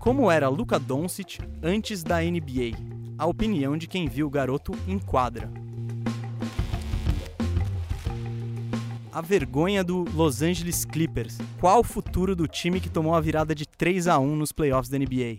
[0.00, 2.74] Como era Luka Doncic antes da NBA?
[3.18, 5.50] A opinião de quem viu o garoto em quadra.
[9.12, 11.36] A vergonha do Los Angeles Clippers.
[11.60, 14.88] Qual o futuro do time que tomou a virada de 3 a 1 nos playoffs
[14.88, 15.36] da NBA?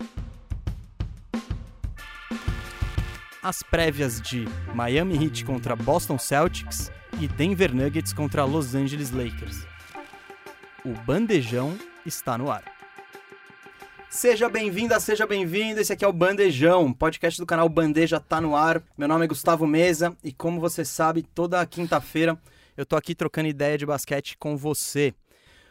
[3.41, 9.65] As prévias de Miami Heat contra Boston Celtics e Denver Nuggets contra Los Angeles Lakers.
[10.85, 11.75] O bandejão
[12.05, 12.80] está no ar.
[14.11, 15.79] Seja bem-vinda, seja bem-vindo.
[15.79, 18.83] Esse aqui é o Bandejão, podcast do canal Bandeja tá no ar.
[18.97, 22.37] Meu nome é Gustavo Mesa e como você sabe, toda quinta-feira
[22.75, 25.13] eu tô aqui trocando ideia de basquete com você.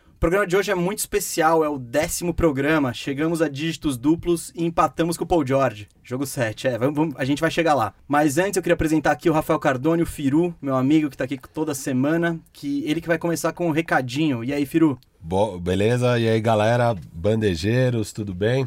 [0.09, 2.95] O programa de hoje é muito especial, é o décimo programa.
[2.95, 5.87] Chegamos a dígitos duplos e empatamos com o Paul George.
[6.03, 7.93] Jogo 7, é, vamos, vamos, a gente vai chegar lá.
[8.09, 11.25] Mas antes eu queria apresentar aqui o Rafael Cardone, o Firu, meu amigo que tá
[11.25, 14.43] aqui toda semana, que ele que vai começar com um recadinho.
[14.43, 14.99] E aí, Firu?
[15.23, 16.19] Bo beleza?
[16.19, 18.67] E aí, galera, bandejeiros, tudo bem?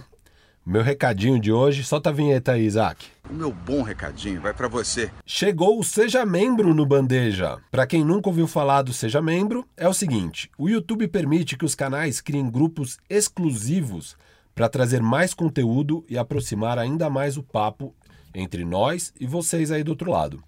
[0.65, 3.05] Meu recadinho de hoje, solta a vinheta aí, Isaac.
[3.29, 5.11] O meu bom recadinho vai para você.
[5.25, 7.57] Chegou o Seja Membro no Bandeja.
[7.69, 11.65] Para quem nunca ouviu falar do Seja Membro, é o seguinte: o YouTube permite que
[11.65, 14.15] os canais criem grupos exclusivos
[14.55, 17.93] para trazer mais conteúdo e aproximar ainda mais o papo
[18.33, 20.41] entre nós e vocês aí do outro lado.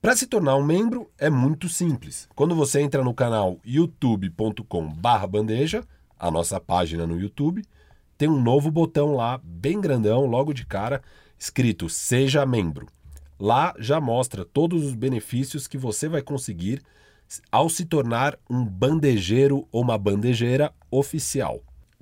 [0.00, 2.26] Para se tornar um membro é muito simples.
[2.34, 5.84] Quando você entra no canal youtube.com/bandeja,
[6.18, 7.62] a nossa página no YouTube,
[8.16, 11.02] tem um novo botão lá, bem grandão, logo de cara,
[11.38, 12.86] escrito Seja Membro.
[13.38, 16.80] Lá já mostra todos os benefícios que você vai conseguir
[17.52, 21.60] ao se tornar um bandejeiro ou uma bandejeira oficial.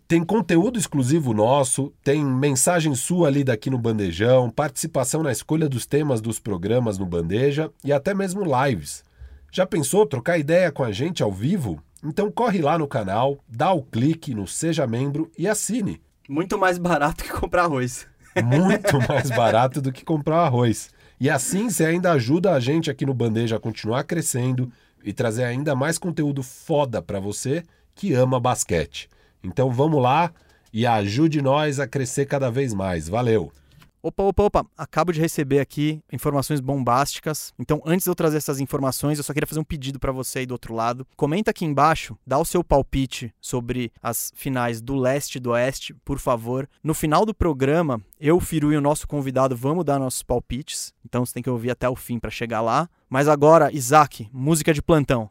[0.08, 5.84] Tem conteúdo exclusivo nosso, tem mensagem sua ali daqui no Bandejão, participação na escolha dos
[5.84, 9.04] temas dos programas no Bandeja e até mesmo lives.
[9.52, 11.82] Já pensou trocar ideia com a gente ao vivo?
[12.02, 16.00] Então corre lá no canal, dá o clique no Seja Membro e assine.
[16.26, 18.06] Muito mais barato que comprar arroz.
[18.42, 20.88] Muito mais barato do que comprar arroz.
[21.20, 24.72] E assim você ainda ajuda a gente aqui no Bandeja a continuar crescendo
[25.04, 27.62] e trazer ainda mais conteúdo foda para você
[27.94, 29.06] que ama basquete.
[29.48, 30.30] Então vamos lá
[30.72, 33.08] e ajude nós a crescer cada vez mais.
[33.08, 33.52] Valeu!
[34.00, 37.52] Opa, opa, opa, acabo de receber aqui informações bombásticas.
[37.58, 40.38] Então, antes de eu trazer essas informações, eu só queria fazer um pedido para você
[40.38, 41.04] aí do outro lado.
[41.16, 45.94] Comenta aqui embaixo, dá o seu palpite sobre as finais do leste e do oeste,
[46.04, 46.68] por favor.
[46.82, 50.94] No final do programa, eu, Firu e o nosso convidado vamos dar nossos palpites.
[51.04, 52.88] Então, você tem que ouvir até o fim para chegar lá.
[53.10, 55.28] Mas agora, Isaac, música de plantão.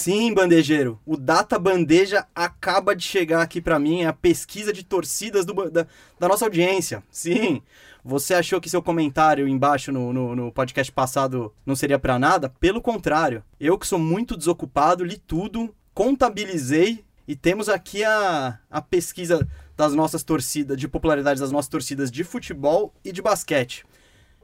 [0.00, 0.98] Sim, bandejeiro.
[1.04, 4.00] O Data Bandeja acaba de chegar aqui para mim.
[4.00, 5.86] É a pesquisa de torcidas do, da,
[6.18, 7.02] da, nossa audiência.
[7.10, 7.60] Sim.
[8.02, 12.48] Você achou que seu comentário embaixo no, no, no podcast passado não seria para nada?
[12.48, 13.44] Pelo contrário.
[13.60, 19.46] Eu que sou muito desocupado, li tudo, contabilizei e temos aqui a, a pesquisa
[19.76, 23.84] das nossas torcidas, de popularidade das nossas torcidas de futebol e de basquete.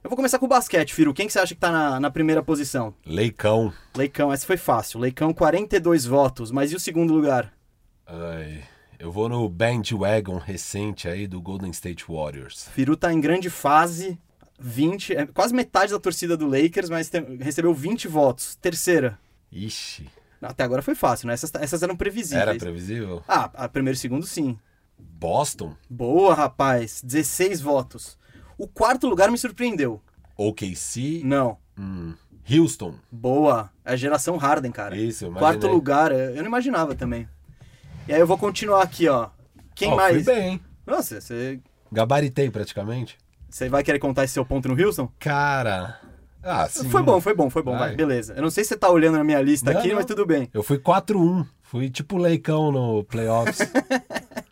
[0.06, 1.12] Eu vou começar com o basquete, Firo.
[1.12, 2.94] Quem que você acha que tá na, na, primeira posição?
[3.04, 3.72] Leicão.
[3.96, 5.00] Leicão, essa foi fácil.
[5.00, 6.52] Leicão, 42 votos.
[6.52, 7.52] Mas e o segundo lugar?
[8.06, 8.62] Ai,
[9.00, 12.68] eu vou no bandwagon recente aí do Golden State Warriors.
[12.72, 14.16] Firu tá em grande fase.
[14.60, 18.54] 20, é quase metade da torcida do Lakers, mas tem, recebeu 20 votos.
[18.54, 19.18] Terceira.
[19.50, 20.08] Ixi.
[20.40, 21.34] Até agora foi fácil, né?
[21.34, 22.42] Essas, essas eram previsíveis.
[22.42, 23.24] Era previsível?
[23.26, 24.56] Ah, primeiro e segundo sim.
[24.96, 25.74] Boston?
[25.90, 27.02] Boa, rapaz.
[27.02, 28.16] 16 votos.
[28.58, 30.00] O quarto lugar me surpreendeu.
[30.36, 31.22] OKC?
[31.24, 31.58] Não.
[31.78, 32.14] Hum.
[32.50, 32.94] Houston.
[33.10, 33.70] Boa.
[33.84, 34.96] É a geração Harden, cara.
[34.96, 35.60] Isso, eu imaginei.
[35.60, 37.28] Quarto lugar, eu não imaginava também.
[38.08, 39.28] E aí eu vou continuar aqui, ó.
[39.74, 40.24] Quem oh, mais?
[40.24, 40.60] Fui bem.
[40.86, 41.60] Nossa, você.
[41.92, 43.18] Gabaritei praticamente.
[43.48, 45.10] Você vai querer contar esse seu ponto no Houston?
[45.18, 46.00] Cara.
[46.42, 46.88] Ah, sim.
[46.88, 47.72] Foi bom, foi bom, foi bom.
[47.72, 47.88] Vai.
[47.88, 48.34] Vai, beleza.
[48.34, 49.96] Eu não sei se você tá olhando na minha lista não, aqui, não.
[49.96, 50.48] mas tudo bem.
[50.54, 51.44] Eu fui 4-1.
[51.62, 53.58] Fui tipo leicão no playoffs.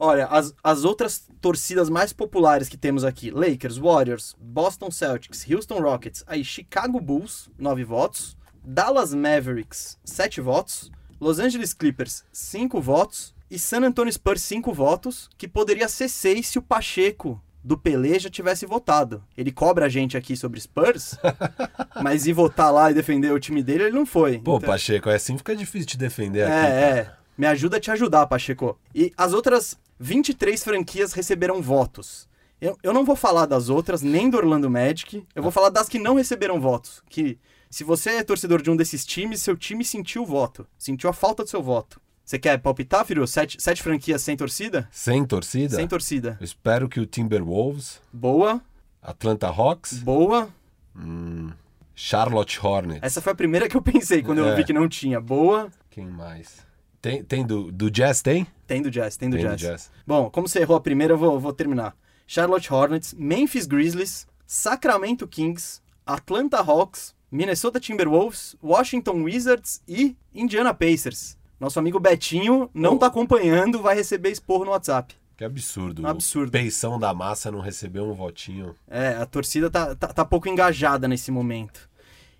[0.00, 5.80] Olha, as, as outras torcidas mais populares que temos aqui: Lakers, Warriors, Boston Celtics, Houston
[5.80, 10.90] Rockets, aí Chicago Bulls, 9 votos, Dallas Mavericks, 7 votos,
[11.20, 16.46] Los Angeles Clippers, 5 votos e San Antonio Spurs, 5 votos, que poderia ser 6
[16.46, 19.22] se o Pacheco do Pelé já tivesse votado.
[19.36, 21.18] Ele cobra a gente aqui sobre Spurs,
[22.02, 24.38] mas ir votar lá e defender o time dele, ele não foi.
[24.38, 24.68] Pô, então...
[24.68, 26.72] Pacheco, é assim fica difícil de defender é, aqui.
[26.72, 27.17] É, é.
[27.38, 28.78] Me ajuda a te ajudar, Pacheco.
[28.94, 32.28] E as outras 23 franquias receberam votos.
[32.60, 35.24] Eu, eu não vou falar das outras, nem do Orlando Magic.
[35.34, 37.00] Eu vou falar das que não receberam votos.
[37.08, 37.38] Que
[37.70, 40.66] se você é torcedor de um desses times, seu time sentiu o voto.
[40.76, 42.00] Sentiu a falta do seu voto.
[42.24, 43.24] Você quer palpitar, filho?
[43.26, 44.88] Sete, sete franquias sem torcida?
[44.90, 45.76] Sem torcida?
[45.76, 46.36] Sem torcida.
[46.40, 48.02] Eu espero que o Timberwolves.
[48.12, 48.60] Boa.
[49.00, 49.94] Atlanta Hawks.
[50.00, 50.48] Boa.
[50.96, 51.52] Hum,
[51.94, 53.02] Charlotte Hornets.
[53.02, 54.56] Essa foi a primeira que eu pensei quando eu É.
[54.56, 55.20] vi que não tinha.
[55.20, 55.70] Boa.
[55.88, 56.66] Quem mais?
[57.00, 58.46] Tem, tem do, do Jazz, tem?
[58.66, 59.60] Tem do Jazz, tem do Tem do Jazz.
[59.60, 59.90] Jazz.
[60.06, 61.96] Bom, como você errou a primeira, eu vou, vou terminar.
[62.26, 71.36] Charlotte Hornets, Memphis Grizzlies, Sacramento Kings, Atlanta Hawks, Minnesota Timberwolves, Washington Wizards e Indiana Pacers.
[71.60, 72.98] Nosso amigo Betinho não Oh.
[72.98, 75.14] tá acompanhando, vai receber esporro no WhatsApp.
[75.36, 76.04] Que absurdo.
[76.06, 76.48] Absurdo.
[76.48, 78.74] O Peição da massa não recebeu um votinho.
[78.88, 81.88] É, a torcida tá, tá, tá pouco engajada nesse momento.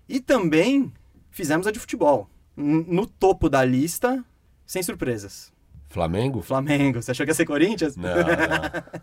[0.07, 0.91] E também
[1.31, 2.29] fizemos a de futebol.
[2.57, 4.23] No topo da lista,
[4.69, 5.51] sem surpresas.
[5.87, 6.43] Flamengo?
[6.43, 7.01] Flamengo.
[7.01, 7.95] Você achou que ia ser Corinthians?
[7.95, 9.01] Não, não.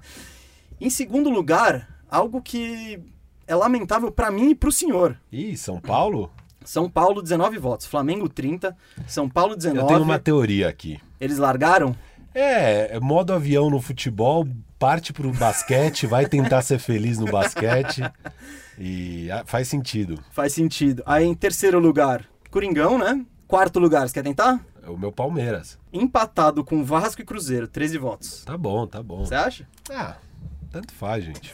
[0.81, 3.01] Em segundo lugar, algo que
[3.49, 5.19] é lamentável pra mim e pro senhor.
[5.33, 6.31] Ih, São Paulo?
[6.65, 7.85] São Paulo, 19 votos.
[7.85, 8.77] Flamengo, 30.
[9.09, 9.83] São Paulo, 19.
[9.83, 11.01] Eu tenho uma teoria aqui.
[11.21, 11.97] Eles largaram?
[12.33, 14.47] É, é modo avião no futebol,
[14.79, 18.03] parte pro basquete, vai tentar ser feliz no basquete.
[18.79, 20.23] E ah, faz sentido.
[20.31, 21.03] Faz sentido.
[21.07, 23.27] Aí, em terceiro lugar, Coringão, né?
[23.49, 24.65] Quarto lugar, você quer tentar?
[24.87, 25.77] É o meu Palmeiras.
[25.93, 28.45] Empatado com Vasco e Cruzeiro, 13 votos.
[28.45, 29.25] Tá bom, tá bom.
[29.25, 29.69] Você acha?
[29.91, 30.17] Ah,
[30.71, 31.53] tanto faz, gente.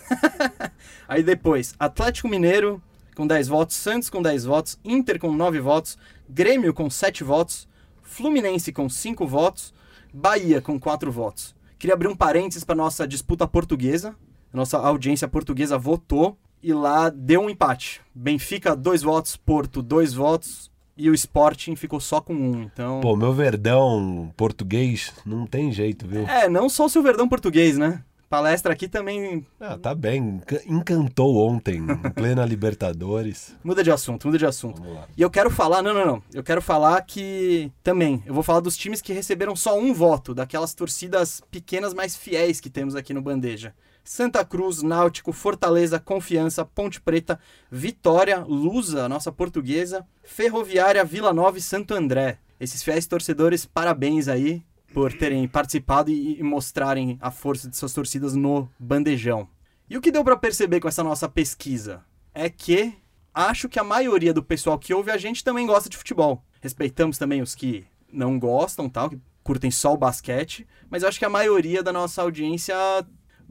[1.09, 2.83] Aí depois, Atlético Mineiro
[3.17, 5.97] com 10 votos, Santos com 10 votos, Inter com 9 votos,
[6.29, 7.67] Grêmio com 7 votos,
[8.03, 9.73] Fluminense com 5 votos,
[10.13, 11.55] Bahia com 4 votos.
[11.79, 14.15] Queria abrir um parênteses para nossa disputa portuguesa.
[14.53, 18.03] Nossa audiência portuguesa votou e lá deu um empate.
[18.15, 22.37] Benfica, 2 votos, Porto, 2 votos e o Sporting ficou só com 1.
[22.37, 22.63] Um.
[22.63, 26.27] Então, Pô, meu verdão português não tem jeito, viu?
[26.29, 28.03] é, não só o seu verdão português, né?
[28.29, 30.37] Palestra aqui também Ah, tá bem.
[30.41, 33.55] Enca- Encantou ontem, em plena Libertadores.
[33.63, 34.83] muda de assunto, muda de assunto.
[35.17, 36.23] E eu quero falar, não, não, não.
[36.33, 40.35] Eu quero falar que também, eu vou falar dos times que receberam só um voto,
[40.35, 43.75] daquelas torcidas pequenas mais fiéis que temos aqui no Bandeja.
[44.05, 47.39] Santa Cruz, Náutico, Fortaleza, Confiança, Ponte Preta,
[47.71, 52.39] Vitória, Lusa, nossa portuguesa, Ferroviária, Vila Nova e Santo André.
[52.59, 54.63] Esses fiéis torcedores, parabéns aí
[54.93, 59.49] por terem participado e, mostrarem a força de suas torcidas no bandejão.
[59.89, 62.05] E o que deu pra perceber com essa nossa pesquisa
[62.35, 62.95] é que
[63.35, 66.45] acho que a maioria do pessoal que ouve a gente também gosta de futebol.
[66.61, 71.25] Respeitamos também os que não gostam, tal, que curtem só o basquete, mas acho que
[71.25, 72.75] a maioria da nossa audiência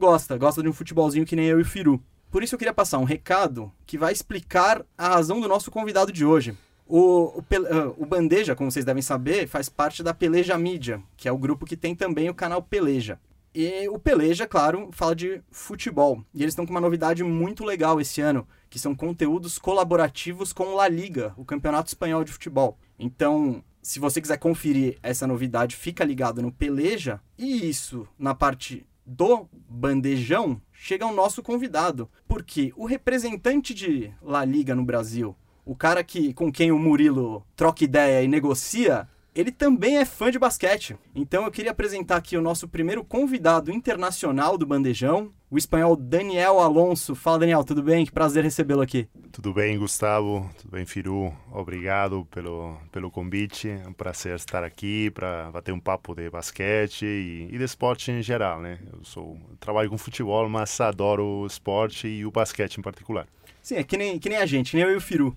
[0.02, 2.02] gosta, gosta de um futebolzinho que nem eu e o Firu.
[2.28, 6.10] Por isso eu queria passar um recado que vai explicar a razão do nosso convidado
[6.10, 6.58] de hoje.
[6.88, 11.28] O, o, ah, o Bandeja, como vocês devem saber, faz parte da Peleja Mídia, que
[11.28, 13.16] é o grupo que tem também o canal Peleja.
[13.54, 16.24] E o Peleja, claro, fala de futebol.
[16.34, 20.74] E eles estão com uma novidade muito legal esse ano, que são conteúdos colaborativos com
[20.74, 22.76] La Liga, o Campeonato Espanhol de Futebol.
[22.98, 27.20] Então, se você quiser conferir essa novidade, fica ligado no Peleja.
[27.38, 32.08] E isso, na parte do bandejão, chega ao nosso convidado.
[32.26, 37.46] Porque o representante de La Liga no Brasil, o cara que com quem o Murilo
[37.54, 40.96] troca ideia e negocia, ele também é fã de basquete.
[41.14, 46.60] Então eu queria apresentar aqui o nosso primeiro convidado internacional do Bandejão, o espanhol Daniel
[46.60, 47.14] Alonso.
[47.14, 48.06] Fala, Daniel, tudo bem?
[48.06, 49.06] Que prazer recebê-lo aqui.
[49.30, 50.50] Tudo bem, Gustavo?
[50.56, 51.30] Tudo bem, Firu?
[51.52, 53.68] Obrigado pelo, pelo convite.
[53.68, 58.10] É um prazer estar aqui para bater um papo de basquete e, e de esporte
[58.10, 58.78] em geral, né?
[58.90, 63.26] Eu sou trabalho com futebol, mas adoro o esporte e o basquete em particular.
[63.60, 65.36] Sim, é que nem, que nem a gente, nem eu e o Firu.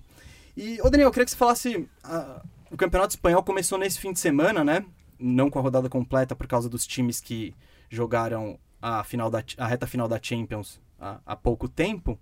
[0.56, 1.86] E, ô Daniel, eu queria que você falasse.
[2.02, 4.82] ah, o Campeonato Espanhol começou nesse fim de semana, né?
[5.18, 7.54] Não com a rodada completa por causa dos times que
[7.90, 12.18] jogaram a, final da, a reta final da Champions há, há pouco tempo.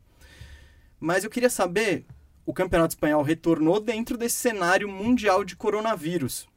[0.99, 2.07] Mas eu queria saber:
[2.47, 6.49] o Campeonato Espanhol retornou dentro desse cenário mundial de coronavírus.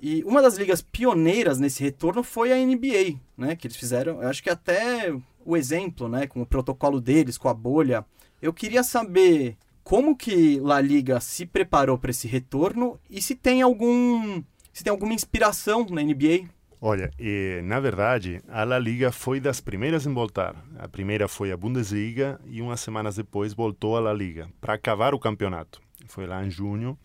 [0.00, 3.54] E uma das ligas pioneiras nesse retorno foi a NBA, né?
[3.54, 6.26] Que eles fizeram, eu acho que até o exemplo, né?
[6.26, 8.04] Com o protocolo deles, com a bolha.
[8.42, 13.62] Eu queria saber como que La Liga se preparou para esse retorno e se tem
[13.62, 16.50] algum se tem alguma inspiração na NBA.
[16.88, 20.54] Olha, eh, na verdade, a La Liga foi das primeiras em voltar.
[20.78, 25.12] A primeira foi a Bundesliga e umas semanas depois voltou a La Liga para acabar
[25.12, 25.82] o campeonato.
[26.06, 26.96] Foi lá em junho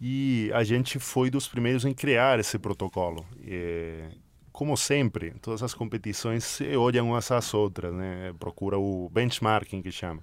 [0.00, 3.24] e a gente foi dos primeiros em criar esse protocolo.
[3.46, 4.08] Eh,
[4.50, 8.34] como sempre, todas as competições se olham umas às outras, né?
[8.40, 10.20] Procura o benchmarking que chama.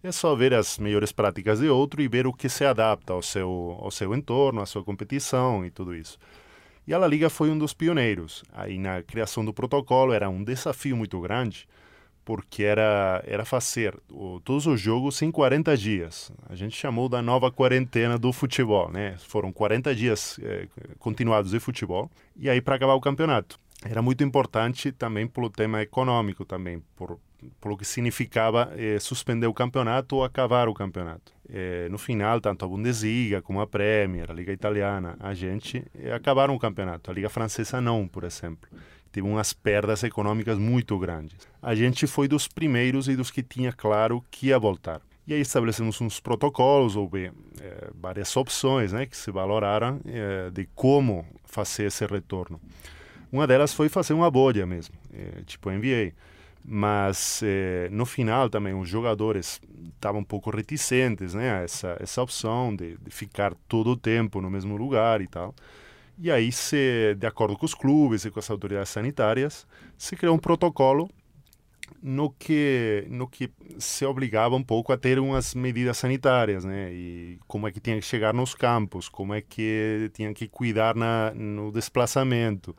[0.00, 3.20] É só ver as melhores práticas de outro e ver o que se adapta ao
[3.20, 6.16] seu, ao seu entorno, à sua competição e tudo isso.
[6.88, 8.42] E a La Liga foi um dos pioneiros.
[8.50, 11.68] Aí na criação do protocolo era um desafio muito grande,
[12.24, 16.32] porque era, era fazer o, todos os jogos em 40 dias.
[16.48, 19.16] A gente chamou da nova quarentena do futebol, né?
[19.18, 20.66] Foram 40 dias eh,
[20.98, 23.60] continuados de futebol, e aí para acabar o campeonato.
[23.84, 27.18] Era muito importante também pelo tema econômico também, por
[27.60, 31.32] pelo que significava eh, suspender o campeonato ou acabar o campeonato.
[31.48, 36.12] Eh, no final, tanto a Bundesliga como a Premier, a Liga Italiana, a gente eh,
[36.12, 37.10] acabaram o campeonato.
[37.10, 38.68] A Liga Francesa não, por exemplo.
[39.12, 41.36] Teve umas perdas econômicas muito grandes.
[41.62, 45.00] A gente foi dos primeiros e dos que tinha claro que ia voltar.
[45.26, 47.30] E aí estabelecemos uns protocolos, houve
[47.60, 52.60] eh, várias opções né, que se valoraram eh, de como fazer esse retorno.
[53.30, 56.12] Uma delas foi fazer uma bolha mesmo, eh, tipo NBA.
[56.70, 57.42] Mas
[57.90, 59.58] no final também os jogadores
[59.94, 64.40] estavam um pouco reticentes né, a essa, essa opção de, de ficar todo o tempo
[64.42, 65.54] no mesmo lugar e tal.
[66.20, 69.66] E aí, se, de acordo com os clubes e com as autoridades sanitárias,
[69.96, 71.08] se criou um protocolo
[72.02, 76.92] no que no que se obrigava um pouco a ter umas medidas sanitárias, né?
[76.92, 80.94] E como é que tinha que chegar nos campos, como é que tinha que cuidar
[80.96, 82.74] na, no desplazamento,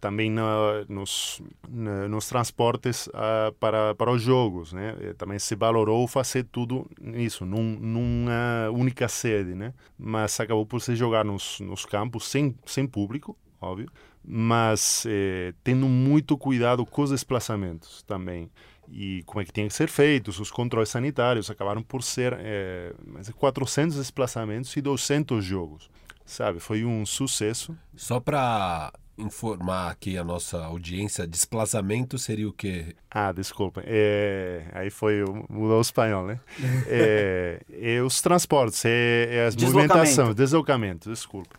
[0.00, 4.94] também na, nos, na, nos transportes uh, para, para os jogos, né?
[5.18, 9.74] Também se valorou fazer tudo isso, num, numa única sede, né?
[9.98, 13.90] Mas acabou por se jogar nos, nos campos sem, sem público, óbvio,
[14.24, 18.50] mas eh, tendo muito cuidado com os desplazamentos também
[18.88, 22.92] e como é que tinha que ser feitos, os controles sanitários acabaram por ser eh,
[23.36, 25.90] 400 desplazamentos e 200 jogos,
[26.24, 26.58] sabe?
[26.58, 27.76] Foi um sucesso.
[27.94, 32.94] Só para informar aqui a nossa audiência, desplazamento seria o quê?
[33.10, 33.82] Ah, desculpa.
[33.84, 36.40] É, aí foi mudou o espanhol, né?
[36.88, 41.56] é, é, os transportes, é, é as movimentações, deslocamento, desculpa.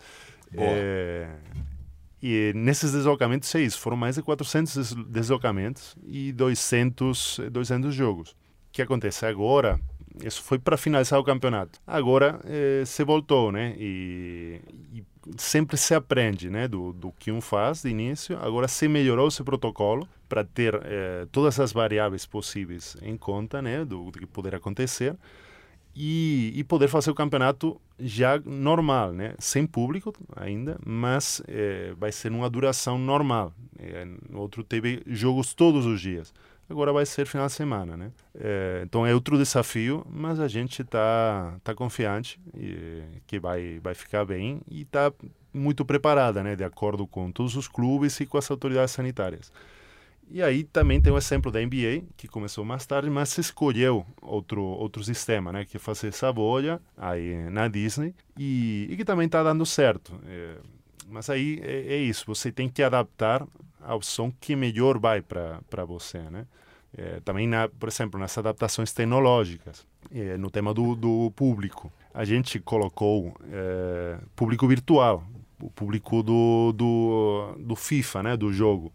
[0.54, 1.28] É,
[2.22, 3.80] e nesses deslocamentos, é isso.
[3.80, 8.32] Foram mais de 400 deslocamentos e 200, 200 jogos.
[8.32, 8.36] O
[8.72, 9.80] que acontece agora?
[10.24, 11.80] Isso foi para finalizar o campeonato.
[11.86, 13.76] Agora eh, se voltou, né?
[13.78, 14.60] E,
[14.94, 15.04] e,
[15.38, 16.68] sempre se aprende, né?
[16.68, 18.38] Do, do que um faz de início.
[18.40, 23.86] Agora se melhorou esse protocolo para ter eh, todas as variáveis possíveis em conta, né?
[23.86, 25.16] Do, do que poder acontecer
[25.96, 29.36] e, e, poder fazer o campeonato já normal, né?
[29.40, 33.54] sem público ainda, mas é, vai ser uma duração normal.
[33.78, 36.34] É, outro teve jogos todos os dias,
[36.72, 37.96] agora vai ser final de semana.
[37.96, 38.12] Né?
[38.36, 43.94] É, então é outro desafio, mas a gente está tá confiante e, que vai, vai
[43.94, 45.12] ficar bem e está
[45.54, 46.56] muito preparada, né?
[46.56, 49.52] de acordo com todos os clubes e com as autoridades sanitárias.
[50.34, 54.64] E aí também tem o exemplo da NBA, que começou mais tarde, mas escolheu outro,
[54.64, 55.66] outro sistema, né?
[55.66, 60.18] Que é fazer essa bolha aí na Disney e, e que também está dando certo.
[60.26, 60.56] É,
[61.10, 63.46] mas aí é, é, isso, você tem que adaptar
[63.82, 66.48] ao som que melhor vai para você, né?
[66.98, 71.92] É, também, na, por exemplo, nas adaptações tecnológicas, é, no tema do, do público.
[72.14, 75.24] A gente colocou é, público virtual,
[75.62, 78.38] o público do, do, do FIFA, né?
[78.38, 78.92] Do jogo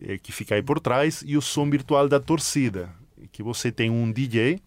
[0.00, 2.90] é, que fica aí por trás, e o som virtual da torcida,
[3.32, 4.60] que você tem um DJ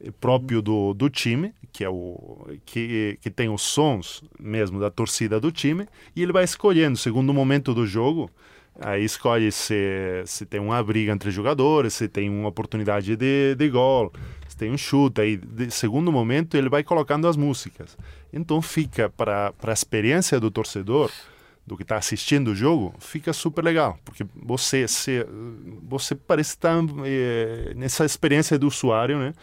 [0.00, 4.90] eh, próprio do, do time, que é o que, que tem os sons mesmo da
[4.90, 8.30] torcida do time, e ele vai escolhendo, segundo o momento do jogo,
[8.80, 13.68] aí escolhe se, se tem uma briga entre jogadores, se tem uma oportunidade de, de
[13.68, 14.12] gol,
[14.48, 17.96] se tem um chute, aí de segundo momento ele vai colocando as músicas.
[18.32, 21.10] Então fica para a experiência do torcedor
[21.66, 25.26] do que está assistindo o jogo, fica super legal, porque você se,
[25.82, 29.34] você parece estar é, nessa experiência do usuário, né?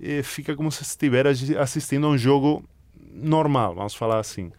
[0.00, 2.64] E fica como se estivesse assistindo a um jogo
[3.12, 4.50] normal, vamos falar assim.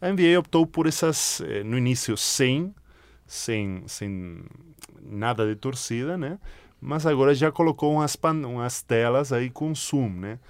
[0.00, 2.72] A NBA optou por essas, eh, no início, sem,
[3.28, 4.42] sem, sem
[5.00, 6.38] nada de torcida, né?
[6.80, 10.40] Mas agora já colocou umas, umas telas aí com zoom, né?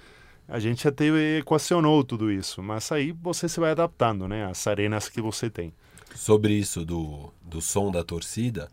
[0.47, 1.05] A gente até
[1.37, 4.45] equacionou tudo isso, mas aí você se vai adaptando, né?
[4.45, 5.71] As arenas que você tem
[6.15, 8.69] sobre isso do, do som da torcida,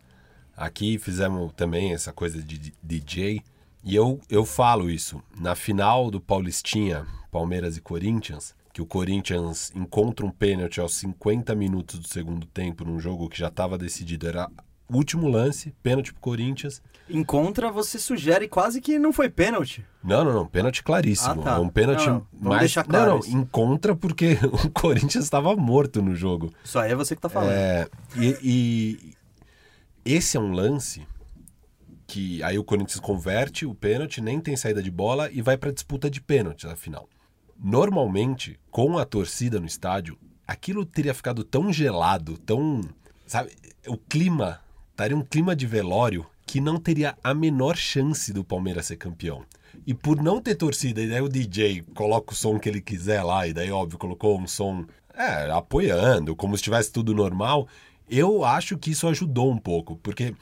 [0.57, 3.43] aqui fizemos também essa coisa de DJ.
[3.85, 5.23] E eu, eu falo isso.
[5.39, 11.55] Na final do Paulistinha, Palmeiras e Corinthians, que o Corinthians encontra um pênalti aos 50
[11.55, 14.29] minutos do segundo tempo num jogo que já estava decidido.
[14.29, 14.51] Era
[14.93, 16.83] último lance, pênalti pro Corinthians.
[17.09, 19.83] Encontra, você sugere quase que não foi pênalti.
[20.05, 20.47] Não, não, não.
[20.47, 21.41] Pênalti claríssimo.
[21.41, 21.59] Ah, tá.
[21.59, 22.51] Um pênalti não, não.
[22.51, 22.75] mais.
[22.75, 23.41] Claro não, não.
[23.41, 26.53] Encontra porque o Corinthians estava morto no jogo.
[26.63, 27.53] Isso aí é você que tá falando.
[27.53, 29.15] É, e, e
[30.05, 31.09] esse é um lance
[32.07, 35.73] que aí o Corinthians converte o pênalti, nem tem saída de bola e vai para
[35.73, 37.09] disputa de pênalti na final.
[37.59, 42.81] Normalmente, com a torcida no estádio, aquilo teria ficado tão gelado, tão.
[43.27, 43.53] Sabe?
[43.87, 44.61] O clima
[44.91, 49.45] estaria um clima de velório que não teria a menor chance do Palmeiras ser campeão.
[49.87, 53.23] E por não ter torcida, e daí o DJ coloca o som que ele quiser
[53.23, 57.67] lá, e daí, óbvio, colocou um som é, apoiando, como se estivesse tudo normal.
[58.09, 60.35] Eu acho que isso ajudou um pouco, porque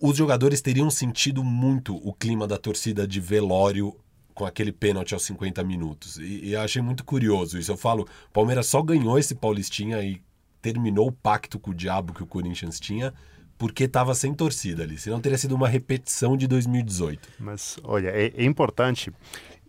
[0.00, 3.96] os jogadores teriam sentido muito o clima da torcida de velório
[4.38, 6.16] com aquele pênalti aos 50 minutos.
[6.16, 7.72] E, e achei muito curioso isso.
[7.72, 10.22] Eu falo, Palmeiras só ganhou esse Paulistinha e
[10.62, 13.12] terminou o pacto com o diabo que o Corinthians tinha
[13.58, 14.96] porque estava sem torcida ali.
[14.96, 17.28] Senão teria sido uma repetição de 2018.
[17.40, 19.12] Mas, olha, é, é importante.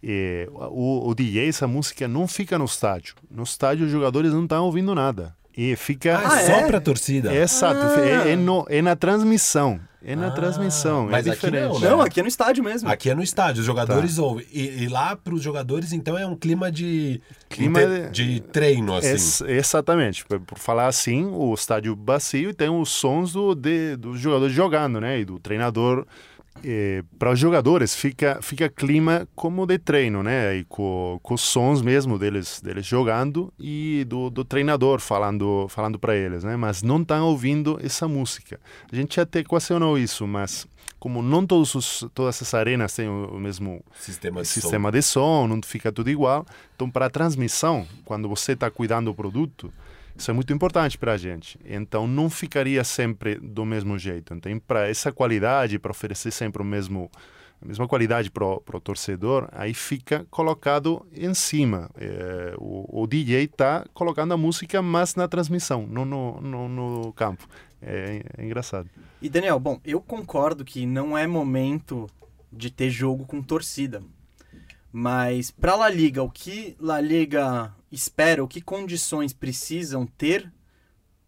[0.03, 3.15] É, o, o DJ, essa música não fica no estádio.
[3.31, 5.35] No estádio os jogadores não estão ouvindo nada.
[5.61, 6.67] E fica ah, só é?
[6.67, 7.35] para torcida.
[7.35, 7.99] É, exato, ah.
[7.99, 9.77] é, é, no, é na transmissão.
[10.01, 11.65] É na ah, transmissão, é mas é diferente.
[11.65, 11.89] Aqui não, né?
[11.89, 12.89] não, aqui é no estádio mesmo.
[12.89, 14.21] Aqui é no estádio, os jogadores tá.
[14.21, 14.45] ouvem.
[14.53, 18.95] E, e lá para os jogadores, então, é um clima de, clima de, de treino,
[18.95, 19.43] assim.
[19.45, 20.23] É, exatamente.
[20.23, 25.01] Por, por, falar assim, o estádio bacio tem os sons do, de, dos jogadores jogando,
[25.01, 25.19] né?
[25.19, 26.07] E do treinador
[26.63, 30.57] é, para os jogadores fica fica clima como de treino, né?
[30.57, 35.97] E com, com os sons mesmo deles deles jogando e do, do treinador falando falando
[35.97, 36.55] para eles, né?
[36.55, 38.59] Mas não estão ouvindo essa música.
[38.91, 40.67] A gente até equacionou isso, mas
[40.99, 44.91] como não todos os, todas essas arenas têm o, o mesmo sistema, de, sistema som.
[44.91, 46.45] de som, não fica tudo igual.
[46.75, 49.71] Então, para a transmissão, quando você está cuidando do produto,
[50.19, 51.57] isso é muito importante para a gente.
[51.65, 54.33] Então, não ficaria sempre do mesmo jeito.
[54.33, 57.09] Então, para essa qualidade, para oferecer sempre o mesmo
[57.61, 61.89] a mesma qualidade para o torcedor, aí fica colocado em cima.
[61.97, 67.13] É, o, o, DJ está colocando a música mais na transmissão, não no, no, no
[67.13, 67.45] campo.
[67.81, 68.89] É, é, engraçado.
[69.21, 72.07] E Daniel, bom, eu concordo que não é momento
[72.51, 74.01] de ter jogo com torcida.
[74.91, 80.51] Mas para La Liga, o que La Liga espera, o que condições precisam ter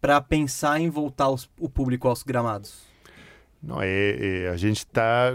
[0.00, 2.82] para pensar em voltar os, o público aos gramados?
[3.62, 5.34] Não, é, é a gente está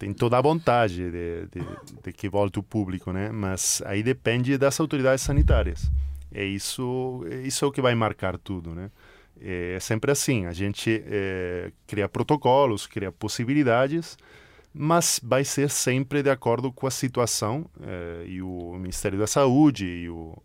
[0.00, 1.66] tem toda a vontade de, de,
[2.02, 3.30] de, que volte o público, né?
[3.30, 5.92] Mas aí depende das autoridades sanitárias.
[6.32, 8.90] É isso, é isso é o que vai marcar tudo, né?
[9.38, 14.16] É sempre assim, a gente é, cria protocolos, cria possibilidades,
[14.72, 19.84] mas vai ser sempre de acordo com a situação é, e o Ministério da Saúde
[19.84, 20.36] e, o,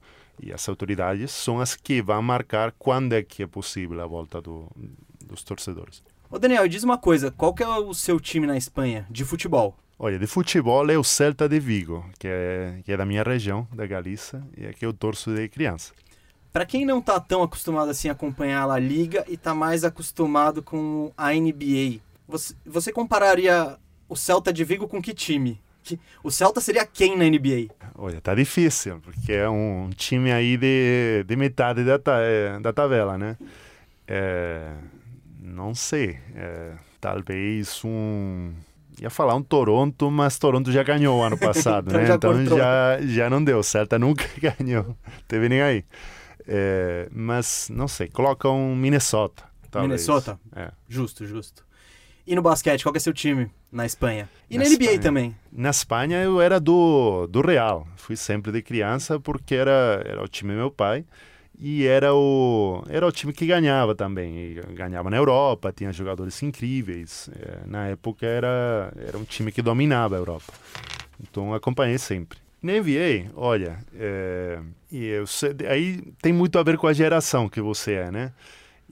[0.41, 4.41] e as autoridades são as que vão marcar quando é que é possível a volta
[4.41, 4.67] do,
[5.25, 6.03] dos torcedores.
[6.29, 9.77] Ô Daniel, diz uma coisa, qual que é o seu time na Espanha de futebol?
[9.97, 13.65] Olha, de futebol é o Celta de Vigo, que é, que é da minha região,
[13.73, 15.93] da Galícia, e é que eu torço de criança.
[16.51, 20.61] Para quem não tá tão acostumado assim a acompanhar a Liga e tá mais acostumado
[20.61, 25.61] com a NBA, você, você compararia o Celta de Vigo com que time?
[26.23, 27.73] O Celta seria quem na NBA?
[27.95, 33.17] Olha, tá difícil, porque é um time aí de, de metade da, eh, da tabela,
[33.17, 33.37] né?
[34.07, 34.73] É,
[35.39, 36.17] não sei.
[36.33, 38.51] É, talvez um.
[38.99, 42.07] Ia falar um Toronto, mas Toronto já ganhou ano passado, então né?
[42.07, 43.61] Já então já, já não deu.
[43.61, 44.97] Celta nunca ganhou.
[45.27, 45.85] Teve nem aí.
[46.47, 48.07] É, mas não sei.
[48.07, 49.43] Coloca um Minnesota.
[49.69, 49.89] Talvez.
[49.89, 50.39] Minnesota?
[50.55, 50.71] É.
[50.87, 51.64] Justo, justo.
[52.27, 54.27] E no basquete, qual é seu time na Espanha?
[54.49, 54.99] E na, na NBA Espanha.
[54.99, 55.35] também?
[55.51, 57.87] Na Espanha eu era do, do Real.
[57.97, 61.05] Fui sempre de criança porque era, era o time do meu pai
[61.59, 66.41] e era o era o time que ganhava também e ganhava na Europa tinha jogadores
[66.43, 70.53] incríveis é, na época era era um time que dominava a Europa
[71.21, 74.59] então acompanhei sempre na NBA olha é,
[74.91, 75.25] e eu,
[75.69, 78.33] aí tem muito a ver com a geração que você é né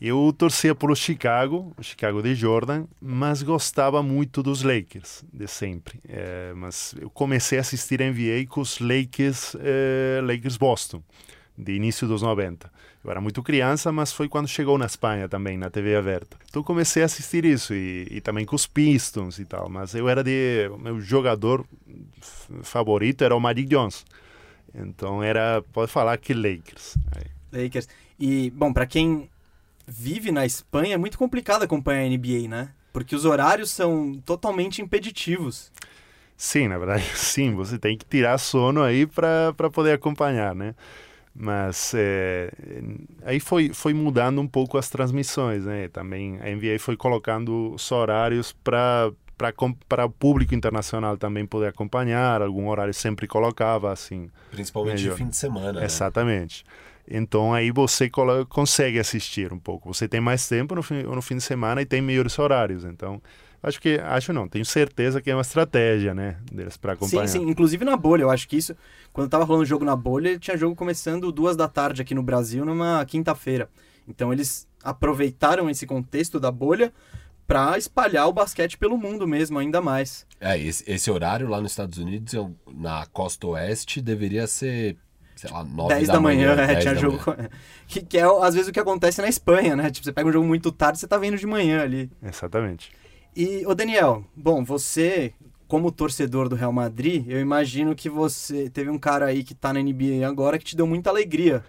[0.05, 5.97] eu torcia pelo Chicago, o Chicago de Jordan, mas gostava muito dos Lakers, de sempre.
[6.09, 11.01] É, mas eu comecei a assistir NBA com os Lakers, é, Lakers Boston
[11.57, 12.69] de início dos 90.
[13.01, 16.37] Eu era muito criança, mas foi quando chegou na Espanha também, na TV aberta.
[16.49, 19.69] Então comecei a assistir isso e, e também com os Pistons e tal.
[19.69, 20.69] Mas eu era de.
[20.79, 21.65] Meu jogador
[22.61, 24.03] favorito era o Magic Johnson.
[24.75, 25.61] Então era.
[25.71, 26.97] Pode falar que Lakers.
[27.15, 27.63] Aí.
[27.63, 27.87] Lakers.
[28.19, 29.29] E, bom, para quem
[29.87, 32.69] vive na Espanha, é muito complicado acompanhar a NBA, né?
[32.91, 35.71] Porque os horários são totalmente impeditivos.
[36.37, 37.53] Sim, na verdade, sim.
[37.55, 40.75] Você tem que tirar sono aí para poder acompanhar, né?
[41.35, 42.51] Mas é,
[43.23, 45.87] aí foi, foi mudando um pouco as transmissões, né?
[45.87, 49.11] Também a NBA foi colocando os horários para
[49.89, 54.29] para o público internacional também poder acompanhar, algum horário sempre colocava assim.
[54.51, 55.81] Principalmente no fim de semana.
[55.81, 55.85] Né?
[57.07, 58.09] Então aí você
[58.49, 59.93] consegue assistir um pouco.
[59.93, 62.85] Você tem mais tempo no fim, no fim de semana e tem melhores horários.
[62.85, 63.21] Então
[63.63, 67.27] Acho que, acho não, tenho certeza que é uma estratégia, né, deles para acompanhar.
[67.29, 68.75] Sim, sim, inclusive na bolha, eu acho que isso,
[69.13, 72.21] quando tava rolando o jogo na bolha, tinha jogo começando duas da tarde aqui no
[72.21, 73.69] Brasil, numa quinta-feira.
[74.05, 76.91] Então eles aproveitaram esse contexto da bolha
[77.47, 80.27] para espalhar o basquete pelo mundo mesmo, ainda mais.
[80.41, 82.33] É, esse, esse horário lá nos Estados Unidos,
[82.69, 84.97] na costa oeste, deveria ser
[85.43, 87.19] sei lá, 9 10 da, da manhã, é, 10 tinha da jogo.
[87.27, 87.49] manhã.
[87.85, 89.91] Que, que é às vezes o que acontece na Espanha, né?
[89.91, 92.09] Tipo, você pega um jogo muito tarde, você tá vendo de manhã ali.
[92.23, 92.91] Exatamente.
[93.35, 95.33] E, ô Daniel, bom, você,
[95.67, 99.73] como torcedor do Real Madrid, eu imagino que você teve um cara aí que tá
[99.73, 101.63] na NBA agora que te deu muita alegria,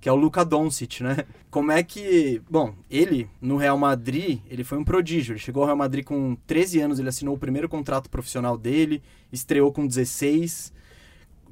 [0.00, 1.18] que é o Luka Doncic, né?
[1.50, 5.34] Como é que, bom, ele no Real Madrid, ele foi um prodígio.
[5.34, 9.02] Ele chegou ao Real Madrid com 13 anos, ele assinou o primeiro contrato profissional dele,
[9.30, 10.72] estreou com 16,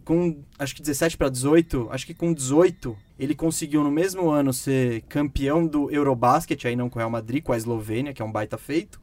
[0.06, 4.52] com acho que 17 para 18, acho que com 18 ele conseguiu no mesmo ano
[4.52, 8.24] ser campeão do Eurobasket, aí não com o Real Madrid, com a Eslovênia, que é
[8.24, 9.00] um baita feito.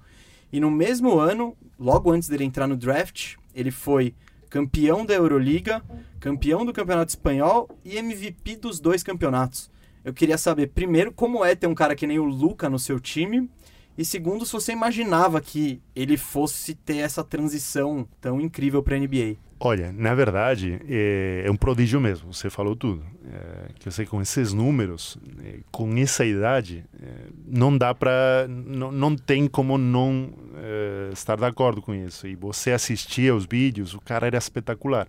[0.51, 4.15] E no mesmo ano, logo antes dele entrar no draft, ele foi
[4.49, 5.83] campeão da Euroliga,
[6.21, 9.69] campeão do Campeonato Espanhol e MVP dos dois campeonatos.
[10.05, 12.97] Eu queria saber, primeiro, como é ter um cara que nem o Luca no seu
[12.97, 13.49] time,
[13.97, 18.99] e segundo, se você imaginava que ele fosse ter essa transição tão incrível para a
[18.99, 19.37] NBA.
[19.65, 23.01] Olha, na verdade, é, é, um prodígio mesmo, você falou tudo.
[23.25, 27.07] É, que eu sei, com esses números, é, com essa idade, é,
[27.47, 28.45] não dá para.
[28.49, 32.27] Não, não tem como não é, estar de acordo com isso.
[32.27, 35.07] E você assistia os vídeos, o cara era espetacular.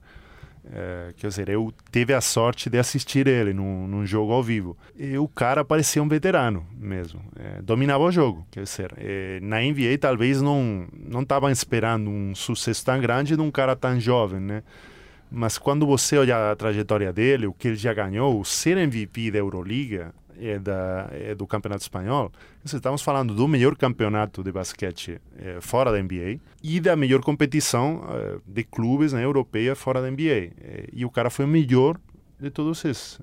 [0.73, 4.77] É, quer dizer, eu tive a sorte de assistir ele num, num jogo ao vivo.
[4.99, 7.21] E o cara parecia um veterano mesmo.
[7.39, 8.47] É, dominava o jogo.
[8.51, 13.43] Quer dizer, é, na NBA talvez não não estavam esperando um sucesso tão grande de
[13.43, 14.63] um cara tão jovem, né?
[15.31, 19.33] Mas quando você olha a trajetória dele, o que ele já ganhou, o ser MVP
[19.33, 22.33] da Euroliga, é, da, é do Campeonato Espanhol,
[22.65, 28.05] estamos falando do melhor campeonato de basquete é, fora da NBA e da melhor competição
[28.09, 30.53] é, de clubes né, europeia fora da NBA.
[30.61, 31.99] É, e o cara foi o melhor
[32.39, 33.19] de todos esses.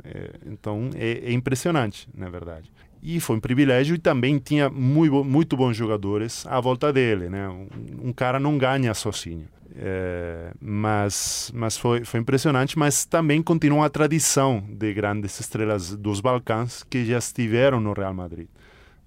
[0.45, 2.71] Então é, é, impressionante, na verdade.
[3.04, 7.30] E foi um privilégio e também tinha muito, muito bons jogadores à volta dele.
[7.30, 7.50] Né?
[7.50, 7.67] Um,
[8.10, 9.47] um cara não ganha sozinho.
[9.83, 16.21] É, mas mas foi, foi impressionante, mas também continua a tradição de grandes estrelas dos
[16.21, 18.47] Balcãs que já estiveram no Real Madrid.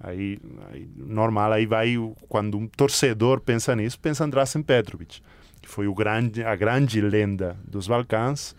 [0.00, 0.36] Aí,
[0.72, 1.94] aí normal, aí vai
[2.28, 5.22] quando um torcedor pensa nisso, pensa em Drazen Petrovic,
[5.62, 8.56] que foi o grande, a grande lenda dos Balcãs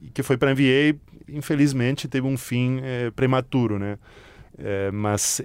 [0.00, 0.96] e que foi para a NBA,
[1.28, 3.98] infelizmente teve um fim é, prematuro, né?
[4.56, 5.42] É, mas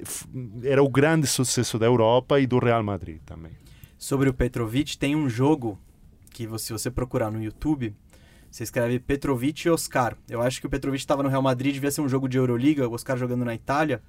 [0.64, 3.54] era o grande sucesso da Europa e do Real Madrid também.
[3.98, 5.80] Sobre o Petrovic, tem um jogo
[6.48, 7.96] que se você procurar no YouTube,
[8.50, 10.18] você escreve Petrovic e Oscar.
[10.30, 12.88] Eu acho que o Petrovic estava no Real Madrid, devia ser um jogo de Euroliga,
[12.88, 14.02] o Oscar jogando na Itália,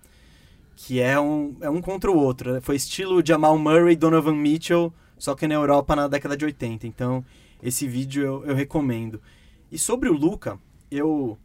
[0.74, 2.54] que é um, é um contra o outro.
[2.54, 2.60] Né?
[2.60, 6.86] Foi estilo Jamal Murray Donovan Mitchell, só que na Europa na década de 80.
[6.86, 7.24] Então,
[7.62, 9.20] esse vídeo eu, eu recomendo.
[9.70, 10.58] E sobre o Luca,
[10.90, 11.38] eu.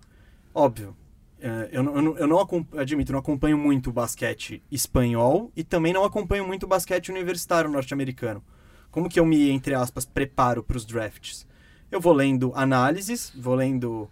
[0.54, 0.96] Óbvio,
[1.40, 5.94] é, eu, eu, não, eu não admito, não acompanho muito o basquete espanhol e também
[5.94, 8.44] não acompanho muito o basquete universitário norte-americano.
[8.98, 11.46] Como que eu me, entre aspas, preparo para os drafts?
[11.92, 14.10] Eu vou lendo análises, vou lendo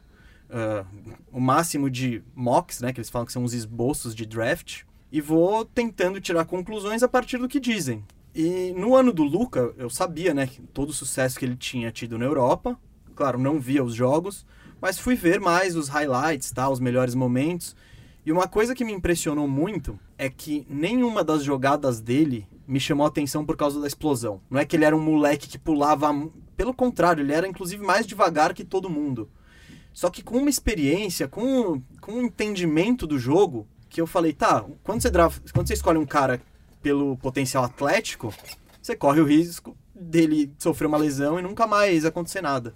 [0.47, 0.85] uh,
[1.31, 5.19] o máximo de mocks, né, que eles falam que são os esboços de draft, e
[5.19, 8.05] vou tentando tirar conclusões a partir do que dizem.
[8.35, 12.19] E no ano do Luca, eu sabia, né, todo o sucesso que ele tinha tido
[12.19, 12.79] na Europa.
[13.15, 14.45] Claro, não via os jogos,
[14.79, 17.75] mas fui ver mais os highlights, tá, os melhores momentos.
[18.23, 23.05] E uma coisa que me impressionou muito é que nenhuma das jogadas dele me chamou
[23.05, 24.41] a atenção por causa da explosão.
[24.49, 26.11] Não é que ele era um moleque que pulava.
[26.55, 29.29] Pelo contrário, ele era inclusive mais devagar que todo mundo.
[29.93, 34.65] Só que com uma experiência, com, com um entendimento do jogo, que eu falei, tá,
[34.83, 35.09] quando você,
[35.53, 36.41] quando você escolhe um cara
[36.81, 38.33] pelo potencial atlético,
[38.81, 42.75] você corre o risco dele sofrer uma lesão e nunca mais acontecer nada.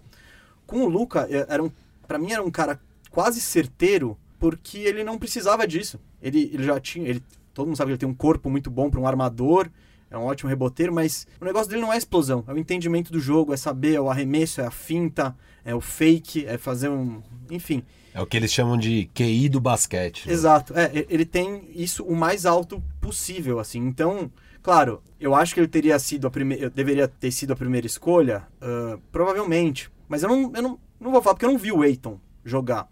[0.66, 1.70] Com o Luca, era um,
[2.08, 2.80] para mim era um cara
[3.12, 6.00] quase certeiro, porque ele não precisava disso.
[6.22, 7.24] Ele, ele já tinha, ele
[7.60, 9.70] Todo mundo sabe que ele tem um corpo muito bom para um armador,
[10.10, 13.20] é um ótimo reboteiro, mas o negócio dele não é explosão, é o entendimento do
[13.20, 17.22] jogo, é saber, é o arremesso, é a finta, é o fake, é fazer um.
[17.52, 17.84] Enfim.
[18.14, 20.26] É o que eles chamam de QI do basquete.
[20.26, 20.34] Né?
[20.34, 20.74] Exato.
[20.74, 23.80] É, ele tem isso o mais alto possível, assim.
[23.80, 24.32] Então,
[24.64, 26.70] claro, eu acho que ele teria sido a primeira.
[26.70, 29.92] deveria ter sido a primeira escolha, uh, provavelmente.
[30.08, 32.90] Mas eu não, eu não, não vou falar porque eu não vi o Eiton jogar.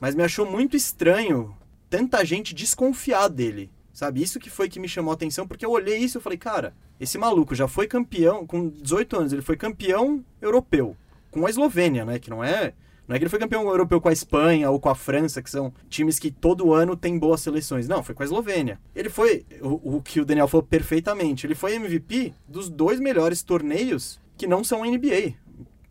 [0.00, 1.56] Mas me achou muito estranho
[1.90, 3.70] tanta gente desconfiar dele.
[3.92, 4.22] Sabe?
[4.22, 6.72] Isso que foi que me chamou a atenção, porque eu olhei isso e falei, cara,
[7.00, 10.96] esse maluco já foi campeão, com 18 anos, ele foi campeão europeu,
[11.32, 12.18] com a Eslovênia, né?
[12.18, 12.74] Que não é.
[13.08, 15.50] Não é que ele foi campeão europeu com a Espanha ou com a França, que
[15.50, 17.88] são times que todo ano tem boas seleções.
[17.88, 18.78] Não, foi com a Eslovênia.
[18.94, 23.42] Ele foi, o, o que o Daniel falou perfeitamente, ele foi MVP dos dois melhores
[23.42, 25.34] torneios que não são NBA,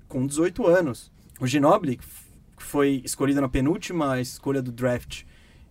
[0.08, 1.12] com 18 anos.
[1.40, 2.00] O Ginobili,
[2.58, 5.24] que foi escolhido na penúltima escolha do draft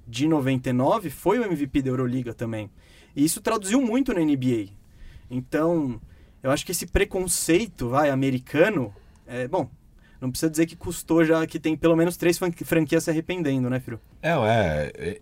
[0.07, 2.71] de 99 foi o MVP da Euroliga também.
[3.15, 4.69] E isso traduziu muito na NBA.
[5.31, 6.01] Então,
[6.43, 8.95] eu acho que esse preconceito, vai, americano,
[9.27, 9.69] é, bom,
[10.21, 13.79] Não precisa dizer que custou já, que tem pelo menos três franquias se arrependendo, né,
[13.81, 14.01] Firo?
[14.23, 14.31] É,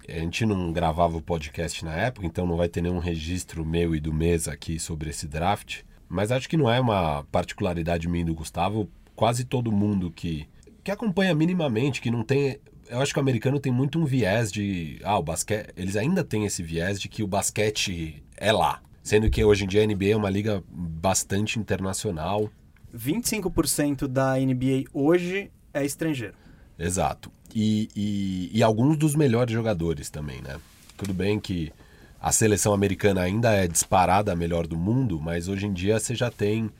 [0.08, 3.64] é, a gente não gravava o podcast na época, então não vai ter nenhum registro
[3.64, 5.80] meu e do Mesa aqui sobre esse draft.
[6.08, 8.88] Mas acho que não é uma particularidade minha do Gustavo.
[9.16, 10.46] Quase todo mundo que,
[10.84, 12.58] que acompanha minimamente, que não tem.
[12.88, 15.00] Eu acho que o americano tem muito um viés de.
[15.02, 15.70] Ah, o basquete.
[15.76, 18.82] Eles ainda têm esse viés de que o basquete é lá.
[19.02, 22.50] Sendo que hoje em dia a NBA é uma liga bastante internacional.
[22.94, 26.34] 25% da NBA hoje é estrangeiro.
[26.78, 27.30] Exato.
[27.54, 30.58] E, e, e, alguns dos melhores jogadores também, né?
[30.96, 31.72] Tudo bem que
[32.20, 36.14] a seleção americana ainda é disparada a melhor do mundo, mas hoje em dia você
[36.14, 36.70] já tem.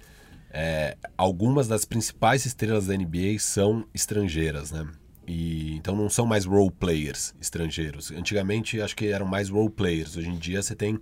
[0.56, 4.86] É, algumas das principais estrelas da NBA são estrangeiras, né?
[5.26, 8.12] E, então não são mais role players estrangeiros.
[8.12, 10.16] Antigamente acho que eram mais role players.
[10.16, 11.00] Hoje em dia você tem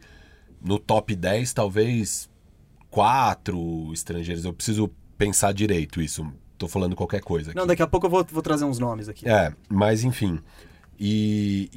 [0.65, 2.31] no top 10 talvez
[2.89, 4.47] quatro estrangeiros.
[4.47, 6.27] Eu preciso pensar direito isso.
[6.57, 7.51] Tô falando qualquer coisa.
[7.51, 7.59] Aqui.
[7.59, 9.29] Não, daqui a pouco eu vou, vou trazer uns nomes aqui.
[9.29, 10.41] É, mas enfim.
[10.99, 11.69] E,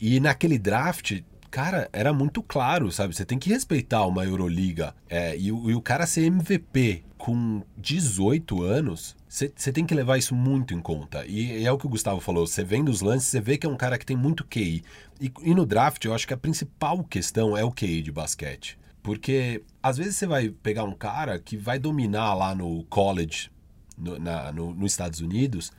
[0.00, 3.14] e, e naquele draft, cara, era muito claro, sabe?
[3.14, 4.94] Você tem que respeitar uma Euroliga.
[5.08, 10.34] É, e, e o cara ser MVP com 18 anos, você tem que levar isso
[10.34, 11.26] muito em conta.
[11.26, 13.66] E, e, é o que o Gustavo falou: você vendo os lances, você vê que
[13.66, 14.82] é um cara que tem muito QI.
[15.20, 18.78] E, e no draft, eu acho que a principal questão é o QI de basquete.
[19.02, 23.50] Porque às vezes você vai pegar um cara que vai dominar lá no college,
[23.96, 25.72] no, na, no, nos Estados Unidos,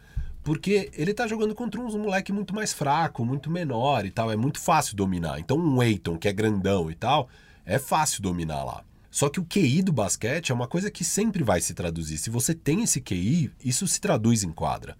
[0.49, 4.31] porque ele tá jogando contra uns moleque muito mais fraco, muito menor e tal.
[4.31, 5.39] É muito fácil dominar.
[5.39, 7.29] Então um Eiton, que é grandão e tal,
[7.63, 8.83] é fácil dominar lá.
[9.11, 12.17] Só que o QI do basquete é uma coisa que sempre vai se traduzir.
[12.17, 14.97] Se você tem esse QI, isso se traduz em quadra.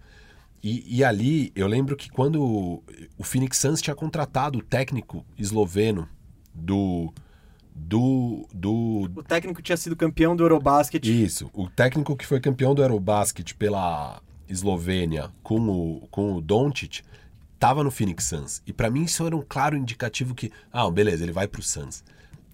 [0.62, 2.80] E, e, ali, eu lembro que quando
[3.18, 6.08] o Phoenix Suns tinha contratado o técnico esloveno
[6.54, 7.12] do,
[7.74, 9.10] do, do.
[9.16, 11.04] O técnico tinha sido campeão do Eurobasket.
[11.04, 17.02] Isso, o técnico que foi campeão do Eurobasket pela Eslovênia com o, com o Doncic
[17.54, 18.62] estava no Phoenix Suns.
[18.66, 21.62] E para mim isso era um claro indicativo que, ah, beleza, ele vai para o
[21.62, 22.02] Suns.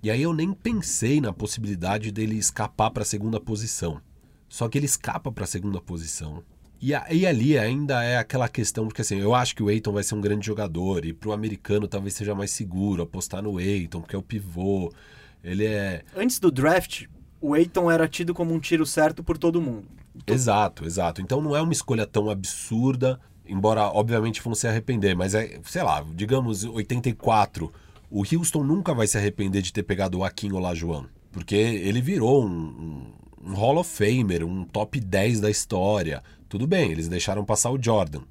[0.02, 4.00] E aí eu nem pensei na possibilidade dele escapar para a segunda posição.
[4.48, 6.42] Só que ele escapa para a segunda posição.
[6.80, 10.02] E, e ali ainda é aquela questão, porque assim, eu acho que o Eiton vai
[10.02, 14.00] ser um grande jogador, e para o americano talvez seja mais seguro apostar no Eiton,
[14.00, 14.92] porque é o pivô.
[15.42, 16.02] Ele é.
[16.14, 17.06] Antes do draft,
[17.40, 19.86] o Eiton era tido como um tiro certo por todo mundo.
[20.26, 21.20] Exato, exato.
[21.20, 25.82] Então não é uma escolha tão absurda, embora obviamente vão se arrepender, mas é, sei
[25.82, 27.72] lá, digamos 84.
[28.10, 32.44] O Houston nunca vai se arrepender de ter pegado o Akin Olajuwon, porque ele virou
[32.44, 32.48] um,
[33.44, 36.22] um, um Hall of Famer, um top 10 da história.
[36.48, 38.22] Tudo bem, eles deixaram passar o Jordan.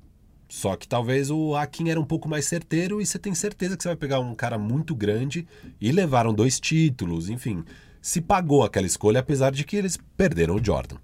[0.48, 3.84] Só que talvez o Akin era um pouco mais certeiro e você tem certeza que
[3.84, 5.46] você vai pegar um cara muito grande
[5.82, 7.64] e levaram dois títulos, enfim.
[8.06, 10.98] Se pagou aquela escolha, apesar de que eles perderam o Jordan.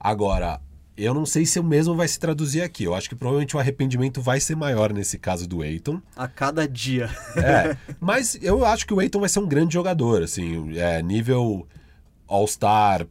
[0.00, 0.60] Agora,
[0.96, 2.82] eu não sei se o mesmo vai se traduzir aqui.
[2.82, 6.02] Eu acho que provavelmente o arrependimento vai ser maior nesse caso do Eiton.
[6.16, 7.08] A cada dia.
[7.36, 11.68] É, mas eu acho que o Eiton vai ser um grande jogador, assim, é, nível
[12.26, 13.06] All-Star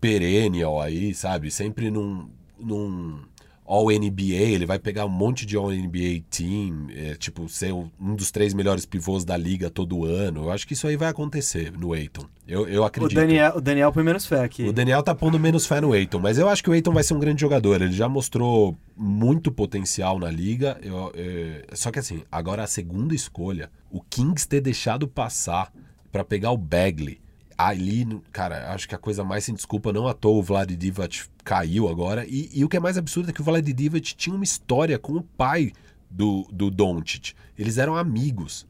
[0.00, 1.50] perennial aí, sabe?
[1.50, 3.24] Sempre num, num
[3.72, 8.52] All-NBA, ele vai pegar um monte de All-NBA team, é, tipo, ser um dos três
[8.52, 10.42] melhores pivôs da liga todo ano.
[10.42, 12.26] Eu acho que isso aí vai acontecer no Eiton.
[12.46, 13.12] Eu, eu acredito.
[13.12, 14.64] O Daniel, o Daniel põe menos fé aqui.
[14.64, 17.02] O Daniel tá pondo menos fé no Eiton, mas eu acho que o Eiton vai
[17.02, 17.80] ser um grande jogador.
[17.80, 20.78] Ele já mostrou muito potencial na liga.
[20.82, 25.72] Eu, eu, é, só que assim, agora a segunda escolha, o Kings ter deixado passar
[26.10, 27.21] para pegar o Bagley
[27.68, 31.24] ali, cara, acho que a coisa mais sem desculpa, não à toa o Vlad Divac
[31.44, 32.24] caiu agora.
[32.26, 34.98] E, e, o que é mais absurdo é que o Vlad Divac tinha uma história
[34.98, 35.72] com o pai
[36.10, 37.34] do, do Doncic.
[37.58, 38.66] Eles eram amigos.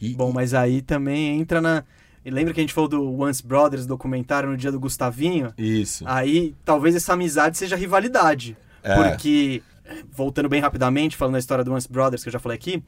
[0.00, 1.84] E, Bom, mas aí também entra na...
[2.24, 5.52] Lembra que a gente falou do Once Brothers documentário no dia do Gustavinho?
[5.56, 6.04] Isso.
[6.06, 8.56] Aí talvez essa amizade seja rivalidade.
[8.82, 8.94] É.
[8.94, 9.62] Porque,
[10.12, 12.82] voltando bem rapidamente, falando da história do Once Brothers, que eu já falei aqui,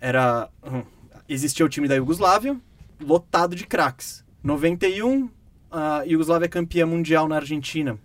[0.00, 0.48] era...
[0.64, 0.82] Hum,
[1.28, 2.58] existia o time da Iugoslávia,
[3.00, 5.28] lotado de craques 91,
[5.70, 7.98] a Iugoslávia é campeã mundial na Argentina.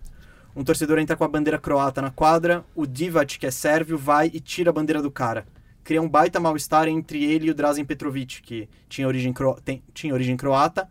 [0.54, 4.30] Um torcedor entra com a bandeira croata na quadra, o Divac, que é sérvio, vai
[4.32, 5.46] e tira a bandeira do cara.
[5.82, 9.58] Cria um baita mal-estar entre ele e o Drazen Petrovic, que tinha origem, cro...
[9.64, 9.82] Tem...
[9.94, 10.88] tinha origem croata,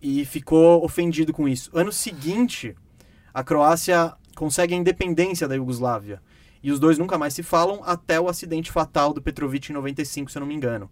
[0.00, 1.70] e ficou ofendido com isso.
[1.74, 2.74] Ano seguinte,
[3.32, 6.20] a Croácia consegue a independência da Iugoslávia.
[6.62, 10.30] E os dois nunca mais se falam até o acidente fatal do Petrovic em 95,
[10.30, 10.90] se eu não me engano.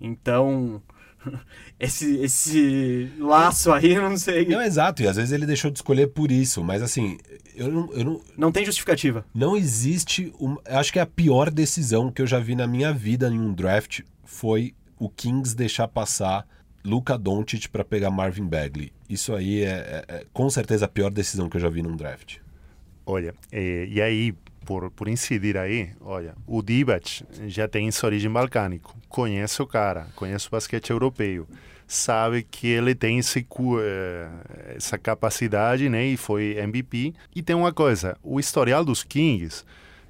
[0.00, 0.82] Então,
[1.78, 4.46] esse, esse laço aí, não sei.
[4.46, 7.18] Não, exato, e às vezes ele deixou de escolher por isso, mas assim,
[7.54, 7.92] eu não.
[7.92, 9.24] Eu não, não tem justificativa.
[9.34, 10.32] Não existe.
[10.40, 13.52] Um, acho que a pior decisão que eu já vi na minha vida em um
[13.52, 16.46] draft foi o Kings deixar passar
[16.84, 18.92] Luca Doncic para pegar Marvin Bagley.
[19.08, 21.96] Isso aí é, é, é, com certeza a pior decisão que eu já vi num
[21.96, 22.36] draft.
[23.06, 24.34] Olha, eh, e aí,
[24.64, 30.08] por, por incidir aí, olha, o Divac já tem essa origem balcânico, conhece o cara,
[30.16, 31.46] conhece o basquete europeu,
[31.86, 33.46] sabe que ele tem esse,
[33.80, 34.28] eh,
[34.76, 37.14] essa capacidade, né, e foi MVP.
[37.34, 39.64] E tem uma coisa, o historial dos Kings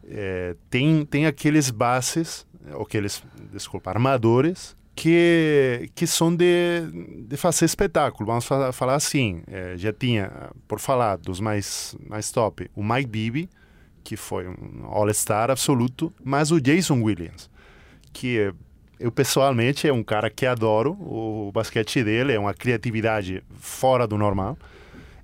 [0.07, 2.47] eh, tem, tem aqueles bases,
[2.81, 6.83] aqueles, desculpa, armadores, que, que são de,
[7.27, 8.27] de fazer espetáculo.
[8.27, 10.31] Vamos falar assim, é, já tinha,
[10.69, 13.51] por falar dos mais, mais top, o Mike Bibby,
[14.05, 17.51] que foi um all-star absoluto, mas o Jason Williams,
[18.13, 18.53] que
[19.01, 24.17] eu pessoalmente é um cara que adoro, o basquete dele é uma criatividade fora do
[24.17, 24.57] normal.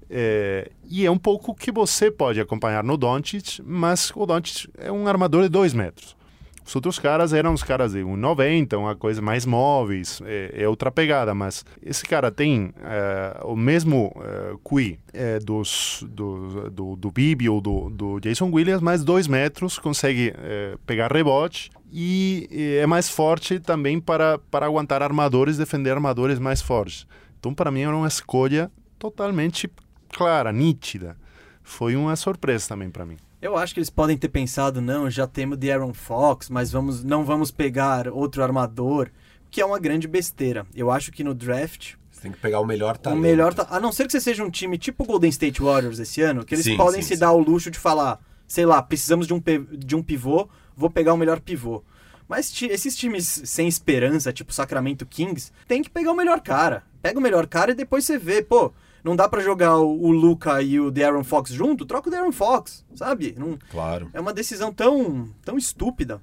[0.08, 4.90] É, e é um pouco que você pode acompanhar no Doncic, mas o Doncic é
[4.90, 6.16] um armador de dois metros.
[6.64, 10.90] Os outros caras eram os caras de 1,90, uma coisa mais móveis, é, é, outra
[10.90, 17.10] pegada, mas esse cara tem é, o mesmo é, QI é, dos, do, do, do
[17.10, 22.48] Bibi ou do, do Jason Williams, mais dois metros, consegue é, pegar rebote e
[22.80, 27.06] é mais forte também para, para aguentar armadores, defender armadores mais fortes.
[27.38, 29.68] Então, para mim, era uma escolha totalmente
[30.12, 31.16] clara, nítida.
[31.62, 33.16] Foi uma surpresa também para mim.
[33.40, 37.02] Eu acho que eles podem ter pensado, não, já temos de Aaron Fox, mas vamos,
[37.02, 39.10] não vamos pegar outro armador,
[39.50, 40.66] que é uma grande besteira.
[40.74, 43.18] Eu acho que no draft você tem que pegar o melhor talento.
[43.18, 45.98] O melhor, a não ser que você seja um time tipo o Golden State Warriors
[45.98, 47.20] esse ano, que eles sim, podem sim, se sim.
[47.20, 51.14] dar o luxo de falar, sei lá, precisamos de um, de um pivô, vou pegar
[51.14, 51.82] o melhor pivô.
[52.28, 56.84] Mas esses times sem esperança, tipo Sacramento Kings, tem que pegar o melhor cara.
[57.02, 58.72] Pega o melhor cara e depois você vê, pô,
[59.02, 62.32] não dá para jogar o, o Luca e o Darren Fox junto, troca o Darren
[62.32, 63.34] Fox, sabe?
[63.38, 64.10] Não, claro.
[64.12, 66.20] É uma decisão tão, tão estúpida.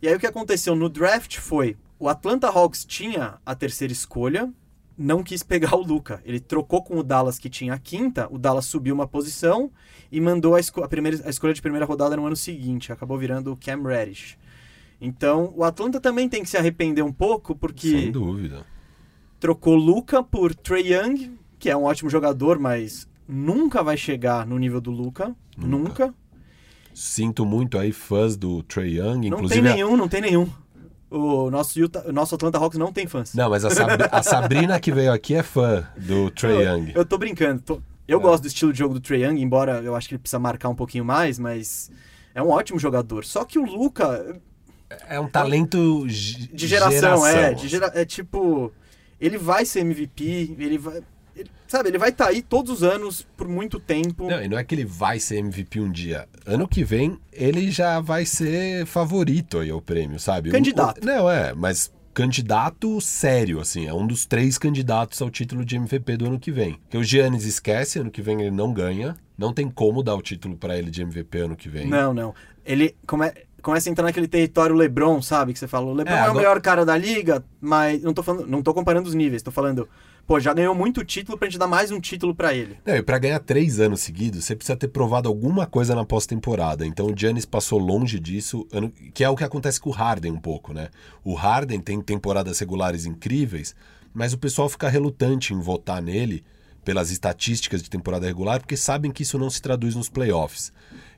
[0.00, 4.52] E aí o que aconteceu no draft foi, o Atlanta Hawks tinha a terceira escolha,
[4.96, 6.22] não quis pegar o Luca.
[6.24, 9.70] Ele trocou com o Dallas que tinha a quinta, o Dallas subiu uma posição
[10.10, 13.18] e mandou a, esco a, primeira, a escolha de primeira rodada no ano seguinte, acabou
[13.18, 14.38] virando o Cam Reddish.
[15.00, 17.90] Então, o Atlanta também tem que se arrepender um pouco, porque...
[17.90, 18.64] Sem dúvida.
[19.38, 24.58] Trocou Luca por Trey Young, que é um ótimo jogador, mas nunca vai chegar no
[24.58, 25.34] nível do Luca.
[25.56, 26.06] Nunca.
[26.06, 26.14] nunca.
[26.94, 29.28] Sinto muito aí fãs do Trey Young.
[29.28, 30.48] Não tem nenhum, não tem nenhum.
[31.10, 33.34] O nosso, Utah, o nosso Atlanta Hawks não tem fãs.
[33.34, 36.92] Não, mas a, Sabri a Sabrina que veio aqui é fã do Trey Young.
[36.94, 37.62] Eu tô brincando.
[37.62, 37.82] Tô...
[38.08, 38.22] Eu é.
[38.22, 40.68] gosto do estilo de jogo do Trey Young, embora eu acho que ele precisa marcar
[40.68, 41.90] um pouquinho mais, mas
[42.34, 43.24] é um ótimo jogador.
[43.24, 44.40] Só que o Luca.
[45.08, 47.56] É um talento de geração, geração é.
[47.56, 47.92] Gera...
[47.94, 48.72] É tipo.
[49.20, 51.02] Ele vai ser MVP, ele vai
[51.36, 54.28] ele, sabe, ele vai estar tá aí todos os anos por muito tempo.
[54.28, 56.26] Não, e não é que ele vai ser MVP um dia.
[56.46, 60.50] Ano que vem, ele já vai ser favorito aí ao prêmio, sabe?
[60.50, 61.04] Candidato.
[61.04, 66.16] Não, é, mas candidato sério, assim, é um dos três candidatos ao título de MVP
[66.16, 66.78] do ano que vem.
[66.84, 70.22] Porque o Giannis esquece, ano que vem ele não ganha, não tem como dar o
[70.22, 71.86] título para ele de MVP ano que vem.
[71.86, 72.34] Não, não.
[72.64, 75.52] Ele come, começa a entrar naquele território LeBron, sabe?
[75.52, 76.30] Que você fala, o LeBron é, agora...
[76.30, 79.42] é o melhor cara da liga, mas não tô falando, não tô comparando os níveis,
[79.42, 79.86] tô falando
[80.26, 82.76] pô, já ganhou muito título pra gente dar mais um título para ele.
[82.84, 86.84] É, e pra ganhar três anos seguidos, você precisa ter provado alguma coisa na pós-temporada.
[86.84, 88.66] Então o Giannis passou longe disso,
[89.14, 90.88] que é o que acontece com o Harden um pouco, né?
[91.24, 93.74] O Harden tem temporadas regulares incríveis,
[94.12, 96.44] mas o pessoal fica relutante em votar nele
[96.84, 100.72] pelas estatísticas de temporada regular, porque sabem que isso não se traduz nos playoffs.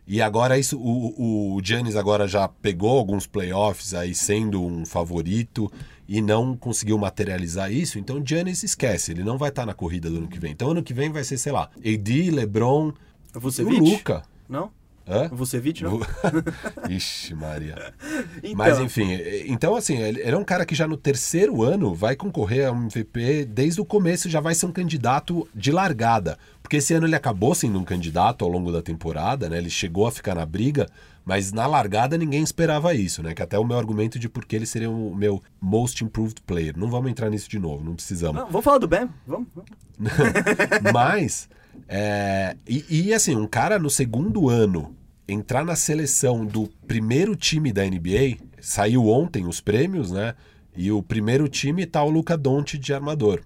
[0.08, 5.70] E agora isso, o, o Giannis agora já pegou alguns playoffs aí sendo um favorito
[6.08, 10.08] e não conseguiu materializar isso, então o Giannis esquece, ele não vai estar na corrida
[10.08, 10.52] do ano que vem.
[10.52, 12.94] Então ano que vem vai ser, sei lá, AD, LeBron,
[13.34, 14.22] o Luca.
[14.48, 14.70] Não?
[15.08, 15.28] Hã?
[15.32, 16.00] Vucevic, não?
[16.88, 17.94] Ixi, Maria.
[18.42, 18.54] Então...
[18.54, 19.08] Mas enfim,
[19.46, 22.82] então assim, ele é um cara que já no terceiro ano vai concorrer a um
[22.82, 26.38] MVP, desde o começo já vai ser um candidato de largada.
[26.62, 29.56] Porque esse ano ele acabou sendo um candidato ao longo da temporada, né?
[29.56, 30.86] Ele chegou a ficar na briga,
[31.24, 33.32] mas na largada ninguém esperava isso, né?
[33.32, 36.76] Que até o meu argumento de por que ele seria o meu most improved player.
[36.76, 38.36] Não vamos entrar nisso de novo, não precisamos.
[38.36, 39.48] Não, vamos falar do Ben, vamos.
[39.54, 39.70] vamos.
[40.92, 41.48] mas,
[41.88, 44.94] é, e, e assim, um cara no segundo ano
[45.28, 50.34] entrar na seleção do primeiro time da NBA, saiu ontem os prêmios, né?
[50.74, 53.42] E o primeiro time tá o Luca Doncic de armador.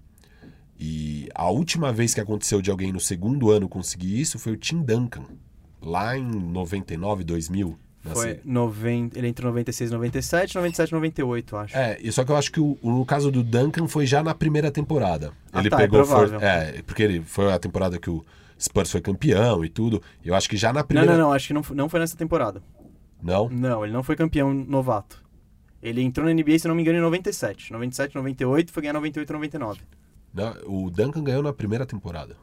[0.78, 4.56] E a última vez que aconteceu de alguém no segundo ano conseguir isso foi o
[4.56, 5.24] Tim Duncan,
[5.80, 7.78] lá em 99, 2000.
[8.04, 11.76] Foi 90, ele entrou em 96, 97, 97, 98, acho.
[11.76, 14.72] É, só que eu acho que o, no caso do Duncan foi já na primeira
[14.72, 15.32] temporada.
[15.52, 16.00] Ah, ele tá, é pegou.
[16.00, 18.24] É, for, é, porque ele foi a temporada que o
[18.62, 20.00] Spurs foi campeão e tudo.
[20.24, 21.12] Eu acho que já na primeira.
[21.12, 22.62] Não, não, não, acho que não, não foi nessa temporada.
[23.20, 23.48] Não?
[23.48, 25.22] Não, ele não foi campeão novato.
[25.82, 27.72] Ele entrou na NBA, se não me engano, em 97.
[27.72, 29.80] 97, 98, foi ganhar 98, 99.
[30.32, 32.36] Não, o Duncan ganhou na primeira temporada.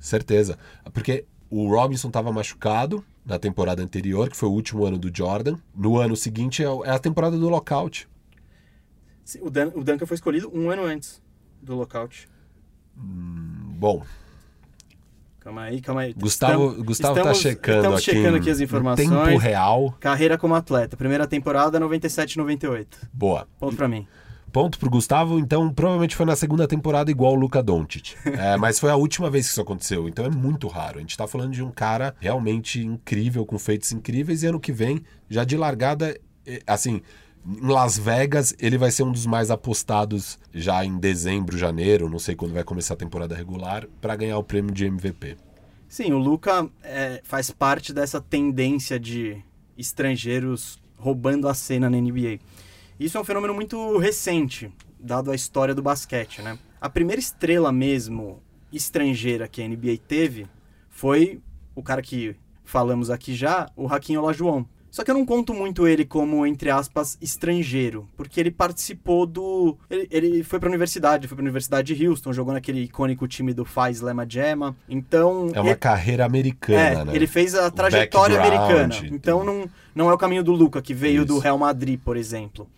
[0.00, 0.58] Certeza.
[0.92, 5.56] Porque O Robinson estava machucado na temporada anterior, que foi o último ano do Jordan.
[5.74, 8.08] No ano seguinte é é a temporada do lockout.
[9.40, 11.22] O, Dan, o Duncan foi escolhido um ano antes
[11.62, 12.28] do lockout.
[12.96, 14.02] Bom,
[15.44, 16.14] Calma aí, calma aí.
[16.14, 19.08] Gustavo, Estamos- Gustavo estamos- tá checando estamos aqui, checando aqui as informações.
[19.10, 19.94] tempo real.
[20.00, 20.96] Carreira como atleta.
[20.96, 22.96] Primeira temporada, 97 98.
[23.12, 23.46] Boa.
[23.60, 24.06] Ponto pra mim.
[24.50, 28.14] Ponto pro Gustavo, então provavelmente foi na segunda temporada igual o Luca Doncic.
[28.24, 30.96] É, mas foi a última vez que isso aconteceu, então é muito raro.
[30.98, 34.72] A gente tá falando de um cara realmente incrível, com feitos incríveis, e ano que
[34.72, 36.16] vem, já de largada,
[36.46, 37.02] eh, assim,
[37.46, 42.18] em Las Vegas, ele vai ser um dos mais apostados já em dezembro, janeiro, não
[42.18, 45.36] sei quando vai começar a temporada regular, para ganhar o prêmio de MVP.
[45.88, 49.42] Sim, o Luca é, faz parte dessa tendência de
[49.76, 52.40] estrangeiros roubando a cena na NBA.
[52.98, 56.58] Isso é um fenômeno muito recente, dado a história do basquete, né?
[56.80, 58.42] A primeira estrela mesmo
[58.72, 60.46] estrangeira que a NBA teve
[60.88, 61.40] foi
[61.74, 64.64] o cara que falamos aqui já, o Hakim Olajuwon.
[64.94, 69.76] Só que eu não conto muito ele como, entre aspas, estrangeiro, porque ele participou do...
[69.90, 73.64] Ele, ele foi pra universidade, foi pra Universidade de Houston, jogou naquele icônico time do
[73.64, 75.50] Faz Lema Jama, então...
[75.52, 77.12] É uma ele- carreira americana, é, né?
[77.12, 78.94] ele fez a trajetória americana.
[79.10, 81.42] Então não, não é o caminho do Luca, que veio do Isso.
[81.42, 82.68] Real Madrid, por exemplo.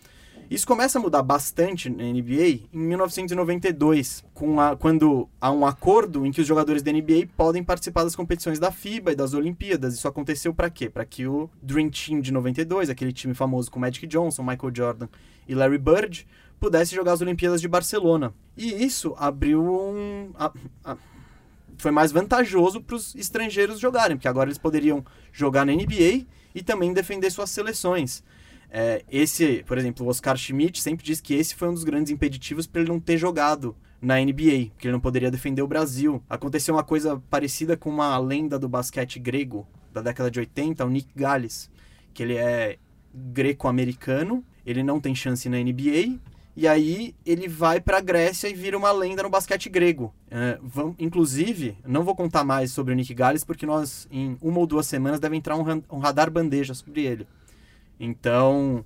[0.49, 6.25] Isso começa a mudar bastante na NBA em 1992, com a, quando há um acordo
[6.25, 9.93] em que os jogadores da NBA podem participar das competições da FIBA e das Olimpíadas.
[9.93, 10.89] Isso aconteceu para quê?
[10.89, 15.07] Para que o Dream Team de 92, aquele time famoso com Magic Johnson, Michael Jordan
[15.47, 16.25] e Larry Bird,
[16.59, 18.33] pudesse jogar as Olimpíadas de Barcelona.
[18.55, 20.31] E isso abriu um.
[20.35, 20.51] a-
[20.85, 20.97] a-
[21.77, 26.25] foi mais vantajoso para os estrangeiros jogarem, porque agora eles poderiam jogar na NBA
[26.55, 28.23] e também defender suas seleções.
[28.69, 32.11] É, esse, por exemplo, o Oscar Schmidt sempre diz que esse foi um dos grandes
[32.11, 36.21] impeditivos para ele não ter jogado na NBA, porque ele não poderia defender o Brasil.
[36.29, 40.89] Aconteceu uma coisa parecida com uma lenda do basquete grego da década de 80, o
[40.89, 41.71] Nick Gallis,
[42.13, 42.77] que ele é
[43.13, 46.19] greco-americano, ele não tem chance na NBA,
[46.55, 50.13] e aí ele vai para a Grécia e vira uma lenda no basquete grego.
[50.29, 54.59] É, vam- inclusive, não vou contar mais sobre o Nick Gallis, porque nós, em uma
[54.59, 57.27] ou duas semanas, deve entrar um, um radar bandeja sobre ele.
[57.99, 58.83] Então,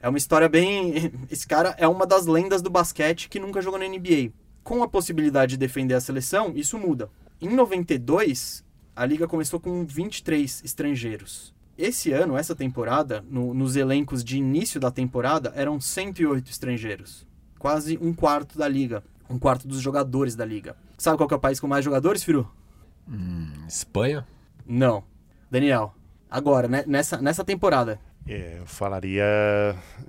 [0.00, 1.12] é uma história bem.
[1.30, 4.32] Esse cara é uma das lendas do basquete que nunca jogou na NBA.
[4.62, 7.10] Com a possibilidade de defender a seleção, isso muda.
[7.40, 11.52] Em 92, a liga começou com 23 estrangeiros.
[11.76, 17.26] Esse ano, essa temporada, no- nos elencos de início da temporada, eram 108 estrangeiros.
[17.58, 19.02] Quase um quarto da liga.
[19.28, 20.76] Um quarto dos jogadores da liga.
[20.98, 22.48] Sabe qual é o país com mais jogadores, Firu?
[23.66, 24.26] Espanha?
[24.66, 25.02] Não.
[25.50, 25.94] Daniel,
[26.30, 29.24] agora, né, nessa, nessa temporada, É, eu falaria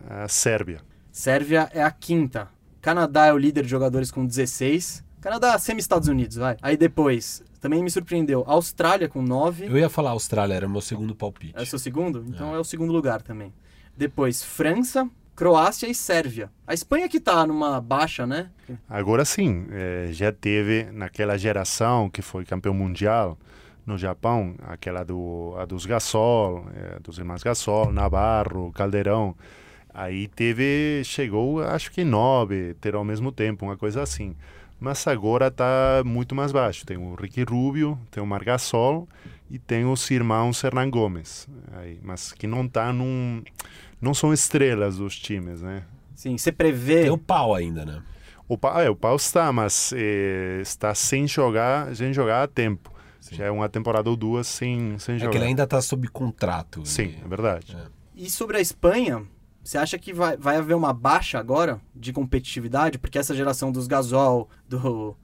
[0.10, 0.82] a Sérvia.
[1.12, 2.50] Sérvia é a quinta.
[2.82, 5.04] Canadá é o líder de jogadores com 16.
[5.22, 6.58] Canadá, semi-Estados Unidos, vai.
[6.62, 9.68] Aí depois, também me surpreendeu, Austrália com 9.
[9.68, 11.54] Eu ia falar Austrália, era meu segundo palpite.
[11.56, 12.26] É o seu segundo?
[12.28, 12.60] Então é.
[12.60, 13.54] o segundo lugar também.
[13.96, 16.52] Depois, França, Croácia e Sérvia.
[16.68, 18.50] A Espanha que tá numa baixa, né?
[18.90, 23.38] Agora sim, eh, já teve naquela geração que foi campeão mundial
[23.86, 29.36] no Japão, aquela do, a dos Gasol, eh, dos irmãos Gasol, Navarro, Caldeirão.
[29.94, 34.36] Aí teve, chegou acho que nove, ter ao mesmo tempo, uma coisa assim.
[34.80, 36.86] Mas agora está muito mais baixo.
[36.86, 39.08] Tem o Ricky Rubio, tem o Margasol
[39.50, 41.48] e tem os irmãos Hernan Gomes.
[41.74, 43.44] Aí, mas que não tá num,
[44.02, 45.84] não são estrelas dos times, né?
[46.16, 47.04] Sim, você prevê.
[47.04, 48.02] Tem o pau ainda, né?
[48.48, 52.93] O pau, é, o pau está, mas eh, está sem jogar, sem jogar há tempo.
[53.32, 55.32] Já é uma temporada ou duas sem, sem É jogar.
[55.32, 56.86] que ele ainda tá sob contrato.
[56.86, 57.78] Sim, é verdade.
[58.16, 59.24] E sobre a Espanha,
[59.64, 62.98] você acha que vai, vai haver uma baixa agora de competitividade?
[63.00, 65.16] Porque essa geração dos Gasol, do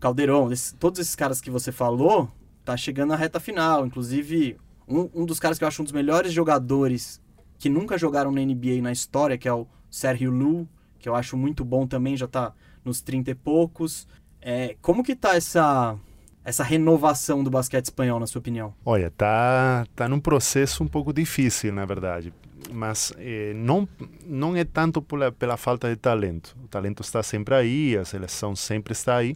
[0.00, 2.30] Caldeirão, todos esses caras que você falou,
[2.64, 3.86] tá chegando na reta final.
[3.86, 7.20] Inclusive, um, um dos caras que eu acho um dos melhores jogadores
[7.58, 11.36] que nunca jogaram na NBA na história, que é o Sérgio Lu, que eu acho
[11.36, 12.52] muito bom também, já tá
[12.84, 14.06] nos 30 e poucos.
[14.40, 15.96] É, como que tá essa,
[16.44, 18.74] essa renovação do basquete espanhol, na sua opinião?
[18.84, 22.32] Olha, tá, tá num processo um pouco difícil, na verdade.
[22.72, 23.88] Mas eh, não,
[24.26, 26.56] não é tanto pela, pela falta de talento.
[26.62, 29.34] O talento está sempre aí, a seleção sempre está aí.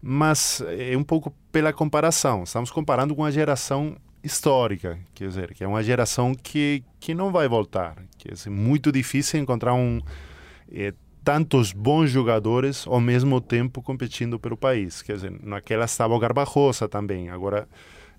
[0.00, 2.44] Mas é um pouco pela comparação.
[2.44, 7.32] Estamos comparando com a geração histórica, quer dizer, que é uma geração que, que não
[7.32, 7.96] vai voltar.
[8.16, 10.00] Que é muito difícil encontrar um,
[10.70, 10.94] eh,
[11.24, 15.00] tantos bons jogadores ao mesmo tempo competindo pelo país.
[15.00, 17.30] Quer dizer, naquela estava o Garbajosa também.
[17.30, 17.66] Agora,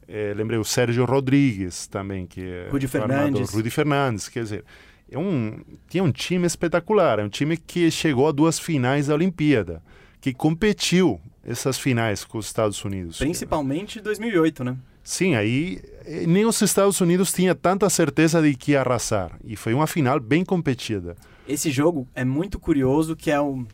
[0.07, 2.87] eh, lembrei o Sérgio Rodrigues também, que é armador.
[2.87, 3.53] Fernandes.
[3.53, 4.65] Rudi Fernandes, quer dizer,
[5.09, 9.13] é um, tinha um time espetacular, é um time que chegou a duas finais da
[9.13, 9.83] Olimpíada,
[10.19, 13.19] que competiu essas finais com os Estados Unidos.
[13.19, 14.75] Principalmente em 2008, né?
[15.03, 19.37] Sim, aí eh, nem os Estados Unidos tinha tanta certeza de que ia arrasar.
[19.43, 21.15] E foi uma final bem competida.
[21.47, 23.65] Esse jogo é muito curioso, que é o...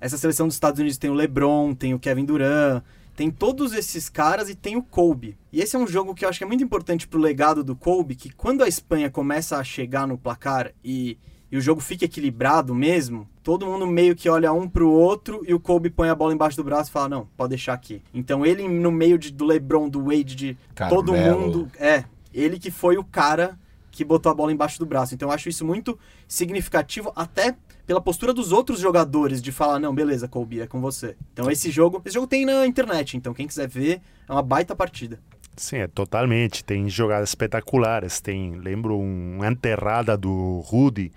[0.00, 2.84] Essa seleção dos Estados Unidos tem o LeBron, tem o Kevin Durant,
[3.16, 5.36] tem todos esses caras e tem o Kobe.
[5.52, 7.74] E esse é um jogo que eu acho que é muito importante pro legado do
[7.74, 11.18] Kobe, que quando a Espanha começa a chegar no placar e,
[11.50, 15.52] e o jogo fica equilibrado mesmo, todo mundo meio que olha um pro outro e
[15.52, 18.00] o Kobe põe a bola embaixo do braço e fala, não, pode deixar aqui.
[18.14, 21.02] Então ele no meio de, do LeBron, do Wade, de Carmelo.
[21.02, 21.68] todo mundo...
[21.76, 23.58] É, ele que foi o cara
[23.98, 25.12] que botou a bola embaixo do braço.
[25.12, 29.92] Então eu acho isso muito significativo, até pela postura dos outros jogadores de falar, não,
[29.92, 31.16] beleza, Kobe, é com você.
[31.32, 34.76] Então esse jogo, esse jogo tem na internet, então quem quiser ver, é uma baita
[34.76, 35.18] partida.
[35.56, 36.62] Sim, é totalmente.
[36.62, 38.20] Tem jogadas espetaculares.
[38.20, 41.10] Tem, lembro uma enterrada do Rudy.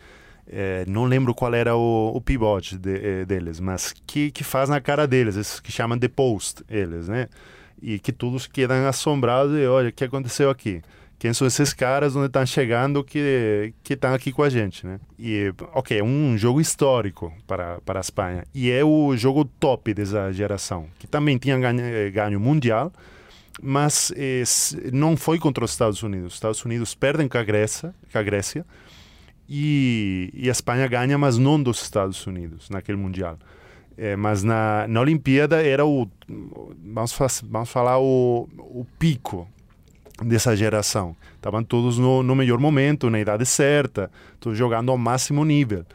[0.47, 4.69] É, não lembro qual era o, o pivote de, eh, deles, mas que, que faz
[4.69, 7.27] na cara deles, esses que chamam de post, eles, né?
[7.79, 10.81] E que todos quedam assombrados e olha, o que aconteceu aqui?
[11.21, 14.99] Quem são esses caras onde estão chegando que que estão aqui com a gente, né?
[15.19, 19.93] E ok, é um jogo histórico para para a Espanha e é o jogo top
[19.93, 22.91] dessa geração, que também tinha ganho, ganho mundial,
[23.61, 24.41] mas eh,
[24.91, 26.29] não foi contra os Estados Unidos.
[26.29, 28.65] Os Estados Unidos perdem com a Grécia, com a Grécia
[29.47, 33.37] e, e a Espanha ganha, mas não dos Estados Unidos naquele mundial.
[33.95, 36.09] É, mas na, na Olimpíada era o
[36.83, 39.47] vamos, vamos falar o, o pico
[40.23, 41.15] dessa geração.
[41.35, 45.85] Estavam todos no, no melhor momento, na idade certa, todos jogando ao máximo nível.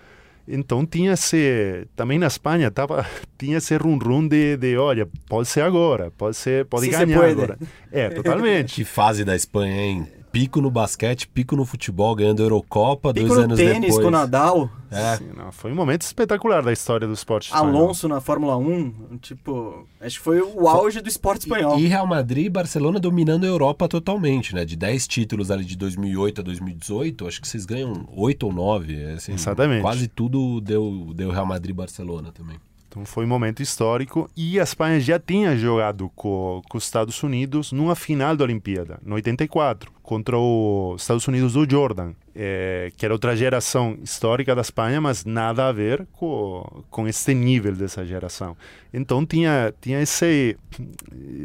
[0.48, 3.04] Então tinha esse também na Espanha tava
[3.36, 7.24] tinha esse rum rum de, de olha pode ser agora pode ser pode Se ganhar
[7.24, 7.58] agora
[7.90, 10.06] é totalmente Que fase da Espanha, hein?
[10.38, 14.02] Pico no basquete, pico no futebol, ganhando Eurocopa, Pico dois no anos tênis depois.
[14.02, 15.16] com o Nadal, É.
[15.16, 17.66] Sim, não, foi um momento espetacular da história do esporte espanhol.
[17.68, 21.78] Alonso na Fórmula 1, tipo, acho que foi o auge do esporte espanhol.
[21.78, 24.64] E Real Madrid e Barcelona dominando a Europa totalmente, né?
[24.66, 29.04] De 10 títulos ali de 2008 a 2018, acho que vocês ganham 8 ou 9.
[29.12, 29.80] Assim, Exatamente.
[29.80, 32.56] Quase tudo deu, deu Real Madrid e Barcelona também.
[32.96, 37.22] Então foi um momento histórico e a Espanha já tinha jogado com, com os Estados
[37.22, 43.04] Unidos numa final da Olimpíada, no 84, contra os Estados Unidos do Jordan, eh, que
[43.04, 48.02] era outra geração histórica da Espanha, mas nada a ver com, com esse nível dessa
[48.02, 48.56] geração.
[48.94, 50.56] Então tinha tinha esse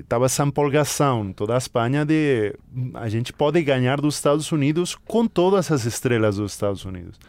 [0.07, 2.55] tava essa empolgação em toda a Espanha de
[2.93, 7.19] a gente pode ganhar dos Estados Unidos com todas as estrelas dos Estados Unidos.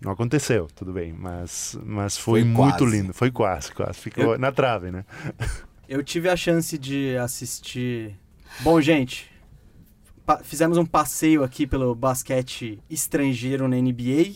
[0.00, 2.96] Não aconteceu, tudo bem, mas, mas foi, Foi muito quase.
[2.96, 3.12] lindo.
[3.12, 3.98] Foi quase, quase.
[3.98, 5.04] Ficou Eu- na trave, né?
[5.88, 8.14] Eu tive a chance de assistir.
[8.60, 9.30] Bom, gente,
[10.44, 14.34] fizemos um passeio aqui pelo basquete estrangeiro na NBA,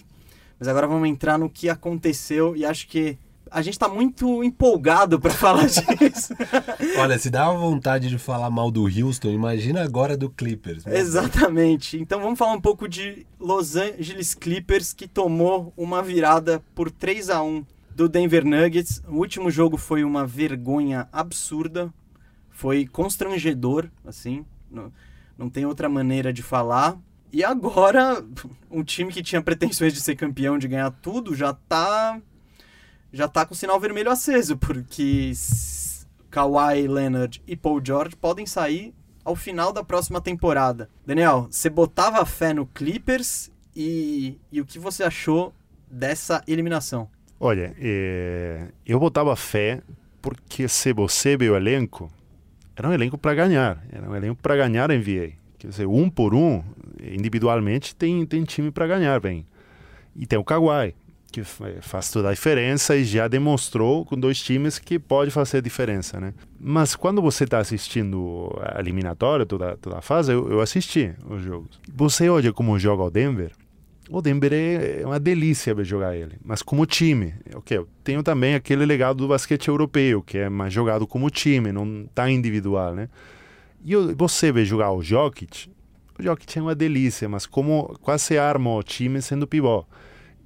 [0.58, 3.18] mas agora vamos entrar no que aconteceu e acho que
[3.52, 6.34] a gente tá muito empolgado para falar disso.
[6.98, 10.86] Olha, se dá uma vontade de falar mal do Houston, imagina agora do Clippers.
[10.86, 11.98] Exatamente.
[11.98, 17.30] Então vamos falar um pouco de Los Angeles Clippers que tomou uma virada por 3
[17.30, 19.02] a 1 do Denver Nuggets.
[19.06, 21.92] O último jogo foi uma vergonha absurda.
[22.50, 24.44] Foi constrangedor, assim.
[24.70, 24.90] Não,
[25.36, 26.96] não tem outra maneira de falar.
[27.32, 28.24] E agora,
[28.70, 32.20] um time que tinha pretensões de ser campeão, de ganhar tudo, já tá
[33.12, 35.32] já tá com o sinal vermelho aceso, porque
[36.30, 38.94] Kawhi Leonard e Paul George podem sair
[39.24, 40.88] ao final da próxima temporada.
[41.06, 45.52] Daniel, você botava fé no Clippers e, e o que você achou
[45.90, 47.08] dessa eliminação?
[47.38, 49.82] Olha, eh, eu botava fé
[50.20, 52.10] porque se você vê o elenco,
[52.74, 53.84] era um elenco para ganhar.
[53.90, 55.32] Era um elenco para ganhar a NBA.
[55.58, 56.62] Quer dizer, um por um,
[57.02, 59.46] individualmente, tem, tem time para ganhar bem.
[60.14, 60.94] E tem o Kawhi,
[61.32, 65.56] que fa- faz toda a diferença e já demonstrou com dois times que pode fazer
[65.56, 66.34] a diferença, né?
[66.60, 71.42] Mas quando você está assistindo a eliminatória, toda, toda a fase, eu, eu assisti os
[71.42, 71.80] jogos.
[71.94, 73.50] Você olha como joga o Denver,
[74.10, 77.34] o Denver é uma delícia ver jogar ele, mas como time.
[77.54, 81.72] Ok, eu tenho também aquele legado do basquete europeu, que é mais jogado como time,
[81.72, 83.08] não tá individual, né?
[83.84, 85.68] E você vê jogar o Jokic,
[86.18, 89.84] o Jokic é uma delícia, mas como quase arma o time sendo pivô.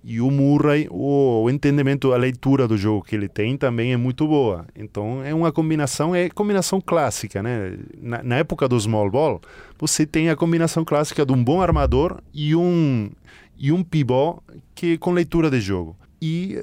[0.08, 3.96] E o Murray, o, o entendimento, a leitura do jogo que ele tem também é
[3.96, 4.64] muito boa.
[4.76, 7.76] Então é uma combinação, é combinação clássica, né?
[8.00, 9.40] Na, na época do small ball,
[9.76, 13.10] você tem a combinação clássica de um bom armador e um
[13.58, 14.40] e um pivô
[14.76, 15.96] que com leitura de jogo.
[16.22, 16.62] E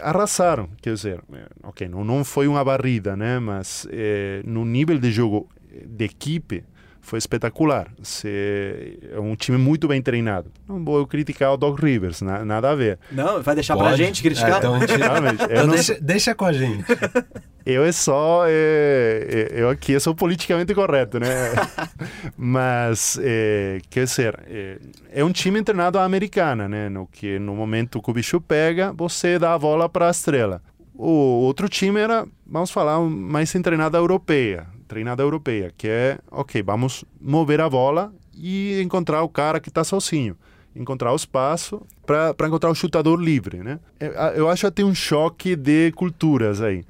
[0.00, 1.22] arrasaram, quer dizer,
[1.62, 3.38] ok, não, não foi uma barrida, né?
[3.38, 5.48] Mas eh, no nível de jogo
[5.86, 6.64] de equipe
[7.04, 7.88] foi espetacular.
[8.24, 10.50] É um time muito bem treinado.
[10.66, 12.98] Não vou criticar o Doc Rivers, na, nada a ver.
[13.12, 13.88] Não, vai deixar Pode?
[13.88, 14.54] pra gente criticar?
[14.54, 15.74] É, então, então não...
[15.74, 16.84] deixa, deixa com a gente.
[17.66, 18.44] Eu é só.
[18.46, 21.28] É, é, eu aqui sou politicamente correto, né?
[22.36, 24.78] Mas, é, quer dizer, é,
[25.10, 26.90] é, um time treinado à americana, né?
[26.90, 30.60] No que no momento que o bicho pega, você dá a bola para a estrela.
[30.94, 34.66] O outro time era, vamos falar, mais treinada europeia.
[34.86, 39.84] Treinada europeia, que é, ok, vamos mover a bola e encontrar o cara que está
[39.84, 40.36] sozinho
[40.74, 43.78] encontrar o espaço para encontrar o chutador livre, né?
[44.00, 46.84] É, eu acho que tem um choque de culturas aí.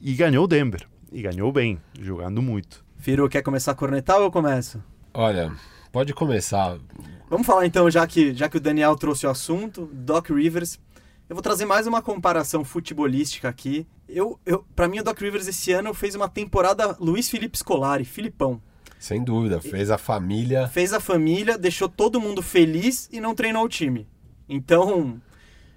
[0.00, 0.86] E ganhou o Denver.
[1.10, 2.84] E ganhou bem, jogando muito.
[2.98, 4.82] Firo, quer começar a cornetar ou eu começo?
[5.14, 5.52] Olha,
[5.90, 6.78] pode começar.
[7.28, 10.78] Vamos falar então, já que, já que o Daniel trouxe o assunto, Doc Rivers.
[11.28, 13.86] Eu vou trazer mais uma comparação futebolística aqui.
[14.08, 18.04] Eu, eu, para mim, o Doc Rivers esse ano fez uma temporada Luiz Felipe Scolari,
[18.04, 18.60] Filipão.
[18.98, 20.68] Sem dúvida, fez a família.
[20.68, 24.06] Fez a família, deixou todo mundo feliz e não treinou o time.
[24.48, 25.20] Então,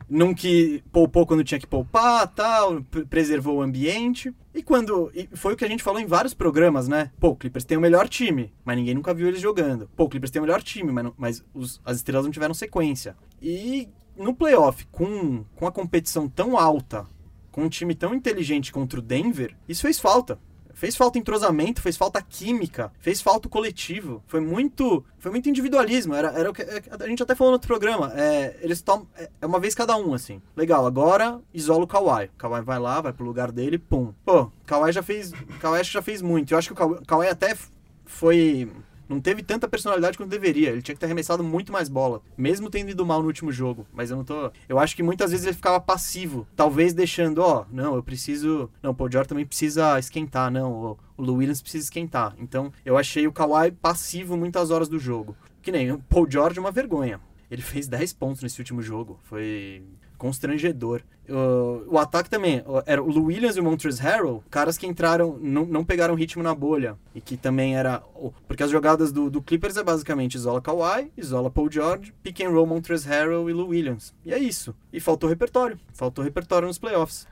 [0.09, 4.33] não que poupou quando tinha que poupar, tal, preservou o ambiente.
[4.53, 5.11] E quando.
[5.13, 7.11] E foi o que a gente falou em vários programas, né?
[7.19, 9.89] Pô, o Clippers tem o melhor time, mas ninguém nunca viu eles jogando.
[9.95, 12.53] Pô, o Clippers tem o melhor time, mas, não, mas os, as estrelas não tiveram
[12.53, 13.15] sequência.
[13.41, 17.05] E no playoff, com, com a competição tão alta,
[17.51, 20.39] com um time tão inteligente contra o Denver, isso fez falta.
[20.75, 24.21] Fez falta entrosamento, fez falta química, fez falta coletivo.
[24.27, 26.13] Foi muito, foi muito individualismo.
[26.13, 28.11] Era, era o que é, a gente até falou no outro programa.
[28.13, 30.41] É, eles tomam é, é uma vez cada um assim.
[30.53, 30.85] Legal.
[30.85, 32.25] Agora isola o Kawhi.
[32.25, 34.13] O Kawhi vai lá, vai pro lugar dele, pum.
[34.25, 36.53] Pô, Kawhi já fez, Kawhi já fez muito.
[36.53, 37.55] Eu acho que o Kawhi, Kawhi até
[38.03, 38.69] foi
[39.07, 40.69] não teve tanta personalidade quanto deveria.
[40.69, 43.85] Ele tinha que ter arremessado muito mais bola, mesmo tendo ido mal no último jogo.
[43.93, 44.51] Mas eu não tô.
[44.67, 48.69] Eu acho que muitas vezes ele ficava passivo, talvez deixando, ó, oh, não, eu preciso.
[48.81, 50.71] Não, o Paul George também precisa esquentar, não.
[50.71, 52.35] O Lou Williams precisa esquentar.
[52.39, 55.35] Então, eu achei o Kawhi passivo muitas horas do jogo.
[55.61, 57.19] Que nem o Paul George, uma vergonha.
[57.49, 59.19] Ele fez 10 pontos nesse último jogo.
[59.23, 59.83] Foi
[60.17, 61.01] constrangedor.
[61.27, 65.65] Uh, o ataque também, era o Williams e o Montrezl Harrell, caras que entraram, não,
[65.65, 66.95] não pegaram ritmo na bolha.
[67.13, 68.01] E que também era.
[68.47, 72.49] Porque as jogadas do, do Clippers é basicamente isola Kawhi, isola Paul George, pick and
[72.49, 74.13] roll Montrezl Harrell e Lou Williams.
[74.23, 74.75] E é isso.
[74.93, 75.79] E faltou repertório.
[75.93, 77.27] Faltou repertório nos playoffs.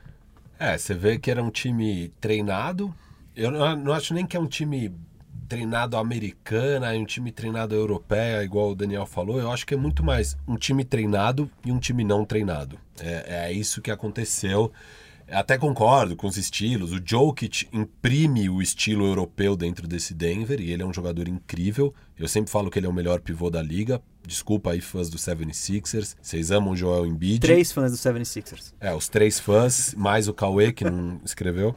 [0.59, 2.93] É, você vê que era um time treinado.
[3.35, 4.93] Eu não, não acho nem que é um time
[5.53, 9.77] treinado americana e um time treinado europeia, igual o Daniel falou, eu acho que é
[9.77, 12.79] muito mais um time treinado e um time não treinado.
[12.99, 14.71] É, é isso que aconteceu.
[15.29, 16.91] Até concordo com os estilos.
[16.91, 21.93] O Jokic imprime o estilo europeu dentro desse Denver e ele é um jogador incrível.
[22.17, 24.01] Eu sempre falo que ele é o melhor pivô da liga.
[24.25, 26.15] Desculpa aí, fãs do 76ers.
[26.19, 27.41] Vocês amam o Joel Embiid.
[27.41, 28.73] Três fãs do 76ers.
[28.79, 31.75] É, os três fãs, mais o Cauê, que não escreveu.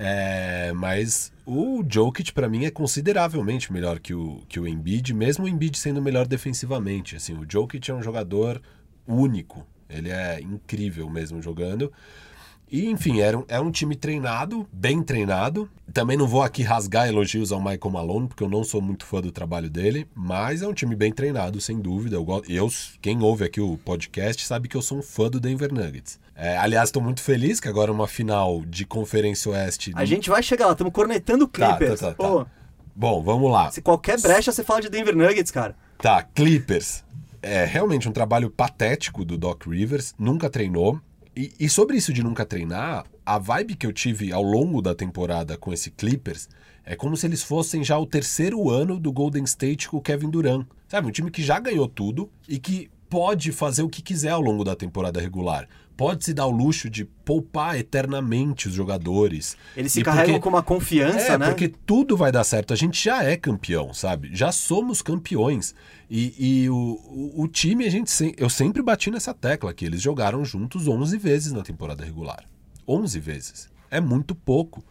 [0.00, 5.44] É, mas o Jokic, para mim, é consideravelmente melhor que o, que o Embiid, mesmo
[5.44, 7.16] o Embiid sendo melhor defensivamente.
[7.16, 8.62] Assim, o Jokic é um jogador
[9.04, 9.66] único.
[9.90, 11.92] Ele é incrível mesmo jogando.
[12.70, 15.68] E, enfim, era um, era um time treinado, bem treinado.
[15.92, 19.20] Também não vou aqui rasgar elogios ao Michael Malone, porque eu não sou muito fã
[19.20, 22.16] do trabalho dele, mas é um time bem treinado, sem dúvida.
[22.16, 22.68] Eu, eu
[23.00, 26.20] quem ouve aqui o podcast sabe que eu sou um fã do Denver Nuggets.
[26.40, 29.92] É, aliás, estou muito feliz que agora é uma final de Conferência Oeste.
[29.96, 31.98] A gente vai chegar lá, estamos cornetando o tá, Clippers.
[31.98, 32.46] Tá, tá, tá,
[32.94, 33.72] Bom, vamos lá.
[33.72, 35.74] Se qualquer brecha você fala de Denver Nuggets, cara.
[35.98, 37.02] Tá, Clippers.
[37.42, 41.00] É realmente um trabalho patético do Doc Rivers, nunca treinou.
[41.34, 44.94] E, e, sobre isso de nunca treinar, a vibe que eu tive ao longo da
[44.94, 46.48] temporada com esse Clippers
[46.84, 50.30] é como se eles fossem já o terceiro ano do Golden State com o Kevin
[50.30, 50.66] Durant.
[50.88, 54.40] Sabe, um time que já ganhou tudo e que pode fazer o que quiser ao
[54.40, 59.56] longo da temporada regular pode se dar o luxo de poupar eternamente os jogadores.
[59.76, 61.48] Eles se e carregam porque, com uma confiança, é, né?
[61.48, 62.72] Porque tudo vai dar certo.
[62.72, 64.30] A gente já é campeão, sabe?
[64.32, 65.74] Já somos campeões.
[66.08, 70.00] E, e o, o, o, time, a gente eu sempre bati nessa tecla que eles
[70.00, 72.44] jogaram juntos 11 vezes na temporada regular.
[72.86, 73.68] 11 vezes.
[73.90, 74.84] É muito pouco.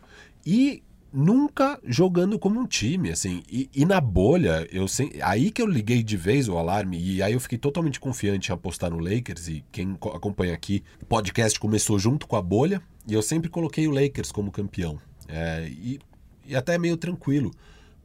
[0.46, 0.84] E
[1.18, 3.42] nunca jogando como um time, assim.
[3.50, 7.24] E, e, na bolha, eu sei, aí que eu liguei de vez o alarme e
[7.24, 11.60] aí eu fiquei totalmente confiante em apostar no Lakers e quem acompanha aqui, o podcast
[11.60, 15.00] começou junto com a bolha e eu sempre coloquei o Lakers como campeão.
[15.28, 16.00] É, e,
[16.46, 17.52] e até meio tranquilo,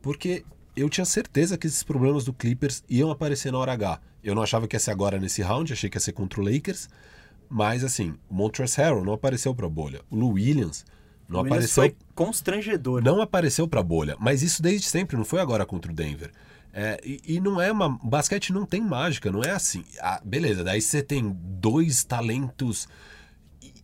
[0.00, 0.42] porque
[0.74, 4.00] eu tinha certeza que esses problemas do Clippers iam aparecer na hora H.
[4.24, 6.44] Eu não achava que ia ser agora nesse round, achei que ia ser contra o
[6.44, 6.88] Lakers,
[7.46, 10.00] mas assim, o Montrezl Harrell não apareceu para a bolha.
[10.10, 10.82] O Lou Williams
[11.32, 11.82] não o apareceu.
[11.82, 13.02] Foi constrangedor.
[13.02, 16.30] Não apareceu para bolha, mas isso desde sempre, não foi agora contra o Denver.
[16.72, 17.98] É, e, e, não é uma.
[18.02, 19.84] Basquete não tem mágica, não é assim.
[20.00, 22.88] Ah, beleza, daí você tem dois talentos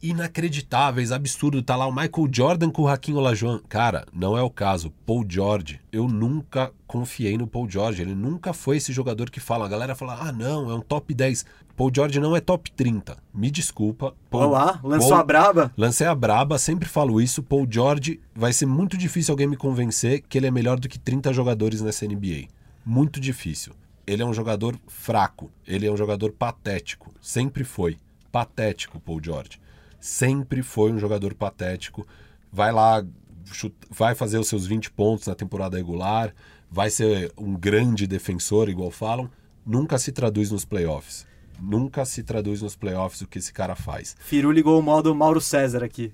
[0.03, 1.63] inacreditáveis, absurdo.
[1.63, 3.61] Tá lá o Michael Jordan com o Hakim Olajuwon.
[3.69, 4.93] Cara, não é o caso.
[5.07, 5.81] Paul George.
[5.91, 8.03] Eu nunca confiei no Paul George.
[8.03, 9.65] Ele nunca foi esse jogador que fala.
[9.67, 11.45] A galera fala, ah, não, é um top 10.
[11.77, 13.17] Paul George não é top 30.
[13.33, 14.15] Me desculpa.
[14.31, 15.73] Paul, Olá, lançou Paul- a braba.
[15.77, 17.43] Lancei a braba, sempre falo isso.
[17.43, 20.99] Paul George, vai ser muito difícil alguém me convencer que ele é melhor do que
[20.99, 22.49] 30 jogadores nessa NBA.
[22.85, 23.73] Muito difícil.
[24.07, 27.13] Ele é um jogador fraco, ele é um jogador patético.
[27.21, 27.97] Sempre foi.
[28.33, 29.61] Patético, Paul George.
[30.01, 32.07] Sempre foi um jogador patético.
[32.53, 33.05] Vai lá,
[33.47, 36.35] chut- vai fazer os seus 20 pontos na temporada regular,
[36.71, 39.31] vai ser um grande defensor, igual falam.
[39.67, 41.27] Nunca se traduz nos playoffs.
[41.61, 44.17] Nunca se traduz nos playoffs o que esse cara faz.
[44.21, 46.13] Firu ligou o modo Mauro César aqui.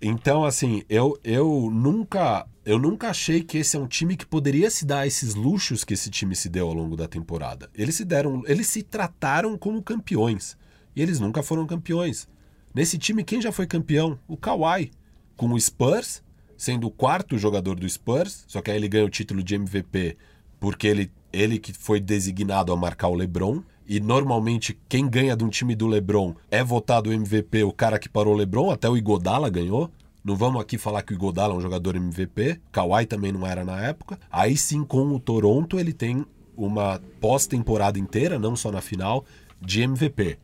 [0.00, 4.70] Então, assim, eu, eu nunca eu nunca achei que esse é um time que poderia
[4.70, 7.68] se dar esses luxos que esse time se deu ao longo da temporada.
[7.74, 10.56] Eles se deram, eles se trataram como campeões.
[10.94, 12.28] E eles nunca foram campeões.
[12.74, 14.18] Nesse time, quem já foi campeão?
[14.26, 14.90] O Kawhi.
[15.36, 16.22] Com o Spurs,
[16.56, 20.16] sendo o quarto jogador do Spurs, só que aí ele ganha o título de MVP
[20.62, 23.60] porque ele, ele que foi designado a marcar o LeBron.
[23.84, 28.08] E normalmente quem ganha de um time do LeBron é votado MVP, o cara que
[28.08, 29.90] parou o LeBron, até o Igodala ganhou.
[30.24, 33.64] Não vamos aqui falar que o Igodala é um jogador MVP, Kawhi também não era
[33.64, 34.20] na época.
[34.30, 36.24] Aí sim, com o Toronto, ele tem
[36.56, 39.24] uma pós-temporada inteira, não só na final,
[39.60, 40.38] de MVP.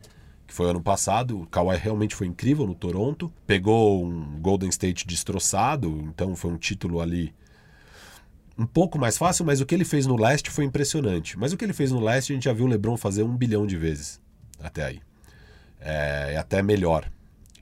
[0.49, 3.31] Que foi ano passado, o Kawhi realmente foi incrível no Toronto.
[3.45, 7.35] Pegou um Golden State destroçado, então foi um título ali
[8.57, 11.37] um pouco mais fácil, mas o que ele fez no leste foi impressionante.
[11.37, 13.37] Mas o que ele fez no leste a gente já viu o LeBron fazer um
[13.37, 14.19] bilhão de vezes
[14.59, 15.01] até aí.
[15.79, 17.07] É, é até melhor.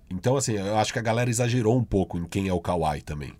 [0.09, 3.01] Então, assim, eu acho que a galera exagerou um pouco em quem é o Kawhi
[3.01, 3.33] também.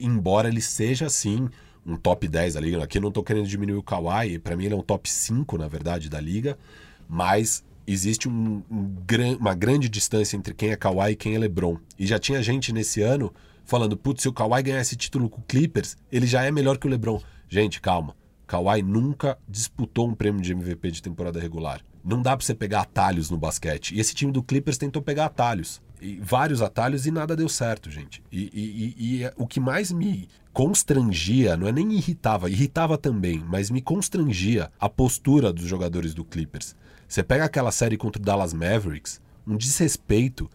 [0.00, 1.50] Embora ele seja, sim,
[1.84, 2.82] um top 10 da liga.
[2.82, 5.58] Aqui eu não tô querendo diminuir o Kawhi, para mim ele é um top 5,
[5.58, 6.58] na verdade, da liga.
[7.06, 8.96] Mas existe um, um
[9.38, 11.78] uma grande distância entre quem é Kawhi e quem é LeBron.
[11.98, 13.32] E já tinha gente nesse ano
[13.64, 16.78] falando, putz, se o Kawhi ganhar esse título com o Clippers, ele já é melhor
[16.78, 17.20] que o LeBron.
[17.48, 18.14] Gente, calma.
[18.46, 21.80] Kawhi nunca disputou um prêmio de MVP de temporada regular.
[22.04, 23.92] Não dá pra você pegar atalhos no basquete.
[23.94, 25.82] E esse time do Clippers tentou pegar atalhos.
[26.00, 28.22] E vários atalhos e nada deu certo, gente.
[28.30, 32.96] E, e- e- e é- o que mais me constrangia, não é nem irritava, irritava
[32.98, 36.76] também, mas me constrangia a postura dos jogadores do Clippers.
[37.08, 40.50] Você pega aquela série contra o Dallas Mavericks, um desrespeito.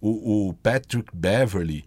[0.00, 1.84] O, o Patrick Beverly,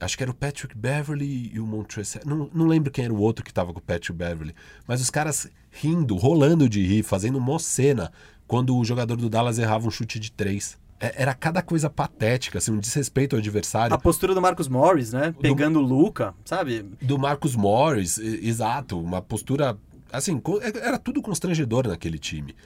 [0.00, 3.20] acho que era o Patrick Beverly e o Montrezl, não, não lembro quem era o
[3.20, 4.52] outro que tava com o Patrick Beverly,
[4.84, 8.10] mas os caras rindo, rolando de rir, fazendo mó cena
[8.48, 10.76] quando o jogador do Dallas errava um chute de três.
[10.98, 13.94] É- Era cada coisa patética, assim, um desrespeito ao adversário.
[13.94, 15.32] A postura do Marcos Morris, né?
[15.40, 16.84] Pegando o Luca, sabe?
[17.00, 19.78] do Marcus Morris, exato, uma postura
[20.12, 22.56] assim, co- era tudo constrangedor naquele time.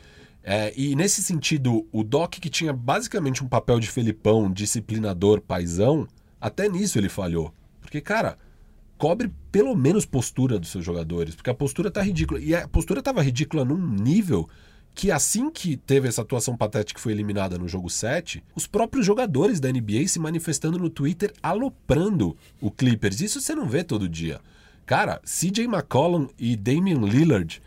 [0.49, 6.07] É, e nesse sentido, o Doc, que tinha basicamente um papel de Felipão, disciplinador, paizão,
[6.41, 7.53] até nisso ele falhou.
[7.81, 8.39] Porque, cara,
[8.97, 12.39] cobre pelo menos postura dos seus jogadores, porque a postura tá ridícula.
[12.39, 14.49] E a postura tava ridícula num nível
[14.95, 19.05] que assim que teve essa atuação patética que foi eliminada no jogo 7, os próprios
[19.05, 23.21] jogadores da NBA se manifestando no Twitter aloprando o Clippers.
[23.21, 24.41] Isso você não vê todo dia.
[24.87, 27.61] Cara, CJ McCollum e Damian Lillard,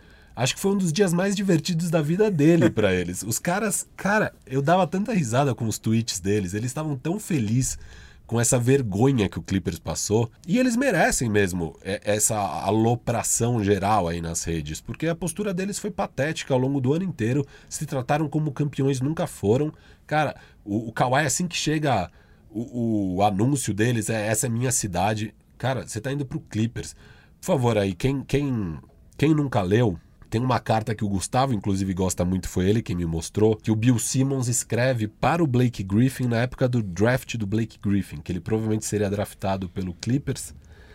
[0.44, 3.24] acho que foi um dos dias mais divertidos da vida dele pra eles.
[3.24, 7.78] Os caras, cara, eu dava tanta risada com os tweets deles, eles estavam tão felizes
[8.26, 10.32] com essa vergonha que o Clippers passou.
[10.48, 15.80] E eles merecem mesmo é, essa alopração geral aí nas redes, porque a postura deles
[15.80, 17.46] foi patética ao longo do ano inteiro.
[17.68, 19.74] Se trataram como campeões, nunca foram.
[20.06, 22.10] Cara, o, o Kawhi, assim que chega
[22.52, 25.34] o, o anúncio deles, é essa é minha cidade.
[25.58, 26.96] Cara, você tá indo pro Clippers.
[27.42, 28.78] Por favor, aí, quem, quem,
[29.18, 30.00] quem nunca leu,
[30.30, 33.72] tem uma carta que o Gustavo, inclusive, gosta muito, foi ele quem me mostrou, que
[33.72, 38.18] o Bill Simmons escreve para o Blake Griffin na época do draft do Blake Griffin,
[38.18, 40.54] que ele provavelmente seria draftado pelo Clippers,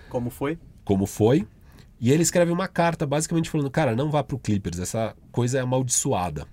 [0.09, 0.59] Como foi?
[0.85, 1.47] como foi.
[2.01, 5.61] E ele escreve uma carta basicamente falando: cara, não vá pro Clippers, essa coisa é
[5.63, 6.47] amaldiçoada.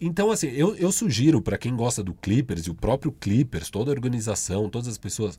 [0.00, 3.90] Então, assim, eu, eu sugiro para quem gosta do Clippers e o próprio Clippers, toda
[3.90, 5.38] a organização, todas as pessoas,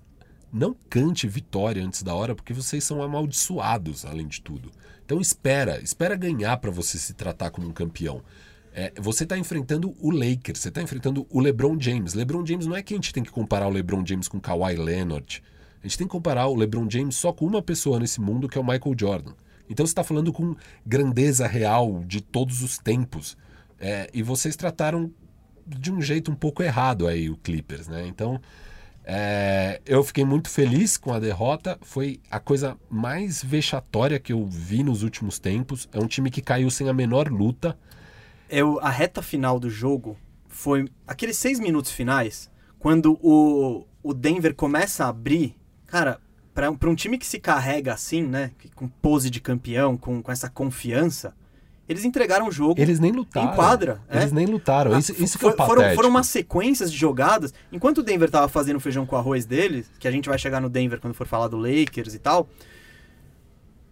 [0.51, 4.71] não cante vitória antes da hora, porque vocês são amaldiçoados, além de tudo.
[5.05, 8.23] Então, espera, espera ganhar para você se tratar como um campeão.
[8.73, 12.13] É, você está enfrentando o Lakers, você está enfrentando o LeBron James.
[12.13, 14.75] LeBron James não é que a gente tem que comparar o LeBron James com Kawhi
[14.75, 15.41] Leonard.
[15.81, 18.57] A gente tem que comparar o LeBron James só com uma pessoa nesse mundo, que
[18.57, 19.33] é o Michael Jordan.
[19.69, 23.37] Então você está falando com grandeza real de todos os tempos.
[23.79, 25.11] É, e vocês trataram
[25.65, 28.05] de um jeito um pouco errado aí o Clippers, né?
[28.07, 28.41] Então
[29.07, 31.77] é, eu fiquei muito feliz com a derrota.
[31.81, 35.87] Foi a coisa mais vexatória que eu vi nos últimos tempos.
[35.93, 37.77] É um time que caiu sem a menor luta.
[38.49, 42.49] Eu, a reta final do jogo foi aqueles seis minutos finais,
[42.79, 46.19] quando o, o Denver começa a abrir, cara,
[46.53, 50.49] para um time que se carrega assim, né, com pose de campeão, com, com essa
[50.49, 51.35] confiança,
[51.87, 52.81] eles entregaram o jogo.
[52.81, 53.51] Eles nem lutaram.
[53.51, 54.01] Em quadra.
[54.09, 54.35] Eles é.
[54.35, 54.93] nem lutaram.
[54.93, 57.53] Ah, Isso, isso que foi, é o foram, foram umas sequências de jogadas.
[57.71, 60.69] Enquanto o Denver tava fazendo feijão com arroz deles, que a gente vai chegar no
[60.69, 62.49] Denver quando for falar do Lakers e tal,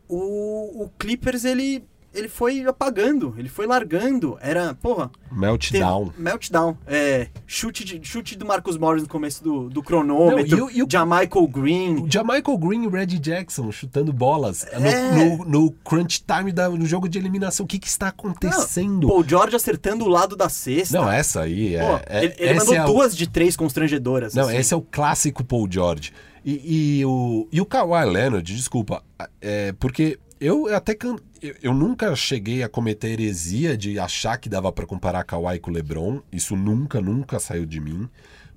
[0.08, 1.84] o, o Clippers ele,
[2.14, 4.38] ele foi apagando, ele foi largando.
[4.42, 6.08] Era, porra, Meltdown.
[6.10, 6.78] Teve- meltdown.
[6.86, 10.58] É, chute, de, chute do Marcus Morris no começo do, do cronômetro.
[10.58, 12.04] Não, e o- e o- Jamichael Green.
[12.04, 15.12] O Jamichael Green e o Reggie Jackson chutando bolas no- É.
[15.38, 17.64] no, no crunch time da- no jogo de eliminação.
[17.64, 19.08] O que, que está acontecendo?
[19.08, 20.98] Paul George acertando o lado da cesta.
[21.00, 21.80] Não, essa aí é.
[21.86, 24.34] Pô, é- ele ele mandou é o- duas de três constrangedoras.
[24.36, 24.58] Não, assim.
[24.58, 26.12] esse é o clássico Paul George.
[26.46, 29.02] E, e o, e o Kawhi Leonard, desculpa,
[29.42, 34.48] é, porque eu até can- eu, eu nunca cheguei a cometer heresia de achar que
[34.48, 36.22] dava pra comparar Kawhi com LeBron.
[36.32, 38.08] Isso nunca, nunca saiu de mim.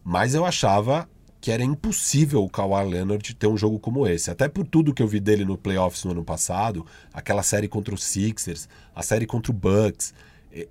[0.04, 1.08] Mas eu achava
[1.40, 4.30] que era impossível o Kawhi Leonard ter um jogo como esse.
[4.30, 7.92] Até por tudo que eu vi dele no playoffs no ano passado, aquela série contra
[7.92, 10.14] os Sixers, a série contra o Bucks.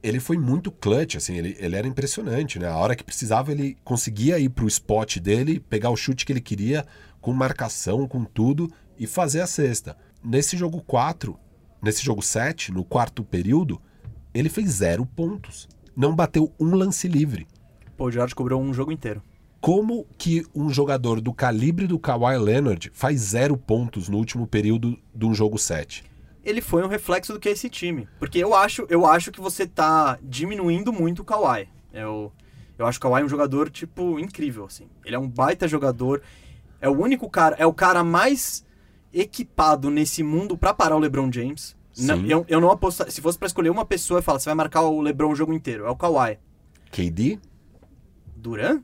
[0.02, 2.68] Ele foi muito clutch, assim, ele, ele era impressionante, né?
[2.68, 6.42] A hora que precisava, ele conseguia ir pro spot dele, pegar o chute que ele
[6.42, 6.86] queria,
[7.22, 9.96] com marcação, com tudo, e fazer a cesta.
[10.24, 11.38] Nesse jogo 4,
[11.82, 13.82] nesse jogo 7, no quarto período,
[14.34, 15.68] ele fez zero pontos.
[15.96, 17.48] Não bateu um lance livre.
[17.98, 19.22] Paul George cobrou um jogo inteiro.
[19.62, 24.98] Como que um jogador do calibre do Kawhi Leonard faz zero pontos no último período
[25.14, 26.04] de um jogo 7?
[26.44, 28.08] Ele foi um reflexo do que é esse time.
[28.20, 31.68] Porque eu acho, eu acho que você tá diminuindo muito o Kawhi.
[31.92, 32.32] Eu,
[32.78, 34.88] eu acho o Kawhi um jogador, tipo, incrível, assim.
[35.04, 36.22] Ele é um baita jogador.
[36.80, 38.64] É o único cara, é o cara mais
[39.16, 41.76] equipado nesse mundo pra parar o LeBron James.
[41.98, 42.26] Não, Sim.
[42.28, 43.10] eu, eu não aposto.
[43.10, 45.54] Se fosse pra escolher uma pessoa e falar, você vai marcar o LeBron o jogo
[45.54, 46.38] inteiro, é o Kawhi.
[46.92, 47.40] KD?
[48.36, 48.82] Duran?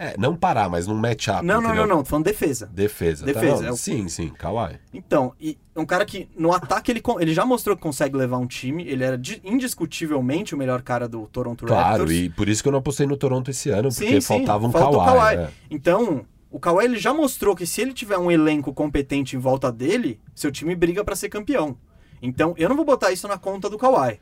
[0.00, 1.44] É, não parar, mas num matchup.
[1.44, 2.66] não, não, não, não, tô falando defesa.
[2.72, 3.26] Defesa.
[3.26, 4.78] tá, Defesa, não, é o- Sim, sim, Kawhi.
[4.94, 8.38] Então, e é um cara que no ataque ele, ele já mostrou que consegue levar
[8.38, 8.84] um time.
[8.86, 12.12] Ele era di- indiscutivelmente o melhor cara do Toronto Claro, Raptors.
[12.12, 14.66] e por isso que eu não apostei no Toronto esse ano, Sim, porque sim, faltava
[14.68, 15.18] um falta o Kawhi.
[15.18, 15.36] Kawhi.
[15.36, 15.50] né?
[15.68, 19.70] Então, o Kawhi ele já mostrou que se ele tiver um elenco competente em volta
[19.70, 21.76] dele, seu time briga pra ser campeão.
[22.22, 24.18] Então, eu não vou botar isso na conta do Kawhi.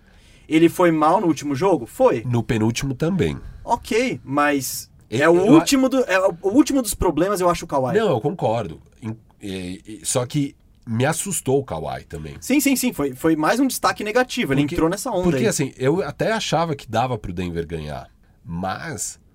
[0.49, 1.87] Ele foi mal no último jogo?
[1.87, 2.23] Foi.
[2.27, 3.37] No penúltimo também.
[3.65, 7.69] Ok, mas é o eu- último do, é o último dos problemas, eu acho o
[7.69, 7.97] Kawhi.
[7.99, 8.81] Não, eu concordo.
[9.43, 10.55] E- e- só que
[10.87, 12.37] me assustou o Kawhi também.
[12.41, 14.53] Sim, sim, sim, foi, foi mais um destaque negativo.
[14.53, 15.47] Ele Porque- entrou nessa onda Porque aí.
[15.49, 18.09] assim, eu até achava que dava pro Denver ganhar,
[18.45, 19.26] mas é,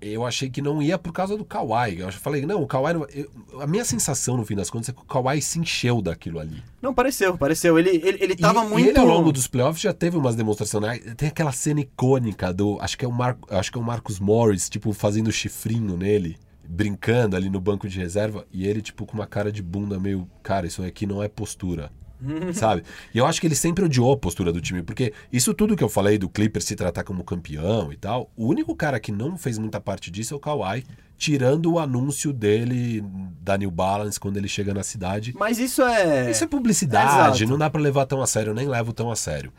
[0.00, 1.98] eu achei que não ia por causa do Kawhi.
[1.98, 2.92] Eu falei, não, o Kawhi.
[2.94, 6.00] não- eu- a minha sensação no fim das contas é que o Kawhi se encheu
[6.00, 6.62] daquilo ali.
[6.80, 7.78] Não, pareceu, pareceu.
[7.78, 8.86] Ele, ele, ele tava e, muito.
[8.86, 10.82] e ele ao longo dos playoffs já teve umas demonstrações.
[11.04, 11.14] né?
[11.16, 12.78] Tem aquela cena icônica do.
[12.80, 16.36] Acho que é o, Mar, acho que é o Marcus Morris, tipo, fazendo chifrinho nele,
[16.68, 20.28] brincando ali no banco de reserva, e ele, tipo, com uma cara de bunda meio.
[20.42, 21.90] Cara, isso aqui não é postura.
[22.54, 22.82] sabe?
[23.14, 25.84] E eu acho que ele sempre odiou a postura do time, porque isso tudo que
[25.84, 29.36] eu falei do Clippers se tratar como campeão e tal, o único cara que não
[29.36, 30.84] fez muita parte disso é o Kawhi,
[31.16, 33.04] tirando o anúncio dele
[33.40, 35.34] da New Balance quando ele chega na cidade.
[35.38, 36.30] Mas isso é.
[36.30, 37.50] Isso é publicidade, Exato.
[37.50, 39.52] não dá pra levar tão a sério, eu nem levo tão a sério.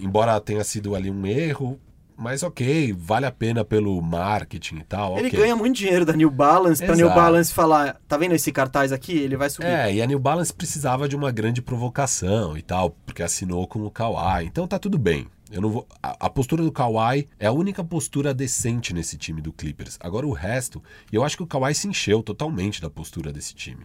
[0.00, 1.78] Embora tenha sido ali um erro,
[2.16, 5.18] mas ok, vale a pena pelo marketing e tal.
[5.18, 5.40] Ele ok.
[5.40, 6.98] ganha muito dinheiro da New Balance Exato.
[6.98, 9.16] New Balance falar, tá vendo esse cartaz aqui?
[9.16, 9.66] Ele vai subir.
[9.66, 13.84] É, e a New Balance precisava de uma grande provocação e tal, porque assinou com
[13.84, 14.46] o Kawhi.
[14.46, 15.26] Então tá tudo bem.
[15.52, 15.86] Eu não vou.
[16.02, 19.98] A, a postura do Kawhi é a única postura decente nesse time do Clippers.
[20.00, 20.82] Agora o resto,
[21.12, 23.84] eu acho que o Kawhi se encheu totalmente da postura desse time.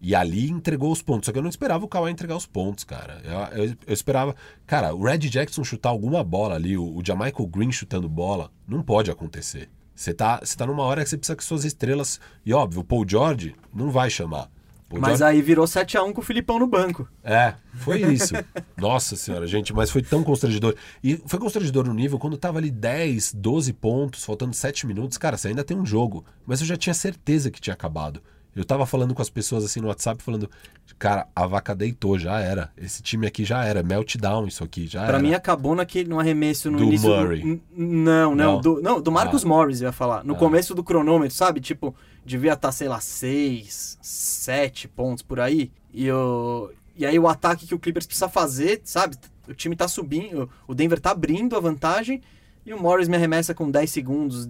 [0.00, 1.26] E ali entregou os pontos.
[1.26, 3.20] Só que eu não esperava o Kawhi entregar os pontos, cara.
[3.24, 4.34] Eu, eu- eu esperava.
[4.66, 8.82] Cara, o Red Jackson chutar alguma bola ali, o, o Jamichael Green chutando bola, não
[8.82, 9.68] pode acontecer.
[9.94, 12.20] Você tá, você tá numa hora que você precisa que suas estrelas.
[12.44, 14.50] E óbvio, o Paul George não vai chamar.
[14.88, 17.08] Paul Mas George- aí virou 7x1 com o Filipão no banco.
[17.24, 18.34] é, foi isso.
[18.76, 20.76] Nossa senhora, gente, mas foi tão constrangedor.
[21.02, 25.16] E foi constrangedor no nível quando tava ali 10, 12 pontos, faltando 7 minutos.
[25.18, 26.24] Cara, você ainda tem um jogo.
[26.46, 28.22] Mas eu já tinha certeza que tinha acabado.
[28.56, 30.50] Eu tava falando com as pessoas assim no WhatsApp, falando,
[30.98, 32.72] cara, a vaca deitou, já era.
[32.76, 33.82] Esse time aqui já era.
[33.82, 35.18] Meltdown isso aqui, já Pra era.
[35.18, 37.08] mim acabou naquele, no arremesso no Do início.
[37.08, 37.42] Murray.
[37.42, 38.60] N- Não, não, Não.
[38.60, 39.48] Do, não, do Marcus Ah.
[39.48, 40.24] Morris, eu ia falar.
[40.24, 40.38] No Ah.
[40.38, 41.60] começo do cronômetro, sabe?
[41.60, 41.94] Tipo,
[42.24, 45.70] devia estar, sei lá, 6, 7 pontos por aí.
[45.92, 49.16] E, o, e aí o ataque que o Clippers precisa fazer, sabe?
[49.46, 52.20] O time tá subindo, o Denver tá abrindo a vantagem
[52.64, 54.48] e o Morris me arremessa com 10 segundos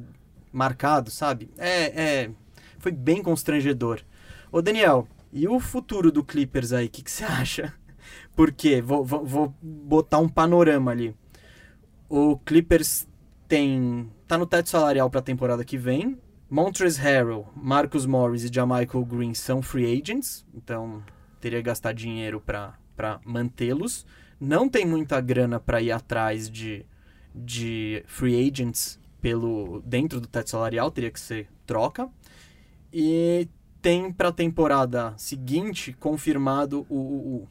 [0.52, 1.50] marcado, sabe?
[1.58, 1.84] É,
[2.24, 2.30] é,
[2.86, 4.00] foi bem constrangedor.
[4.52, 7.74] Ô Daniel, e o futuro do Clippers aí, o que, você acha?
[8.36, 11.16] Porque, vou, vou, vou botar um panorama ali.
[12.08, 13.08] O Clippers
[13.48, 14.08] tem.
[14.28, 16.16] tá no teto salarial pra temporada que vem.
[16.48, 21.02] Montrezl Harrell, Marcus Morris e Jamichael Green são free agents, então
[21.40, 24.06] teria que gastar dinheiro para mantê-los.
[24.38, 26.86] Não tem muita grana para ir atrás de,
[27.34, 32.08] de free agents pelo dentro do teto salarial, teria que ser troca.
[32.92, 33.48] E
[33.82, 37.48] tem para a temporada seguinte confirmado o, o,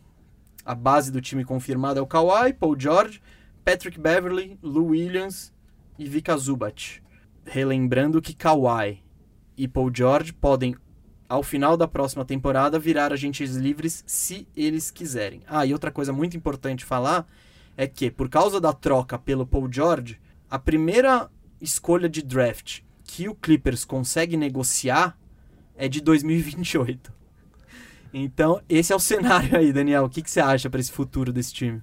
[0.66, 3.22] a base do time confirmada é o Kawhi, Paul George,
[3.64, 5.54] Patrick Beverly, Lou Williams
[5.98, 7.02] e Vika Zubat.
[7.46, 9.04] Relembrando que Kawhi
[9.58, 10.76] e Paul George podem
[11.28, 15.42] ao final da próxima temporada virar agentes livres se eles quiserem.
[15.48, 17.28] Ah, e outra coisa muito importante falar
[17.78, 20.20] é que por causa da troca pelo Paul George,
[20.50, 21.30] a primeira
[21.60, 25.18] escolha de draft que o Clippers consegue negociar
[25.78, 27.13] é de 2028.
[28.13, 30.05] Então, esse é o cenário aí, Daniel.
[30.05, 31.82] O que, que você acha para esse futuro desse time?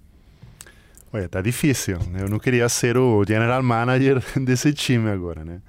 [1.12, 1.98] Olha, tá difícil.
[2.18, 5.60] Eu não queria ser o general manager desse time agora, né?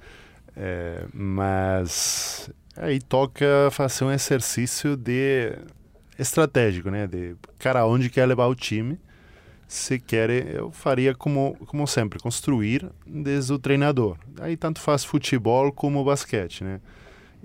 [0.56, 5.52] É, mas aí toca fazer um exercício de
[6.18, 7.06] estratégico, né?
[7.06, 8.98] De cara, onde quer levar o time
[9.66, 14.16] se quer, eu faria como, como sempre, construir desde o treinador.
[14.40, 16.80] Aí tanto faz futebol como basquete, né?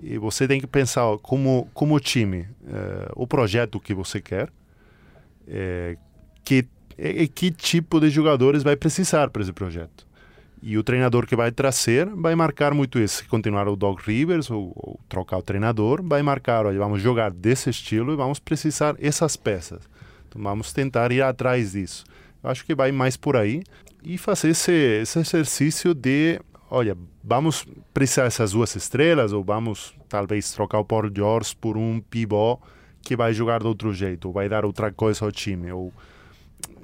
[0.02, 4.50] E você tem que pensar como, como time, eh, o projeto que você quer,
[5.46, 5.96] eh,
[6.42, 10.06] que, e, que tipo de jogadores vai precisar para esse projeto.
[10.62, 13.18] E o treinador que vai trazer vai marcar muito isso.
[13.18, 17.30] Se continuar o Dog Rivers ou, ou trocar o treinador, vai marcar, olha, vamos jogar
[17.30, 19.80] desse estilo e vamos precisar essas peças.
[20.28, 22.04] Então vamos tentar ir atrás disso.
[22.42, 23.62] Eu acho que vai mais por aí
[24.02, 26.40] e fazer esse, esse exercício de,
[26.70, 32.00] olha, vamos precisar dessas duas estrelas ou vamos talvez trocar o Paul George por um
[32.00, 32.58] pivô
[33.02, 35.72] que vai jogar de outro jeito, ou vai dar outra coisa ao time.
[35.72, 35.92] Ou...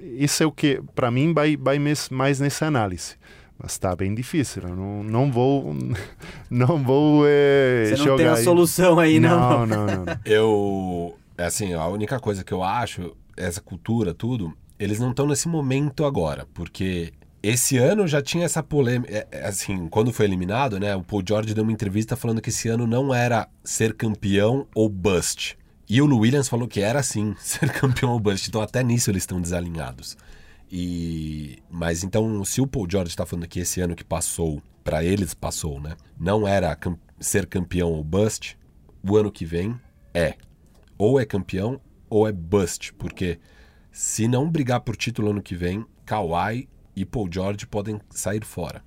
[0.00, 1.78] Isso é o que, para mim, vai, vai
[2.10, 3.16] mais nessa análise.
[3.58, 4.62] Mas está bem difícil.
[4.64, 5.74] Eu não, não vou.
[6.50, 8.44] Não vou é, Você não jogar tem a aí.
[8.44, 9.66] solução aí, não.
[9.66, 10.04] Não, não, não.
[10.04, 10.18] não.
[10.24, 11.16] Eu.
[11.36, 16.04] Assim, a única coisa que eu acho, essa cultura, tudo, eles não estão nesse momento
[16.04, 17.12] agora, porque
[17.48, 19.12] esse ano já tinha essa polêmica.
[19.12, 20.94] é, é, Assim, quando foi eliminado, né?
[20.96, 24.88] O Paul George deu uma entrevista falando que esse ano não era ser campeão ou
[24.88, 25.56] bust.
[25.88, 28.48] E o Lou Williams falou que era sim ser campeão ou bust.
[28.48, 30.16] Então, até nisso eles estão desalinhados.
[30.70, 35.04] E mas então, se o Paul George está falando que esse ano que passou, para
[35.04, 35.96] eles passou, né?
[36.18, 38.58] Não era cam- ser campeão ou bust,
[39.08, 39.78] o ano que vem
[40.12, 40.34] é.
[40.98, 43.38] Ou é campeão ou é bust, porque
[43.92, 48.82] se não brigar por título ano que vem, Kawhi e Paul George podem sair fora.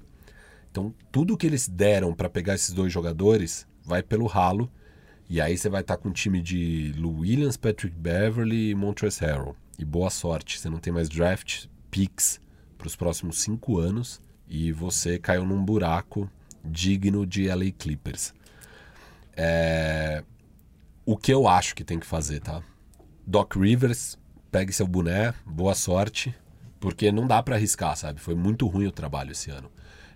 [0.72, 4.70] Então, tudo que eles deram para pegar esses dois jogadores vai pelo ralo.
[5.30, 9.26] E aí você vai estar com um time de Lou Williams, Patrick Beverly e Montrezl
[9.26, 9.56] Harrell.
[9.78, 12.42] E boa sorte, você não tem mais draft picks
[12.78, 16.30] para os próximos cinco anos e você caiu num buraco
[16.66, 18.34] digno de LA Clippers.
[19.38, 20.24] É...
[21.06, 22.62] O que eu acho que tem que fazer, tá?
[23.26, 24.18] Doc Rivers,
[24.52, 26.36] pegue seu boné, boa sorte,
[26.80, 28.20] porque não dá para arriscar, sabe?
[28.20, 29.70] Foi muito ruim o trabalho esse ano.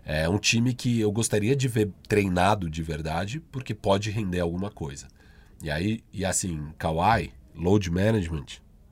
[0.06, 4.70] É um time que eu gostaria de ver treinado de verdade, porque pode render alguma
[4.70, 5.08] coisa.
[5.62, 8.46] E aí, e assim, Kawhi, load management,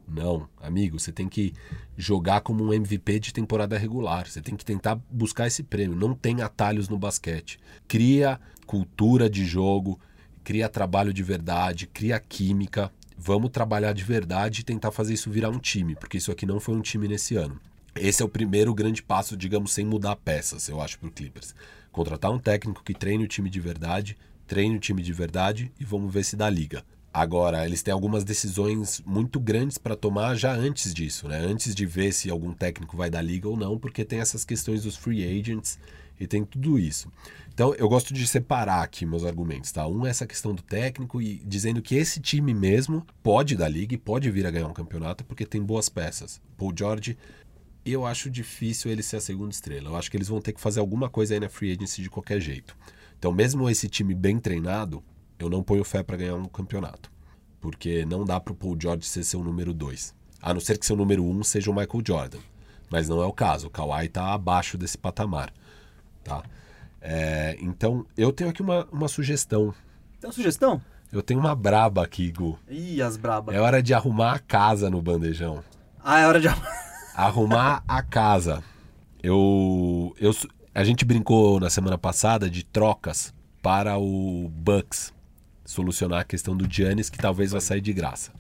[0.08, 1.54] não, amigo, você tem que
[1.98, 4.28] jogar como um MVP de temporada regular.
[4.28, 5.96] Você tem que tentar buscar esse prêmio.
[5.96, 7.60] Não tem atalhos no basquete.
[7.88, 10.00] Cria cultura de jogo,
[10.44, 12.92] cria trabalho de verdade, cria química.
[13.24, 16.60] Vamos trabalhar de verdade e tentar fazer isso virar um time, porque isso aqui não
[16.60, 17.62] foi um time nesse ano.
[17.94, 21.54] Esse é o primeiro grande passo, digamos, sem mudar peças, eu acho, para o Clippers.
[21.92, 24.18] Contratar um técnico que treine o time de verdade,
[24.48, 26.84] treine o time de verdade e vamos ver se dá liga.
[27.14, 31.38] Agora, eles têm algumas decisões muito grandes para tomar já antes disso, né?
[31.38, 34.82] Antes de ver se algum técnico vai dar liga ou não, porque tem essas questões
[34.82, 35.78] dos free agents
[36.20, 37.08] e tem tudo isso.
[37.54, 39.86] Então, eu gosto de separar aqui meus argumentos, tá?
[39.86, 43.94] Um é essa questão do técnico e dizendo que esse time mesmo pode dar liga
[43.94, 46.42] e pode vir a ganhar um campeonato porque tem boas peças.
[46.58, 47.18] Paul George,
[47.86, 49.90] eu acho difícil ele ser a segunda estrela.
[49.90, 52.10] Eu acho que eles vão ter que fazer alguma coisa aí na free agency de
[52.10, 52.76] qualquer jeito.
[53.20, 55.04] Então, mesmo esse time bem treinado,
[55.38, 57.12] eu não ponho fé para ganhar um campeonato.
[57.60, 60.16] Porque não dá pro Paul George ser seu número 2.
[60.42, 62.40] A não ser que seu número 1 um seja o Michael Jordan.
[62.90, 63.68] Mas não é o caso.
[63.68, 65.54] O Kawhi tá abaixo desse patamar.
[66.24, 66.44] Tá?
[67.02, 69.74] É, então, eu tenho aqui uma, uma sugestão.
[70.20, 70.82] Tem uma sugestão?
[71.12, 72.58] Eu tenho uma braba aqui, Gu.
[72.70, 73.54] Ih, as brabas.
[73.56, 75.64] É hora de arrumar a casa no bandejão.
[76.04, 76.48] Ah, é hora de.
[77.16, 78.64] Arrumar a casa.
[79.22, 80.32] Eu, eu,
[80.74, 85.14] a gente brincou na semana passada de trocas para o Bucks
[85.66, 88.32] solucionar a questão do Giannis, que talvez vai sair de graça.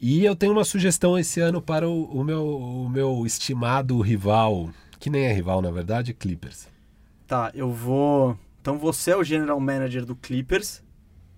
[0.00, 4.70] E eu tenho uma sugestão esse ano para o, o meu, o meu estimado rival,
[4.98, 6.68] que nem é rival na verdade, Clippers.
[7.30, 10.82] Tá, eu vou Então você é o general manager do Clippers.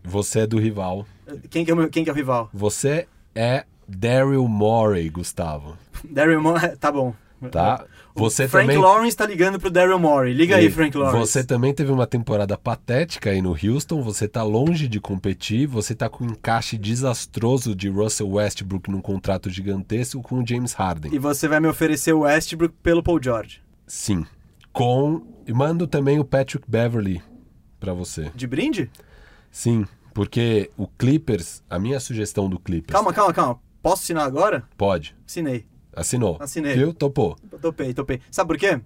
[0.03, 1.07] Você é do rival.
[1.51, 2.49] Quem que é o, meu- quem que é o rival?
[2.51, 5.77] Você é Daryl Morey, Gustavo.
[6.03, 6.77] Daryl Morey.
[6.81, 7.15] Tá bom.
[7.51, 7.85] Tá?
[8.15, 8.83] Você Frank também.
[8.83, 10.33] Lawrence tá ligando pro Daryl Morey.
[10.33, 11.19] Liga aí, Frank Lawrence.
[11.31, 15.95] Você também teve uma temporada patética aí no Houston, você tá longe de competir, você
[15.95, 21.13] tá com um encaixe desastroso de Russell Westbrook num contrato gigantesco com o James Harden.
[21.15, 23.61] E você vai me oferecer o Westbrook pelo Paul George.
[23.87, 24.25] Sim.
[24.73, 25.32] Com.
[25.47, 27.23] E mando também o Patrick Beverly
[27.81, 28.31] pra você.
[28.35, 28.91] De brinde?
[29.51, 32.93] Sim, porque o Clippers, a minha sugestão do Clippers.
[32.93, 33.61] Calma, calma, calma.
[33.83, 34.65] Posso assinar agora?
[34.77, 35.15] Pode.
[35.27, 35.67] Assinei.
[35.95, 36.37] Assinou.
[36.41, 36.75] Assinei.
[36.75, 36.95] Viu?
[36.95, 37.37] Topou.
[37.61, 38.21] Topei, topei.
[38.31, 38.81] Sabe por quê?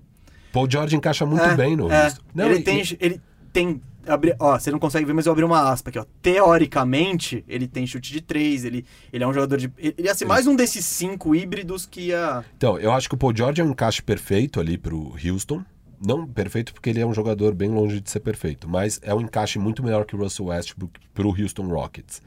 [0.53, 2.05] Paul George encaixa muito É, bem no é.
[2.05, 2.23] Houston.
[2.35, 3.21] Não, ele, e- tem, ele
[3.53, 3.83] tem.
[4.07, 6.07] Abri, ó, você não consegue ver, mas eu abri uma aspa aqui, ó.
[6.23, 9.71] Teoricamente, ele tem chute de três, ele, ele é um jogador de.
[9.77, 12.45] Ele ia ser mais um desses cinco híbridos que ia.
[12.57, 15.63] Então, eu acho que o Paul George é um encaixe perfeito ali pro Houston.
[16.05, 19.21] Não perfeito porque ele é um jogador bem longe de ser perfeito, mas é um
[19.21, 22.21] encaixe muito melhor que o Russell Westbrook pro Houston Rockets.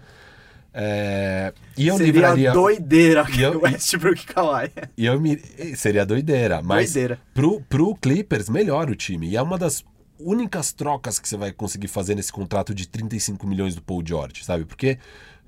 [0.74, 2.52] É, E eu seria livraria.
[2.52, 4.72] doideira E eu- o Westbrook Kawhi.
[4.98, 5.38] E eu me...
[5.76, 7.20] Seria doideira, mas Doideira.
[7.34, 9.30] Pro, pro Clippers melhora o time.
[9.30, 9.84] E é uma das
[10.20, 14.44] únicas trocas que você vai conseguir fazer nesse contrato de 35 milhões do Paul George,
[14.46, 14.66] sabe?
[14.66, 14.98] Porque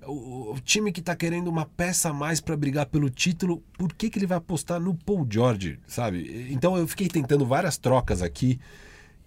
[0.06, 3.94] o, o time que tá querendo uma peça a mais pra brigar pelo título, por
[3.94, 6.48] que, que ele vai apostar no Paul George, sabe?
[6.52, 8.60] Então eu fiquei tentando várias trocas aqui.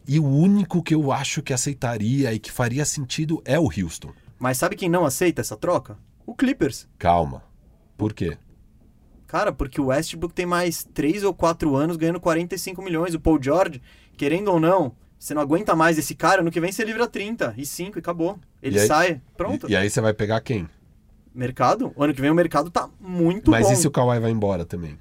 [0.06, 4.12] E o único que eu acho que aceitaria e que faria sentido é o Houston.
[4.38, 5.96] Mas sabe quem não aceita essa troca?
[6.26, 6.86] O Clippers.
[6.98, 7.42] Calma.
[7.96, 8.36] Por quê?
[9.26, 13.14] Cara, porque o Westbrook tem mais 3 ou 4 anos ganhando 45 milhões.
[13.14, 13.80] O Paul George,
[14.16, 17.54] querendo ou não, você não aguenta mais esse cara, no que vem você livra 30
[17.56, 18.38] e 5 e acabou.
[18.64, 19.68] Ele aí- sai, pronto.
[19.68, 20.68] E, e aí você vai pegar quem?
[21.34, 21.92] Mercado?
[21.96, 23.72] O ano que vem o mercado tá muito Mas bom.
[23.72, 24.98] e se o Kawhi vai embora também?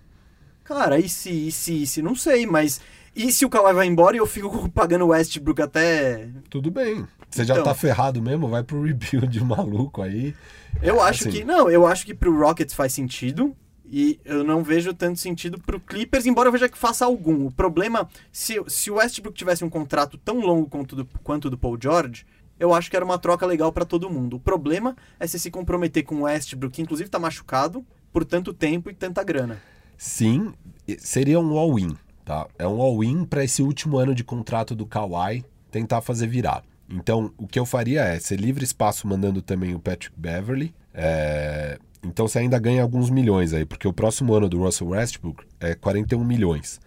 [0.64, 2.82] Cara, e se, e se, e se, não sei, mas...
[3.16, 6.28] E se o Kawhi vai embora e eu fico pagando o Westbrook até...
[6.50, 7.06] Tudo bem.
[7.30, 7.66] Você já Então.
[7.66, 10.34] tá ferrado mesmo, vai pro rebuild maluco aí.
[10.82, 11.44] Eu acho assim, que...
[11.46, 13.56] Não, eu acho que pro Rockets faz sentido.
[13.86, 17.46] E eu não vejo tanto sentido pro Clippers, embora eu veja que faça algum.
[17.46, 21.50] O problema, se, se o Westbrook tivesse um contrato tão longo quanto do, quanto o
[21.52, 22.26] do Paul George,
[22.60, 24.38] eu acho que era uma troca legal pra todo mundo.
[24.38, 28.54] O problema é você se comprometer com o Westbrook, que inclusive tá machucado, por tanto
[28.54, 29.62] tempo e tanta grana.
[29.98, 30.54] Sim,
[30.98, 32.48] seria um all-in, tá?
[32.58, 36.64] É um all-in para esse último ano de contrato do Kawhi tentar fazer virar.
[36.90, 40.74] Então, o que eu faria é ser livre espaço mandando também o Patrick Beverly.
[40.94, 45.46] é, Então, você ainda ganha alguns milhões aí, porque o próximo ano do Russell Westbrook
[45.60, 46.80] é 41 milhões.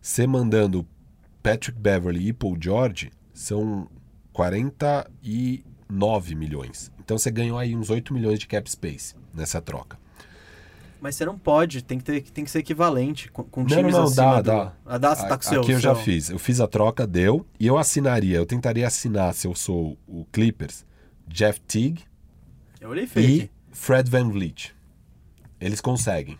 [0.00, 0.86] Você mandando
[1.42, 3.88] Patrick Beverly e Paul George são
[4.32, 6.90] 49 milhões.
[6.98, 10.00] Então, você ganhou aí uns 8 milhões de cap space nessa troca.
[11.00, 13.92] Mas você não pode, tem que, ter, tem que ser equivalente com, com Não, times
[13.92, 14.46] não, dá, do...
[14.46, 14.72] dá.
[14.86, 15.60] Ah, dá, você tá com o seu...
[15.60, 16.30] Aqui eu já seu- fiz.
[16.30, 17.44] Eu fiz a troca, deu.
[17.58, 18.36] E eu assinaria.
[18.36, 20.86] Eu tentaria assinar, se eu sou o Clippers,
[21.26, 22.04] Jeff Teague
[23.16, 24.72] e Fred Van Vliet.
[25.60, 26.38] Eles conseguem.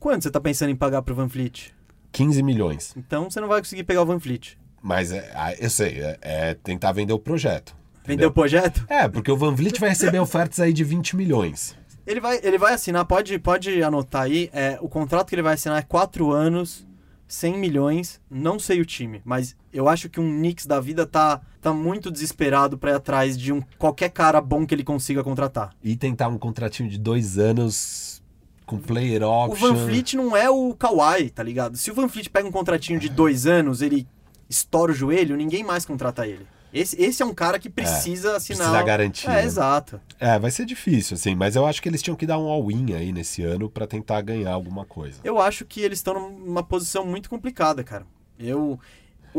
[0.00, 1.70] Quanto você tá pensando em pagar pro Van Fleet?
[2.12, 2.94] 15 milhões.
[2.96, 4.56] Então você não vai conseguir pegar o Van Fleet.
[4.88, 7.76] Mas é, ah, eu sei, é, é tentar vender o projeto.
[8.06, 8.86] Vender o projeto?
[8.88, 11.76] É, porque o Van Vliet vai receber ofertas aí de 20 milhões.
[12.06, 15.52] Ele vai, ele vai assinar, pode, pode anotar aí, é, o contrato que ele vai
[15.52, 16.86] assinar é 4 anos,
[17.26, 21.42] 100 milhões, não sei o time, mas eu acho que um Knicks da vida tá,
[21.60, 25.74] tá muito desesperado pra ir atrás de um qualquer cara bom que ele consiga contratar.
[25.84, 28.22] E tentar um contratinho de dois anos
[28.64, 29.74] com player O option.
[29.74, 31.76] Van Fleet não é o Kawhi, tá ligado?
[31.76, 34.06] Se o Van Fleet pega um contratinho de dois anos, ele
[34.48, 36.46] estoura o joelho, ninguém mais contrata ele.
[36.72, 38.68] Esse, esse é um cara que precisa assinar.
[38.68, 39.44] precisa garantir, É, né?
[39.44, 39.98] exato.
[40.20, 42.92] É, vai ser difícil, assim, mas eu acho que eles tinham que dar um all-in
[42.92, 45.18] aí nesse ano pra tentar ganhar alguma coisa.
[45.24, 48.06] Eu acho que eles estão numa posição muito complicada, cara.
[48.38, 48.78] Eu.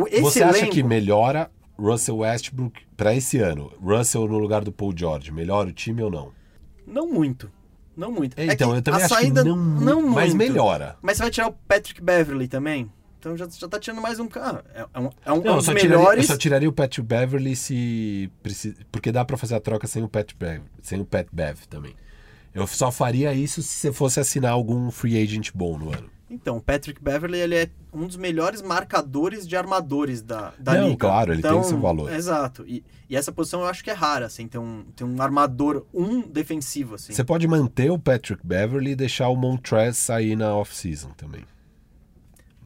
[0.08, 3.72] Esse Você acha elenco, que melhora Russell Westbrook pra esse ano?
[3.82, 6.32] Russell no lugar do Paul George, melhora o time ou não?
[6.88, 7.52] Não muito.
[7.96, 8.40] Não muito.
[8.40, 10.38] É Então, que eu também a acho saída que não, não mas muito.
[10.50, 10.98] melhora.
[11.02, 12.92] Mas você vai tirar o Patrick Beverly também?
[13.20, 14.64] Então já, já tá tirando mais um cara.
[14.74, 16.26] É, é um, é um, é Não, um dos tiraria, eu melhores.
[16.26, 20.08] só tiraria o Pat Beverly se precisa, porque dá pra fazer a troca sem o
[20.08, 21.94] Pat Bev, sem o Pat Bev também.
[22.54, 26.10] Eu só faria isso se você fosse assinar algum free agent bom no ano.
[26.32, 30.90] Então, o Patrick Beverly ele é um dos melhores marcadores de armadores da, da Não,
[30.90, 30.98] liga.
[30.98, 32.14] claro, ele tem Então, seu valor.
[32.14, 32.64] Exato.
[32.68, 36.22] E, e essa posição eu acho que é rara, assim, ter um, um armador, um
[36.22, 37.14] defensivo, assim.
[37.14, 41.44] Você pode manter o Patrick Beverly e deixar o Montrez sair na off-season também.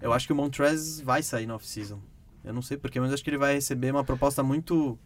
[0.04, 2.00] Eu acho que o Montrez vai sair na off-season.
[2.44, 4.98] Eu não sei porquê, mas acho que ele vai receber uma proposta muito.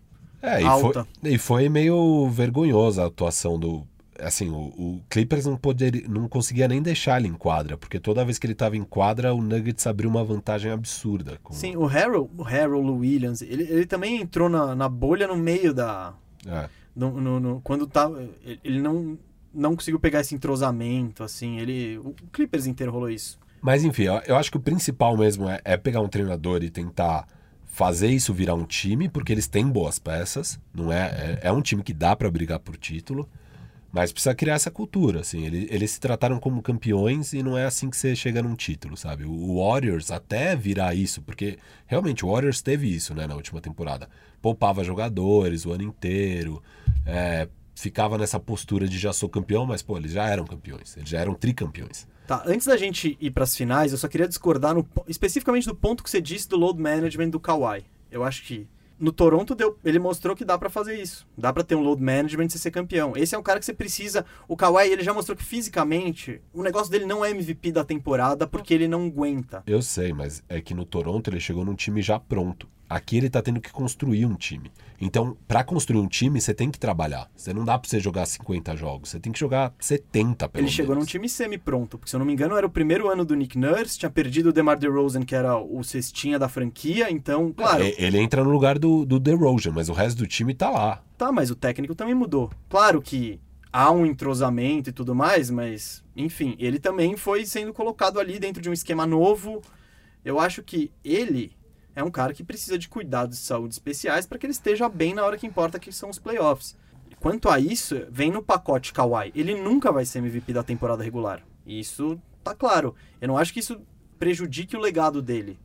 [0.41, 1.05] É, e Alta.
[1.21, 3.85] foi, e foi meio vergonhosa a atuação do.
[4.19, 8.25] assim, o, o Clippers não, poderia, não conseguia nem deixar ele em quadra, porque toda
[8.25, 11.39] vez que ele estava em quadra, o Nuggets abriu uma vantagem absurda.
[11.43, 15.35] com- Sim, o Harold, o Harold Williams, ele, ele também entrou na, na bolha no
[15.35, 16.13] meio da.
[16.45, 16.67] É.
[16.95, 18.21] no- no- no- quando tava.
[18.43, 19.17] Ele ele não,
[19.53, 21.59] não conseguiu pegar esse entrosamento, assim.
[21.59, 21.97] Ele.
[21.99, 23.39] O Clippers inteiro rolou isso.
[23.67, 27.27] Mas enfim, eu, acho que o principal mesmo é, é pegar um treinador e tentar
[27.65, 31.39] fazer isso virar um time, porque eles têm boas peças, não é?
[31.41, 33.27] É, é um time que dá pra brigar por título,
[33.91, 35.45] mas precisa criar essa cultura, assim.
[35.45, 38.95] Ele- Eles, se trataram como campeões e não é assim que você chega num título,
[38.95, 39.25] sabe?
[39.25, 41.57] O Warriors até virar isso, porque
[41.87, 44.07] realmente o Warriors teve isso, né, na última temporada.
[44.41, 46.63] Poupava jogadores o ano inteiro,
[47.05, 51.09] é, ficava nessa postura de já sou campeão, mas pô, eles já eram campeões, eles
[51.09, 52.07] já eram tricampeões.
[52.27, 56.03] Tá, antes da gente ir pras finais, eu só queria discordar no especificamente do ponto
[56.03, 57.85] que você disse do load management do Kawhi.
[58.11, 58.67] Eu acho que
[58.99, 61.25] no Toronto deu, ele mostrou que dá pra fazer isso.
[61.37, 63.13] Dá pra ter um load management e ser campeão.
[63.15, 64.25] Esse é um cara que você precisa.
[64.45, 68.45] O Kawhi, ele já mostrou que fisicamente o negócio dele não é MVP da temporada
[68.45, 69.63] porque ele não aguenta.
[69.65, 72.67] Eu sei, mas é que no Toronto ele chegou num time já pronto.
[72.89, 74.71] Aqui ele tá tendo que construir um time.
[74.99, 77.29] Então, pra construir um time, você tem que trabalhar.
[77.35, 79.09] Você não dá pra você jogar 50 jogos.
[79.09, 81.11] Você tem que jogar 70, pelo Ele chegou num menos.
[81.11, 83.99] time semi-pronto, porque se eu não me engano era o primeiro ano do Nick Nurse,
[83.99, 88.17] tinha perdido o DeMar DeRozan, que era o cestinha da franquia, então, claro, E- Ele
[88.17, 91.03] entra no lugar do, do DeRozan, mas o resto do time tá lá.
[91.17, 92.49] Tá, mas o técnico também mudou.
[92.69, 93.39] Claro que
[93.71, 98.61] há um entrosamento e tudo mais, mas, enfim, ele também foi sendo colocado ali dentro
[98.61, 99.61] de um esquema novo.
[100.25, 101.51] Eu acho que ele
[101.97, 105.15] é um cara que precisa de cuidados de saúde especiais para que ele esteja bem
[105.15, 106.77] na hora que importa, que são os playoffs.
[107.19, 109.31] Quanto a isso, vem no pacote Kawhi.
[109.33, 111.41] Ele nunca vai ser MVP da temporada regular.
[111.65, 112.93] Isso tá claro.
[113.19, 113.81] Eu não acho que isso
[114.19, 115.57] prejudique o legado dele.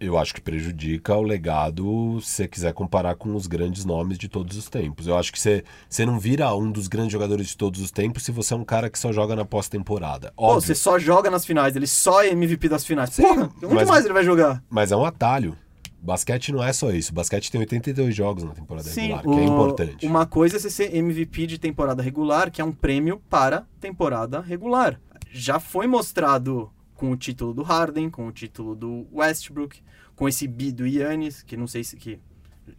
[0.00, 4.28] Eu acho que prejudica o legado se você quiser comparar com os grandes nomes de
[4.28, 5.06] todos os tempos.
[5.06, 8.24] Eu acho que você, você não vira um dos grandes jogadores de todos os tempos
[8.24, 10.32] se você é um cara que só joga na pós-temporada.
[10.36, 13.10] Pô, você só joga nas finais, ele só é MVP das finais.
[13.16, 14.62] Porra, onde mas- mais ele vai jogar?
[14.68, 15.56] mas é um atalho.
[16.00, 17.12] Basquete não é só isso.
[17.12, 20.06] Basquete tem 82 jogos na temporada Sim, regular, o- que é importante.
[20.06, 24.40] Uma coisa é você ser MVP de temporada regular, que é um prêmio para temporada
[24.40, 25.00] regular.
[25.30, 29.80] Já foi mostrado com o título do Harden, com o título do Westbrook,
[30.16, 32.18] com esse bi do Yannis, que não sei se que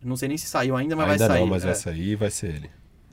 [0.04, 1.42] não sei nem se saiu ainda, mas Ainda vai sair.
[1.42, 1.66] não, mas é.
[1.68, 2.70] vai sair e vai ser ele.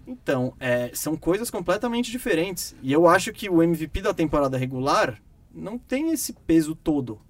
[0.07, 2.77] Então, é, são coisas completamente diferentes.
[2.83, 5.21] E eu acho que o MVP da temporada regular
[5.53, 7.21] não tem esse peso todo.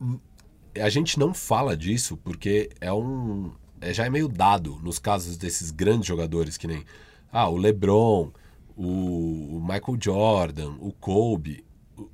[0.81, 3.53] A gente não fala disso porque é um.
[3.81, 6.85] é- já é meio dado nos casos desses grandes jogadores que nem.
[7.33, 8.31] Ah, o LeBron,
[8.77, 11.65] o, Michael Jordan, o Kobe.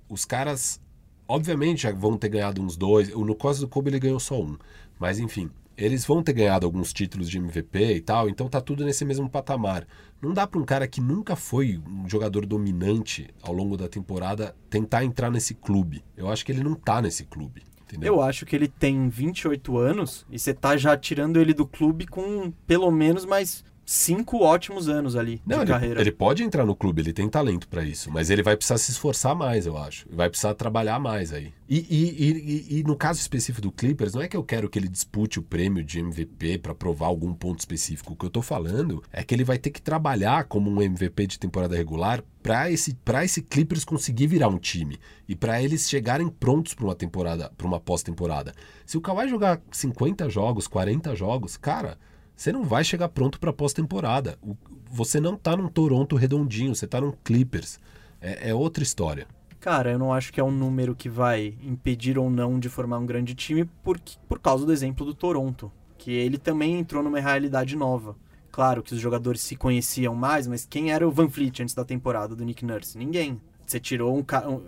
[0.08, 0.80] Os caras,
[1.26, 3.08] obviamente, já vão ter ganhado uns dois.
[3.10, 4.56] No caso do Kobe, ele ganhou só um.
[4.98, 8.84] Mas enfim, eles vão ter ganhado alguns títulos de MVP e tal, então tá tudo
[8.84, 9.86] nesse mesmo patamar.
[10.20, 14.54] Não dá pra um cara que nunca foi um jogador dominante ao longo da temporada
[14.70, 16.04] tentar entrar nesse clube.
[16.16, 17.62] Eu acho que ele não tá nesse clube.
[17.92, 18.14] Entendeu?
[18.14, 22.06] Eu acho que ele tem 28 anos e você tá já tirando ele do clube
[22.06, 26.00] com pelo menos mais cinco ótimos anos ali Não, de ele, carreira.
[26.00, 28.90] ele pode entrar no clube, ele tem talento pra isso, mas ele vai precisar se
[28.92, 30.06] esforçar mais, eu acho.
[30.10, 31.52] Vai precisar trabalhar mais aí.
[31.68, 34.78] E, e- e- e- no caso específico do Clippers, não é que eu quero que
[34.78, 38.12] ele dispute o prêmio de MVP pra provar algum ponto específico.
[38.12, 41.26] O que eu tô falando é que ele vai ter que trabalhar como um MVP
[41.26, 44.98] de temporada regular pra esse, pra esse Clippers conseguir virar um time
[45.28, 48.52] e pra eles chegarem prontos pra uma temporada, para uma pós-temporada.
[48.84, 51.96] Se o Kawhi jogar 50 jogos, 40 jogos, cara,
[52.36, 54.38] você não vai chegar pronto para pós-temporada.
[54.90, 57.78] Você não tá num Toronto redondinho, você tá num Clippers.
[58.20, 59.26] É, é outra história.
[59.60, 62.98] Cara, eu não acho que é um número que vai impedir ou não de formar
[62.98, 63.98] um grande time por,
[64.28, 68.16] por causa do exemplo do Toronto, que ele também entrou numa realidade nova.
[68.50, 71.84] Claro que os jogadores se conheciam mais, mas quem era o Van Fleet antes da
[71.84, 72.98] temporada do Nick Nurse?
[72.98, 73.40] Ninguém.
[73.64, 74.24] Você tirou um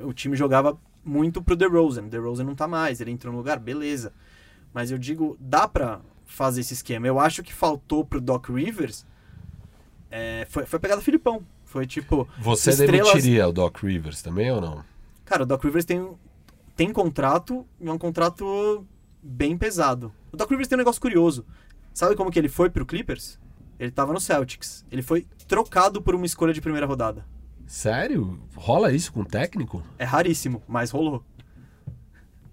[0.06, 2.08] o time jogava muito pro DeRozan.
[2.08, 4.12] DeRozan não tá mais, ele entrou no lugar, beleza.
[4.72, 6.00] Mas eu digo, dá pra
[6.34, 7.06] fazer esse esquema.
[7.06, 9.06] Eu acho que faltou pro Doc Rivers
[10.10, 11.42] é, foi, foi a pegada Filipão.
[11.64, 14.84] Foi tipo, Você Estrelas- demitiria o Doc Rivers também ou não?
[15.24, 16.08] Cara, o Doc Rivers tem,
[16.76, 18.86] tem contrato e é um contrato
[19.20, 20.12] bem pesado.
[20.30, 21.44] O Doc Rivers tem um negócio curioso.
[21.92, 23.40] Sabe como que ele foi pro Clippers?
[23.78, 24.84] Ele tava no Celtics.
[24.92, 27.24] Ele foi trocado por uma escolha de primeira rodada.
[27.66, 28.38] Sério?
[28.54, 29.82] Rola isso com o técnico?
[29.98, 31.24] É raríssimo, mas rolou.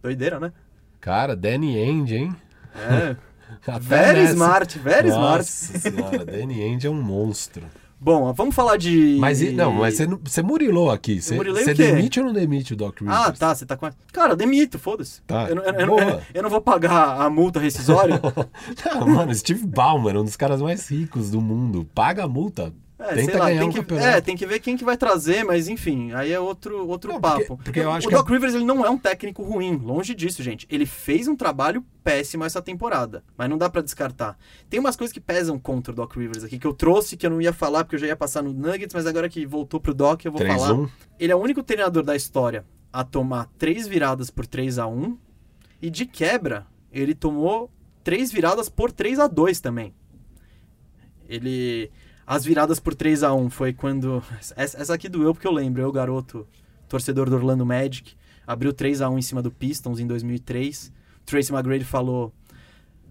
[0.02, 0.52] Doideira, né?
[1.00, 2.36] Cara, Danny Ainge, hein?
[2.74, 3.16] É.
[3.68, 4.34] Até very nessa.
[4.34, 5.42] smart, very Nossa
[5.78, 5.80] smart.
[5.80, 7.64] senhora, Danny Ainge é um monstro.
[8.04, 9.18] Bom, vamos falar de.
[9.20, 11.22] Mas não, mas você, você murilou aqui.
[11.22, 13.16] Você, você demite ou não demite o Doc Rivers?
[13.28, 13.88] Ah, tá, você tá com.
[14.12, 15.22] Cara, demito, foda-se.
[15.22, 18.20] Tá, Eu, não- eu, eu, eu não vou pagar a multa rescisória.
[19.00, 22.74] Não, mano, Steve Ballmer, um dos caras mais ricos do mundo, paga a multa.
[23.04, 24.08] É, Tenta sei lá, ganhar tem um que, campeonato.
[24.08, 27.20] é, tem que ver quem que vai trazer, mas enfim, aí é outro, outro Não,
[27.20, 27.58] porque- papo.
[27.64, 30.44] porque eu acho o que Doc Rivers ele não é um técnico ruim, longe disso,
[30.44, 30.68] gente.
[30.70, 34.38] Ele fez um trabalho péssimo essa temporada, mas não dá pra descartar.
[34.70, 37.30] Tem umas coisas que pesam contra o Doc Rivers aqui, que eu trouxe, que eu
[37.32, 39.94] não ia falar, porque eu já ia passar no Nuggets, mas agora que voltou pro
[39.94, 40.74] Doc, eu vou falar.
[40.76, 40.90] 3-1.
[41.20, 42.64] Ele é o único treinador da história
[42.94, 45.18] a tomar três viradas por 3 a 1
[45.82, 47.72] e de quebra, ele tomou
[48.04, 49.94] três viradas por 3 a 2 também.
[51.28, 51.90] Ele
[52.26, 54.24] as viradas por 3 a 1 foi quando
[54.56, 56.48] essa aqui doeu porque eu lembro, eu garoto,
[56.88, 58.14] torcedor do Orlando Magic,
[58.46, 60.92] abriu 3 a 1 em cima do Pistons em 2003.
[61.26, 62.34] Tracy McGrady falou: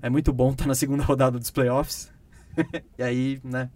[0.02, 2.10] "É muito bom estar na segunda rodada dos playoffs".
[2.98, 3.70] e aí, né,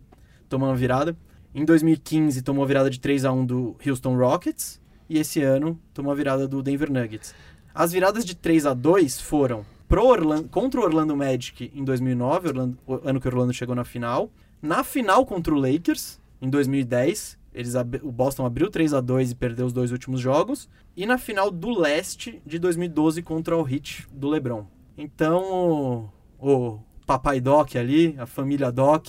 [0.48, 1.16] tomou uma virada.
[1.54, 5.78] Em 2015 tomou a virada de 3 a 1 do Houston Rockets e esse ano
[5.92, 7.34] tomou a virada do Denver Nuggets.
[7.72, 12.48] As viradas de 3 a 2 foram pro Orlando, contra o Orlando Magic em 2009,
[12.48, 14.30] Orlando- ano que o Orlando chegou na final.
[14.64, 19.34] Na final contra o Lakers, em 2010, eles o Boston abriu 3 a 2 e
[19.34, 20.70] perdeu os dois últimos jogos.
[20.96, 24.66] E na final do leste de 2012 contra o Heat do LeBron.
[24.96, 26.10] Então,
[26.40, 29.08] o, o papai Doc ali, a família Doc,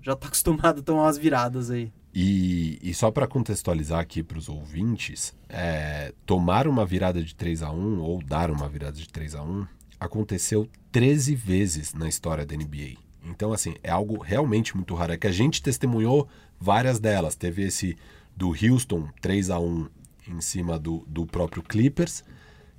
[0.00, 1.92] já tá acostumado a tomar umas viradas aí.
[2.14, 7.64] E, e só para contextualizar aqui para os ouvintes, é, tomar uma virada de 3
[7.64, 9.66] a 1 ou dar uma virada de 3 a 1
[9.98, 13.02] aconteceu 13 vezes na história da NBA.
[13.24, 15.12] Então, assim, é algo realmente muito raro.
[15.12, 16.28] É que a gente testemunhou
[16.60, 17.34] várias delas.
[17.34, 17.96] Teve esse
[18.36, 19.88] do Houston 3 a 1
[20.28, 22.24] em cima do, do próprio Clippers.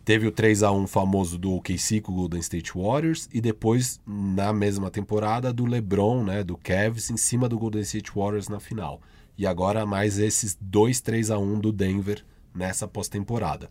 [0.03, 3.99] Teve o 3 a 1 famoso do OKC com o Golden State Warriors e depois
[4.05, 8.59] na mesma temporada do LeBron, né, do Cavs em cima do Golden State Warriors na
[8.59, 9.01] final.
[9.35, 12.23] E agora mais esses dois 3 a 1 do Denver
[12.53, 13.69] nessa pós-temporada.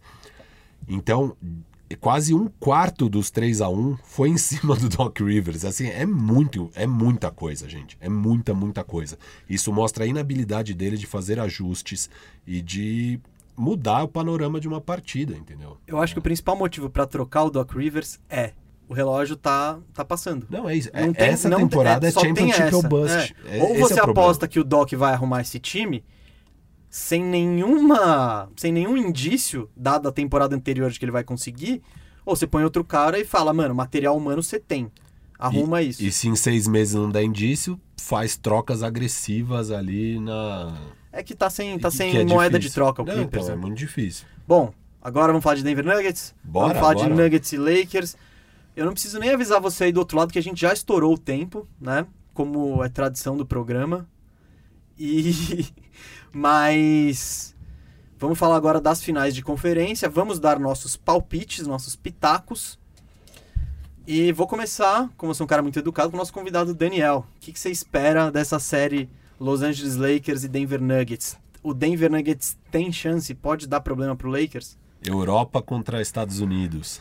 [0.89, 1.37] Então,
[2.01, 5.65] quase um quarto dos 3 a 1 foi em cima do Doc Rivers.
[5.65, 7.97] Assim, é muito, é muita coisa, gente.
[8.01, 9.19] É muita, muita coisa.
[9.49, 12.09] Isso mostra a inabilidade dele de fazer ajustes
[12.47, 13.21] e de
[13.57, 15.77] mudar o panorama de uma partida, entendeu?
[15.87, 18.53] Eu acho que o principal motivo pra trocar o Doc Rivers é
[18.89, 20.47] o relógio tá, tá passando.
[20.51, 20.91] Não, é isso.
[20.93, 23.35] Não É- tem- essa não tem- temporada é, só tem Championship essa, ou Bust.
[23.47, 23.59] é.
[23.59, 26.05] É- Ou esse você é aposta que o Doc vai arrumar esse time
[26.95, 31.83] sem nenhuma, sem nenhum indício, dada a temporada anterior de que ele vai conseguir,
[32.25, 34.93] ou você põe outro cara e fala, mano, material humano você tem.
[35.37, 36.05] Arruma e, isso.
[36.05, 40.79] E se em seis meses não der indício, faz trocas agressivas ali na.
[41.11, 42.71] É que tá sem, tá sem é moeda difícil.
[42.71, 43.43] de troca o Não, Clippers.
[43.43, 43.61] então, é né?
[43.61, 44.25] muito difícil.
[44.47, 44.73] Bom,
[45.03, 46.33] agora vamos falar de Denver Nuggets.
[46.45, 47.09] Bora, vamos falar bora.
[47.09, 48.17] de Nuggets e Lakers.
[48.77, 51.15] Eu não preciso nem avisar você aí do outro lado que a gente já estourou
[51.15, 52.07] o tempo, né?
[52.33, 54.09] Como é tradição do programa.
[54.99, 55.67] E
[56.33, 57.55] mas
[58.19, 60.09] vamos falar agora das finais de conferência.
[60.09, 62.79] Vamos dar nossos palpites, nossos pitacos.
[64.07, 67.27] E vou começar, como eu sou um cara muito educado, com o nosso convidado Daniel.
[67.37, 69.09] O que, que você espera dessa série
[69.41, 71.39] Los Angeles Lakers e Denver Nuggets?
[71.63, 73.35] O Denver Nuggets tem chance?
[73.35, 74.77] Pode dar problema pro Lakers?
[75.03, 77.01] Europa contra Estados Unidos.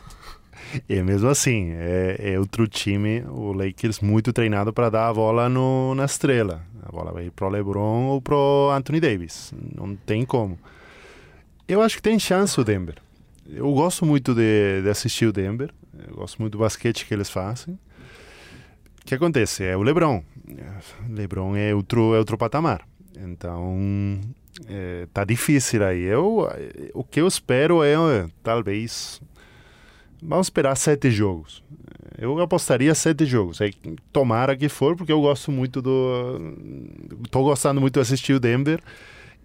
[0.87, 5.47] E mesmo assim, é, é outro time, o Lakers, muito treinado para dar a bola
[5.49, 6.61] no, na estrela.
[6.83, 9.53] A bola vai pro LeBron ou pro Anthony Davis.
[9.75, 10.59] Não tem como.
[11.67, 12.95] Eu acho que tem chance o Denver.
[13.47, 15.69] Eu gosto muito de, de assistir o Denver.
[16.07, 17.75] Eu gosto muito do basquete que eles fazem.
[19.01, 19.63] O que acontece?
[19.63, 20.23] É o LeBron.
[21.09, 22.87] LeBron é outro, é outro patamar.
[23.17, 24.19] Então,
[24.67, 26.01] é, tá difícil aí.
[26.01, 26.49] Eu,
[26.93, 29.21] o que eu espero é, talvez,
[30.25, 31.63] Vamos esperar sete jogos.
[32.17, 33.59] Eu apostaria sete jogos.
[33.59, 33.73] Aí,
[34.11, 36.39] tomara que for, porque eu gosto muito do.
[37.23, 38.81] Estou gostando muito de assistir o Denver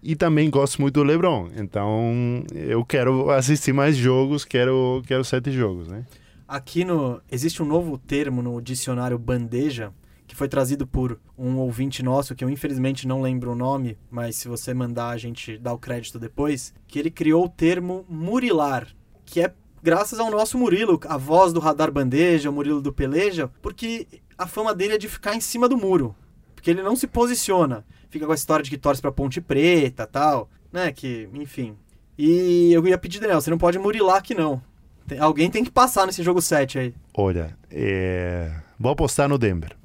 [0.01, 1.49] e também gosto muito do LeBron.
[1.55, 6.05] Então eu quero assistir mais jogos, quero, quero sete jogos, né?
[6.47, 9.93] Aqui no existe um novo termo no dicionário bandeja
[10.25, 14.35] que foi trazido por um ouvinte nosso que eu infelizmente não lembro o nome, mas
[14.35, 18.87] se você mandar a gente dá o crédito depois, que ele criou o termo murilar,
[19.25, 23.49] que é graças ao nosso Murilo, a voz do Radar Bandeja, o Murilo do Peleja,
[23.61, 24.07] porque
[24.37, 26.15] a fama dele é de ficar em cima do muro,
[26.55, 30.05] porque ele não se posiciona, fica com a história de que torce pra Ponte Preta,
[30.07, 31.75] tal, né, que, enfim.
[32.17, 34.61] E eu ia pedir, Daniel, você não pode murilar aqui não.
[35.07, 36.93] Tem- alguém tem que passar nesse jogo 7 aí.
[37.17, 39.75] Olha, é, vou apostar no Denver.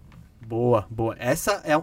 [0.47, 1.17] Boa, boa.
[1.19, 1.81] Essa é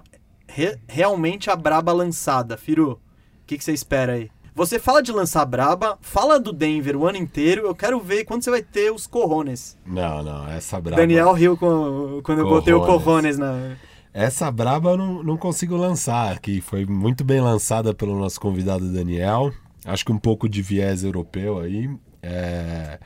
[0.47, 2.57] re- realmente a braba lançada.
[2.57, 2.99] Firu, o
[3.47, 4.29] que, que você espera aí?
[4.53, 7.65] Você fala de lançar braba, fala do Denver o ano inteiro.
[7.65, 9.77] Eu quero ver quando você vai ter os corrones.
[9.85, 11.01] Não, não, essa braba.
[11.01, 13.37] Daniel riu com- quando eu botei o corrones Corrones.
[13.37, 13.75] na.
[14.13, 16.59] Essa braba eu não, não consigo lançar aqui.
[16.59, 19.53] Foi muito bem lançada pelo nosso convidado Daniel.
[19.85, 21.89] Acho que um pouco de viés europeu aí.
[22.21, 22.99] É,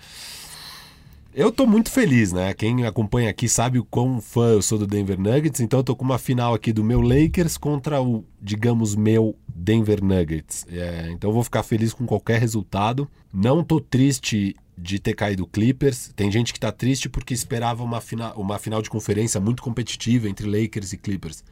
[1.38, 2.54] Eu tô muito feliz, né?
[2.54, 5.94] Quem acompanha aqui sabe o quão fã eu sou do Denver Nuggets, então eu tô
[5.94, 10.66] com uma final aqui do meu Lakers contra o, digamos, meu Denver Nuggets.
[10.70, 13.06] É, então eu vou ficar feliz com qualquer resultado.
[13.34, 16.10] Não tô triste de ter caído Clippers.
[16.16, 20.30] Tem gente que tá triste porque esperava uma, fina, uma final de conferência muito competitiva
[20.30, 21.44] entre Lakers e Clippers.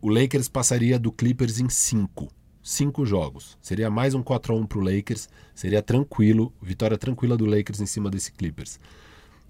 [0.00, 2.28] O Lakers passaria do Clippers em cinco.
[2.62, 3.56] Cinco jogos.
[3.62, 5.28] Seria mais um 4x1 pro Lakers.
[5.54, 6.52] Seria tranquilo.
[6.60, 8.78] Vitória tranquila do Lakers em cima desse Clippers.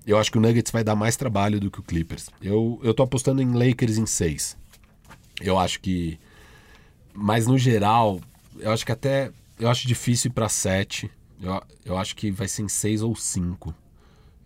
[0.06, 2.30] Eu acho que o Nuggets vai dar mais trabalho do que o Clippers.
[2.40, 4.56] Eu, eu tô apostando em Lakers em 6.
[5.40, 6.18] Eu acho que.
[7.12, 8.20] Mas no geral,
[8.58, 9.30] eu acho que até.
[9.58, 11.10] Eu acho difícil ir pra 7.
[11.42, 13.74] Eu, eu acho que vai ser em 6 ou 5.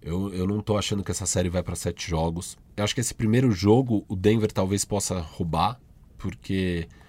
[0.02, 2.56] Eu, eu não tô achando que essa série vai para 7 jogos.
[2.76, 5.80] Eu acho que esse primeiro jogo o Denver talvez possa roubar,
[6.18, 7.03] porque o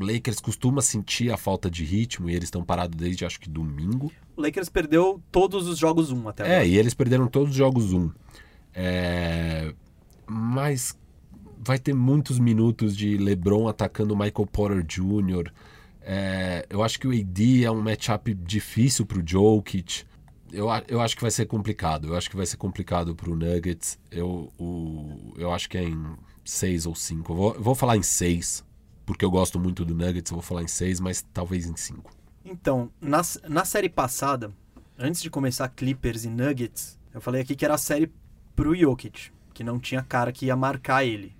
[0.00, 4.10] Lakers costuma sentir a falta de ritmo e eles estão parados desde acho que domingo.
[4.36, 6.64] O Lakers perdeu todos os jogos 1 até É, agora.
[6.66, 8.10] e eles perderam todos os jogos 1.
[8.74, 9.74] É,
[10.26, 10.96] Mas
[11.58, 15.50] vai ter muitos minutos de LeBron atacando o Michael Porter Jr.
[16.02, 20.04] É, Eu acho que o AD é um matchup difícil pro Jokic.
[20.52, 22.08] Eu, eu acho que vai ser complicado.
[22.08, 23.98] Eu acho que vai ser complicado pro Nuggets.
[24.10, 26.04] Eu, o, eu acho que é em
[26.44, 27.32] 6 ou 5.
[27.32, 28.64] Eu vou, eu vou falar em 6,
[29.04, 30.30] porque eu gosto muito do Nuggets.
[30.30, 32.10] Eu vou falar em 6, mas talvez em 5.
[32.44, 34.52] Então, na, na série passada,
[34.98, 38.12] antes de começar Clippers e Nuggets, eu falei aqui que era a série
[38.54, 41.36] pro Jokic, que não tinha cara que ia marcar ele.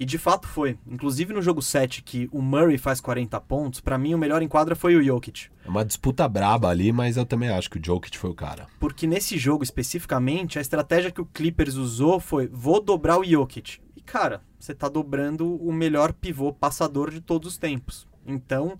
[0.00, 0.78] E de fato foi.
[0.86, 4.46] Inclusive no jogo 7, que o Murray faz 40 pontos, pra mim o melhor em
[4.46, 5.48] quadra foi o Jokic.
[5.64, 8.68] É uma disputa braba ali, mas eu também acho que o Jokic foi o cara.
[8.78, 13.80] Porque nesse jogo especificamente, a estratégia que o Clippers usou foi: vou dobrar o Jokic.
[14.10, 18.06] Cara, você tá dobrando o melhor pivô passador de todos os tempos.
[18.26, 18.78] Então,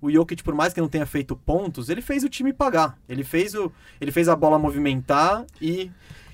[0.00, 2.96] o Jokic, por mais que não tenha feito pontos, ele fez o time pagar.
[3.08, 5.90] Ele fez, o, ele fez a bola movimentar e.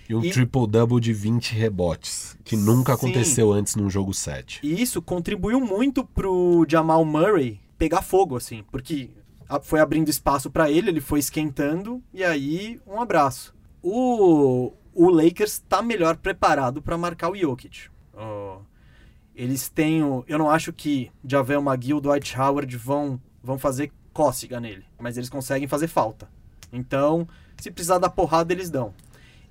[0.07, 2.99] E um E- triple-double de 20 rebotes, que nunca Sim.
[2.99, 4.61] aconteceu antes num jogo 7.
[4.63, 9.09] E isso contribuiu muito pro Jamal Murray pegar fogo, assim, porque
[9.63, 13.55] foi abrindo espaço pra ele, ele foi esquentando, e aí um abraço.
[13.83, 17.89] O, o Lakers tá melhor preparado pra marcar o Jokic.
[18.17, 18.61] Ó,
[19.35, 23.93] eles têm o, Eu não acho que Javel McGill e Dwight Howard vão, vão fazer
[24.13, 26.29] cócega nele, mas eles conseguem fazer falta.
[26.73, 27.27] Então,
[27.59, 28.95] se precisar dar porrada, eles dão.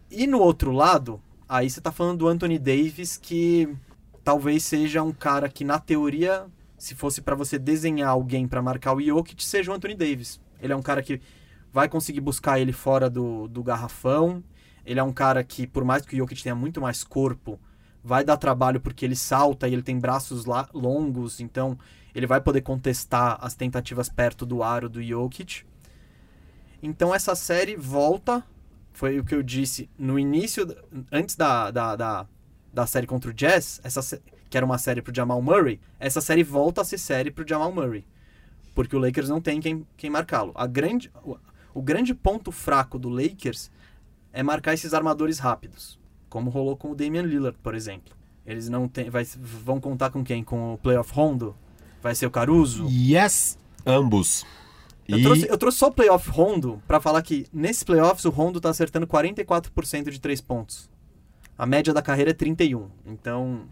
[0.09, 3.75] E no outro lado, aí você tá falando do Anthony Davis, que
[4.23, 6.45] talvez seja um cara que, na teoria,
[6.77, 10.39] se fosse pra você desenhar alguém pra marcar o Jokic, seja o Anthony Davis.
[10.61, 11.19] Ele é um cara que
[11.71, 14.43] vai conseguir buscar ele fora do, do garrafão.
[14.85, 17.59] Ele é um cara que, por mais que o Jokic tenha muito mais corpo,
[18.03, 21.77] vai dar trabalho porque ele salta e ele tem braços la- longos, então
[22.13, 25.63] ele vai poder contestar as tentativas perto do aro do Jokic.
[26.81, 28.43] Então essa série volta,
[28.91, 30.67] foi o que eu disse no início,
[31.11, 32.27] antes da, da, da,
[32.73, 36.43] da série contra o Jazz, essa, que era uma série pro Jamal Murray, essa série
[36.43, 38.05] volta a ser série pro Jamal Murray.
[38.75, 40.53] Porque o Lakers não tem quem, quem marcá-lo.
[40.71, 41.37] Grande, o,
[41.75, 43.71] o grande ponto fraco do Lakers
[44.31, 45.99] é marcar esses armadores rápidos.
[46.33, 48.11] Como rolou com o Damian Lillard, por exemplo.
[48.43, 50.43] Eles não tem, vai, vão contar com quem?
[50.43, 51.55] Com o Playoff Rondo?
[52.01, 52.87] Vai ser o Caruso?
[52.89, 53.55] Yes,
[53.85, 54.43] ambos.
[55.07, 58.31] Eu, E trouxe, eu trouxe só o playoff Rondo pra falar que nesses playoffs o
[58.31, 60.89] Rondo tá acertando 44% de 3 pontos.
[61.55, 62.89] A média da carreira é 31.
[63.05, 63.65] Então,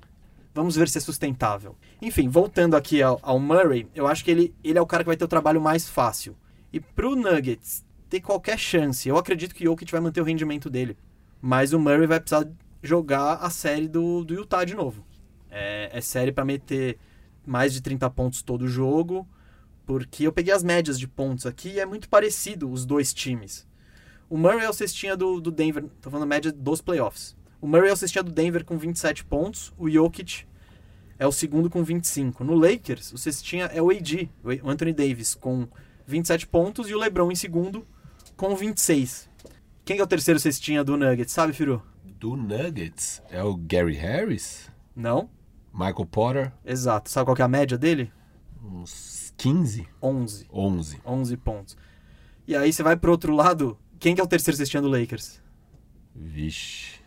[0.53, 1.75] vamos ver se é sustentável.
[1.99, 5.09] Enfim, voltando aqui ao, ao Murray, eu acho que ele, ele é o cara que
[5.09, 6.38] vai ter o trabalho mais fácil.
[6.71, 10.69] E pro Nuggets ter qualquer chance, eu acredito que o Jokic vai manter o rendimento
[10.69, 10.95] dele.
[11.41, 12.47] Mas o Murray vai precisar
[12.84, 15.05] jogar a série do, do Utah de novo.
[15.49, 16.97] É, é série pra meter
[17.45, 19.27] mais de 30 pontos todo jogo.
[19.85, 23.68] Porque eu peguei as médias de pontos aqui e é muito parecido os dois times.
[24.30, 27.35] O Murray é o cestinha do, do Denver, tô falando média dos playoffs.
[27.59, 30.45] O Murray é o cestinha do Denver com 27 pontos, o Jokic
[31.19, 32.43] é o segundo com 25.
[32.43, 34.30] No Lakers, o cestinha é o AD,
[34.63, 35.68] o Anthony Davis, com
[36.07, 37.85] 27 pontos e o LeBron em segundo
[38.38, 39.30] com 26.
[39.83, 41.81] Quem é o terceiro cestinha do Nuggets, sabe, Firu?
[42.03, 45.27] do Nuggets é o Gary Harris, Não?
[45.73, 47.09] Michael Potter, Exato.
[47.09, 48.11] Sabe qual que é a média dele?
[48.63, 50.45] uns 15, 11.
[50.53, 50.99] 11.
[51.03, 51.77] 11 pontos.
[52.47, 55.41] E aí você vai pro outro lado, quem que é o terceiro cestinha do Lakers?
[56.15, 56.99] Vixe.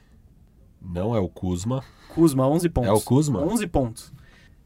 [0.83, 1.85] Não é o Kuzma.
[2.09, 2.91] Kuzma, 11 pontos.
[2.91, 3.41] É o Kuzma?
[3.41, 4.13] 11 pontos.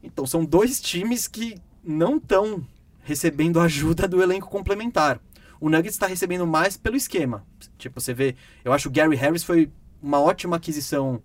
[0.01, 2.65] Então, são dois times que não estão
[3.03, 5.19] recebendo ajuda do elenco complementar.
[5.59, 7.45] O Nuggets está recebendo mais pelo esquema.
[7.79, 8.35] Tipo, você vê...
[8.63, 11.21] Eu acho que o Gary Harris foi uma ótima aquisição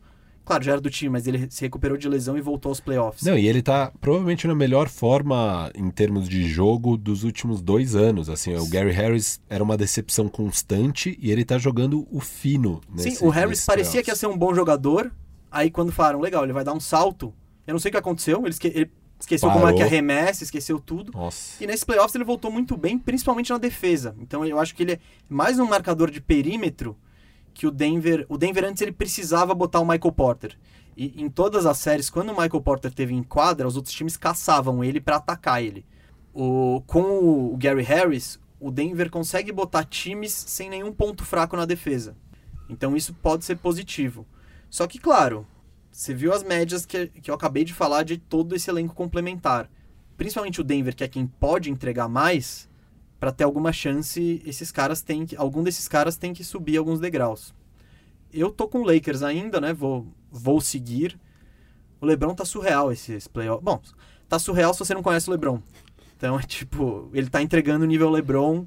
[0.47, 3.25] claro, já era do time, mas ele se recuperou de lesão e voltou aos playoffs.
[3.25, 7.95] Não, e ele tá provavelmente na melhor forma em termos de jogo dos últimos dois
[7.97, 8.29] anos.
[8.29, 12.83] Assim, o Gary Harris era uma decepção constante e ele tá jogando o fino.
[12.97, 14.05] Sim, nesse- o Harris parecia playoffs.
[14.05, 15.11] que ia ser um bom jogador,
[15.51, 17.33] aí quando falaram, legal, ele vai dar um salto,
[17.67, 18.91] eu não sei o que aconteceu, ele, esque- ele
[19.25, 19.87] esqueceu como é que Parou.
[19.93, 21.13] arremessa, esqueceu tudo.
[21.13, 21.63] Nossa.
[21.63, 24.15] E nesse playoffs ele voltou muito bem, principalmente na defesa.
[24.21, 24.99] Então eu acho que ele é
[25.29, 26.97] mais um marcador de perímetro
[27.53, 28.27] que o Denver.
[28.29, 30.59] O Denver antes ele precisava botar o Michael Porter.
[30.97, 34.17] E em todas as séries, quando o Michael Porter teve em quadra, os outros times
[34.17, 35.85] caçavam ele para atacar ele.
[36.33, 37.03] O, com
[37.53, 42.17] o Gary Harris, o Denver consegue botar times sem nenhum ponto fraco na defesa.
[42.69, 44.27] Então isso pode ser positivo.
[44.71, 45.47] Só que, claro,
[45.95, 49.71] você viu as médias que, que eu acabei de falar de todo esse elenco complementar.
[50.17, 52.69] Principalmente o Denver, que é quem pode entregar mais,
[53.21, 56.99] para ter alguma chance, esses caras têm que, algum desses caras tem que subir alguns
[56.99, 57.55] degraus.
[58.33, 59.73] Eu tô com o Lakers ainda, né?
[59.73, 61.17] Vou, vou seguir.
[62.01, 63.63] O LeBron tá surreal esses playoffs.
[63.63, 63.81] Bom,
[64.29, 65.63] tá surreal se você não conhece o LeBron.
[66.17, 68.67] Então é tipo, ele tá entregando o nível LeBron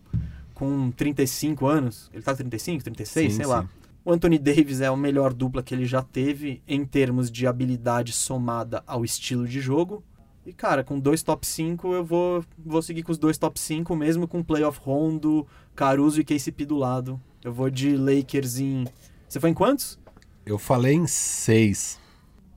[0.53, 2.09] com 35 anos.
[2.13, 3.51] Ele tá com 35, 36, Sim, sei sim.
[3.51, 3.69] lá.
[4.07, 8.13] O Anthony Davis é a melhor dupla que ele já teve em termos de habilidade
[8.13, 10.01] somada ao estilo de jogo.
[10.45, 13.93] E, cara, com dois top 5, eu vou, vou seguir com os dois top 5,
[13.97, 17.19] mesmo com playoff Rondo, Caruso e KCP do lado.
[17.43, 18.85] Eu vou de Lakers em.
[19.27, 19.99] Você foi em quantos?
[20.45, 21.99] Eu falei em seis.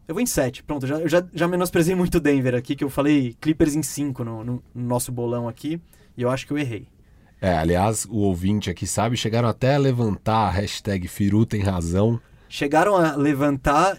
[0.06, 0.62] Eu vou em 7.
[0.62, 4.22] Pronto, já, já, já menosprezei muito o Denver aqui, que eu falei Clippers em 5
[4.22, 5.80] no, no- no nosso bolão aqui.
[6.16, 6.86] E eu acho que eu errei.
[7.40, 12.20] É, aliás, o ouvinte aqui sabe, chegaram até a levantar a hashtag Firu tem razão.
[12.48, 13.96] Chegaram a levantar,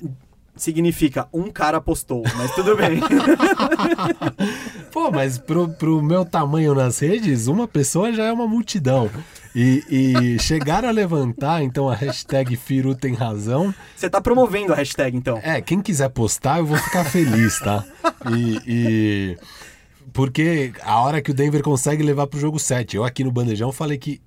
[0.55, 2.99] significa um cara apostou, mas tudo bem.
[4.91, 9.09] Pô, mas pro, pro meu tamanho nas redes, uma pessoa já é uma multidão.
[9.55, 13.73] E, e chegaram a levantar, então, a hashtag Firu tem razão.
[13.95, 15.39] Você tá promovendo a hashtag, então.
[15.43, 17.83] É, quem quiser postar, eu vou ficar feliz, tá?
[18.31, 19.37] E, e-
[20.13, 23.71] Porque a hora que o Denver consegue levar pro jogo 7, eu aqui no Bandejão
[23.71, 24.21] falei que.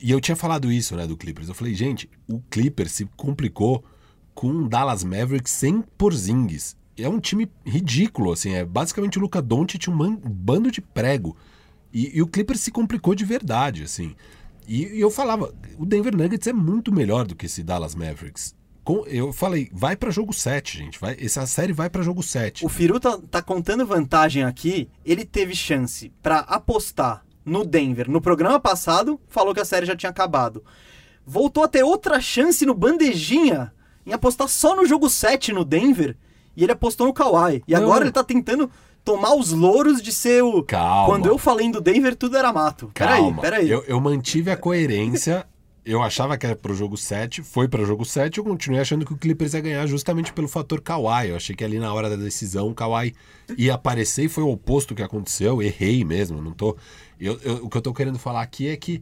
[0.00, 1.48] E eu tinha falado isso, né, do Clippers.
[1.48, 3.84] Eu falei, gente, o Clippers se complicou
[4.34, 6.76] com o Dallas Mavericks sem Porzingis.
[6.96, 8.54] É um time ridículo, assim.
[8.54, 11.36] É basicamente o Luca Doncic um, um bando de prego.
[11.92, 14.14] E, e o Clippers se complicou de verdade, assim.
[14.66, 18.54] E, e eu falava, o Denver Nuggets é muito melhor do que esse Dallas Mavericks.
[18.84, 20.98] Com- eu falei, vai pra jogo 7, gente.
[21.00, 22.64] Vai, essa série vai pra jogo 7.
[22.66, 24.88] O Firu tá, tá contando vantagem aqui.
[25.04, 29.94] Ele teve chance pra apostar no Denver no programa passado, falou que a série já
[29.96, 30.64] tinha acabado.
[31.24, 33.72] Voltou a ter outra chance no Bandejinha
[34.04, 36.16] em apostar só no jogo 7 no Denver
[36.56, 37.62] e ele apostou no Kawhi.
[37.68, 37.82] E Não.
[37.82, 38.68] agora ele tá tentando
[39.04, 40.62] tomar os louros de ser o.
[40.64, 41.06] Calma.
[41.06, 42.90] Quando eu falei do Denver, tudo era mato.
[42.94, 43.40] Peraí, Calma.
[43.42, 43.70] peraí.
[43.70, 45.46] Eu, eu mantive a coerência.
[45.84, 49.12] Eu achava que era pro jogo 7, foi para jogo 7, eu continuei achando que
[49.12, 51.30] o Clippers ia ganhar justamente pelo fator Kawhi.
[51.30, 53.14] Eu achei que ali na hora da decisão o Kawhi
[53.58, 55.60] ia aparecer e foi o oposto que aconteceu.
[55.60, 56.76] Errei mesmo, não tô.
[57.18, 59.00] Eu, eu- o que eu tô querendo falar aqui é que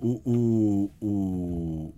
[0.00, 1.94] o, o, o-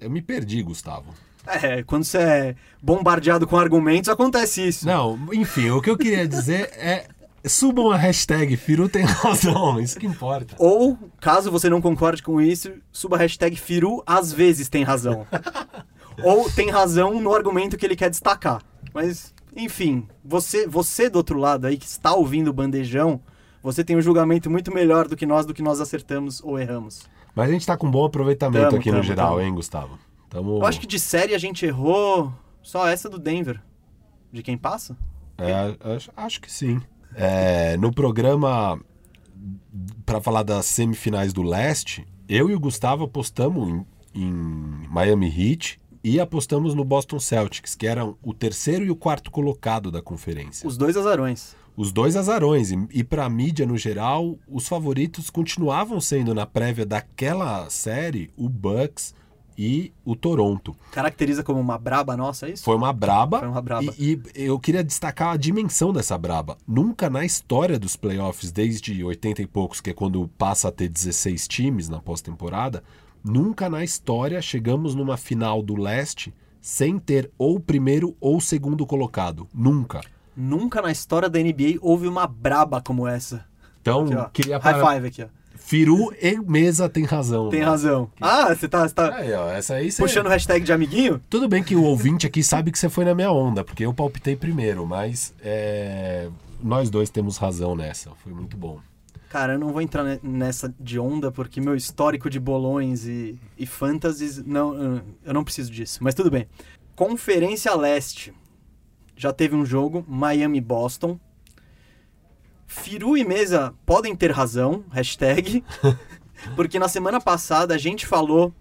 [0.00, 1.12] Eu me perdi, Gustavo.
[1.44, 4.86] É, quando você é bombardeado com argumentos, acontece isso.
[4.86, 7.08] Não, enfim, o que eu queria dizer é.
[7.44, 10.54] Subam a hashtag Firu tem razão, isso que importa.
[10.58, 15.26] Ou, caso você não concorde com isso, suba a hashtag Firu às vezes tem razão.
[16.22, 18.62] Ou tem razão no argumento que ele quer destacar.
[18.94, 23.20] Mas, enfim, você, você do outro lado aí que está ouvindo o bandejão,
[23.62, 27.02] você tem um julgamento muito melhor do que nós, do que nós acertamos ou erramos.
[27.34, 29.40] Mas a gente tá com bom aproveitamento Tamo, aqui no tamo, geral, tamo.
[29.40, 29.98] hein, Gustavo?
[30.28, 30.58] Tamo...
[30.58, 32.32] Eu acho que de série a gente errou
[32.62, 33.60] só essa do Denver.
[34.30, 34.96] De quem passa?
[35.38, 36.80] É, acho, acho que sim.
[37.14, 38.80] É, no programa
[40.04, 44.32] para falar das semifinais do leste, eu e o Gustavo apostamos em, em
[44.88, 49.90] Miami Heat e apostamos no Boston Celtics, que eram o terceiro e o quarto colocado
[49.90, 50.66] da conferência.
[50.66, 51.54] Os dois azarões.
[51.76, 52.70] Os dois azarões.
[52.70, 58.30] E, e para a mídia no geral, os favoritos continuavam sendo na prévia daquela série
[58.36, 59.14] o Bucks
[59.56, 60.76] e o Toronto.
[60.90, 62.64] Caracteriza como uma braba nossa, é isso?
[62.64, 63.40] Foi uma braba.
[63.40, 63.94] Foi uma braba.
[63.98, 66.56] E, e eu queria destacar a dimensão dessa braba.
[66.66, 70.88] Nunca na história dos playoffs, desde 80 e poucos, que é quando passa a ter
[70.88, 72.82] 16 times na pós-temporada,
[73.22, 78.40] nunca na história chegamos numa final do leste sem ter ou o primeiro ou o
[78.40, 79.48] segundo colocado.
[79.52, 80.00] Nunca.
[80.36, 83.44] Nunca na história da NBA houve uma braba como essa.
[83.80, 85.41] Então, Aqui, queria High five aqui, ó.
[85.64, 87.48] Firu e Mesa tem razão.
[87.48, 87.66] Tem né?
[87.66, 88.10] razão.
[88.20, 90.02] Ah, você tá, você tá Aí, ó, essa aí você...
[90.02, 91.20] puxando hashtag de amiguinho?
[91.30, 93.94] Tudo bem que o ouvinte aqui sabe que você foi na minha onda, porque eu
[93.94, 96.28] palpitei primeiro, mas é,
[96.62, 98.10] nós dois temos razão nessa.
[98.22, 98.80] Foi muito bom.
[99.30, 103.38] Cara, eu não vou entrar ne- nessa de onda, porque meu histórico de bolões e,
[103.56, 106.00] e fantasies, não, eu não preciso disso.
[106.02, 106.46] Mas tudo bem.
[106.94, 108.34] Conferência Leste.
[109.16, 111.18] Já teve um jogo, Miami e Boston.
[112.72, 115.62] Firu e Mesa podem ter razão, hashtag,
[116.56, 118.52] porque na semana passada a gente falou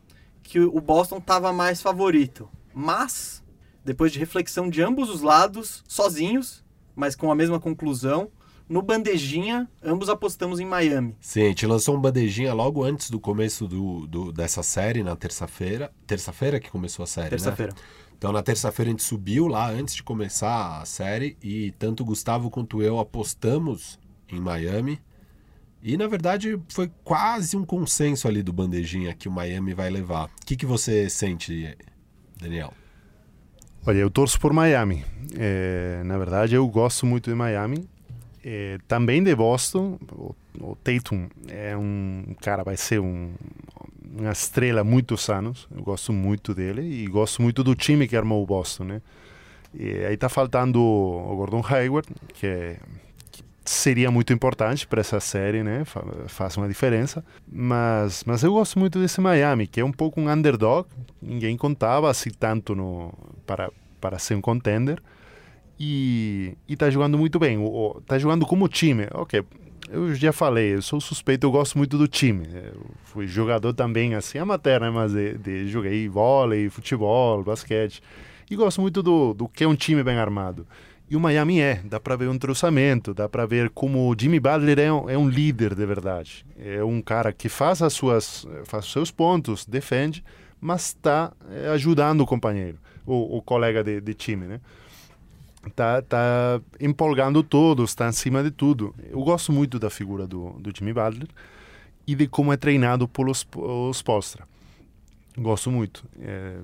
[0.44, 2.48] que o Boston estava mais favorito.
[2.74, 3.42] Mas,
[3.86, 6.64] depois de reflexão de ambos os lados, sozinhos,
[6.94, 8.30] mas com a mesma conclusão,
[8.68, 11.16] no bandejinha, ambos apostamos em Miami.
[11.20, 15.16] Sim, a gente lançou um bandejinha logo antes do começo do, do dessa série, na
[15.16, 15.92] terça-feira.
[16.06, 17.74] Terça-feira que começou a série, Terça-feira.
[17.74, 17.80] né?
[18.18, 22.06] Então na terça-feira a gente subiu lá antes de começar a série e tanto o
[22.06, 24.00] Gustavo quanto eu apostamos
[24.32, 24.99] em Miami.
[25.84, 30.26] E na verdade foi quase um consenso ali do bandejinha que o Miami vai levar.
[30.26, 31.76] O que, que você sente,
[32.40, 32.74] Daniel?
[33.86, 35.03] Olha, eu torço por Miami.
[35.36, 37.90] É, na verdade, eu gosto muito de Miami.
[38.44, 39.98] É, também de Boston.
[40.12, 43.34] O, o Tatum é um cara, vai ser um,
[44.20, 45.68] uma estrela muitos anos.
[45.76, 49.02] Eu gosto muito dele e gosto muito do time que armou o Boston, né?
[49.74, 53.01] E aí tá faltando o Gordon Hayward, que, é, que
[53.64, 55.86] seria muito importante para essa série, né?
[55.86, 57.24] Fa faz uma diferença.
[57.52, 60.88] Mas, mas eu gosto muito desse Miami, que é um pouco um underdog.
[61.22, 63.14] Ninguém contava assim tanto no,
[63.46, 65.02] para, para ser um contender.
[65.80, 67.58] E, e tá jogando muito bem.
[67.58, 69.08] O, o, tá jogando como time.
[69.14, 69.44] Ok,
[69.90, 72.48] eu já falei, eu sou suspeito, eu gosto muito do time.
[72.54, 74.90] Eu fui jogador também, assim, amateur, né?
[74.90, 78.02] Mas de, de, joguei vôlei, futebol, basquete.
[78.50, 80.66] E gosto muito do, do que é um time bem armado.
[81.12, 84.40] E o Miami é, dá para ver um trocamento, dá para ver como o Jimmy
[84.40, 86.46] Butler é um, é um, líder de verdade.
[86.58, 90.24] É um cara que faz as suas, faz os seus pontos, defende,
[90.62, 94.62] mas está é, ajudando o companheiro, o, o colega de, de time, né?
[95.76, 98.96] tá, tá empolgando todos, está acima de tudo.
[99.10, 101.28] Eu gosto muito da figura do, do Jimmy Butler
[102.08, 104.02] e de como é treinado pelos os.
[105.38, 106.06] Gosto muito.
[106.22, 106.56] É,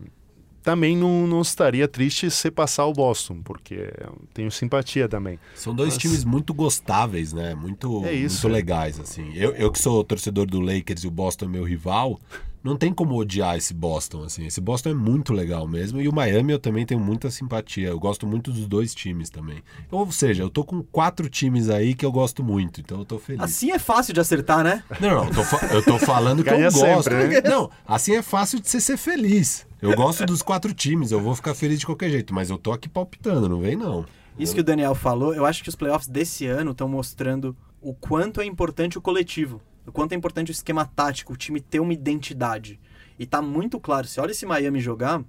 [0.68, 3.90] também não, não estaria triste se passar o Boston, porque
[4.34, 5.40] tenho simpatia também.
[5.56, 5.98] São dois Mas...
[5.98, 7.56] times muito gostáveis, né?
[7.56, 9.32] Muito, é muito legais, assim.
[9.34, 12.20] Eu, eu que sou torcedor do Lakers e o Boston é meu rival,
[12.64, 14.46] não tem como odiar esse Boston, assim.
[14.46, 16.02] Esse Boston é muito legal mesmo.
[16.02, 17.90] E o Miami eu também tenho muita simpatia.
[17.90, 19.64] Eu gosto muito dos dois times também.
[19.92, 23.20] Ou seja, eu tô com quatro times aí que eu gosto muito, então eu tô
[23.20, 23.42] feliz.
[23.42, 24.84] Assim é fácil de acertar, né?
[25.00, 27.10] Não, não, eu tô, eu tô falando que eu gosto.
[27.10, 27.50] Sempre, né?
[27.50, 29.66] Não, assim é fácil de você ser feliz.
[29.82, 32.72] Eu gosto dos quatro times, eu vou ficar feliz de qualquer jeito, mas eu tô
[32.72, 34.06] aqui palpitando, não vem não.
[34.38, 37.94] Isso que o Daniel falou, eu acho que os playoffs desse ano estão mostrando o
[37.94, 41.80] quanto é importante o coletivo, o quanto é importante o esquema tático, o time ter
[41.80, 42.80] uma identidade.
[43.18, 45.24] E tá muito claro, se olha esse Miami jogar,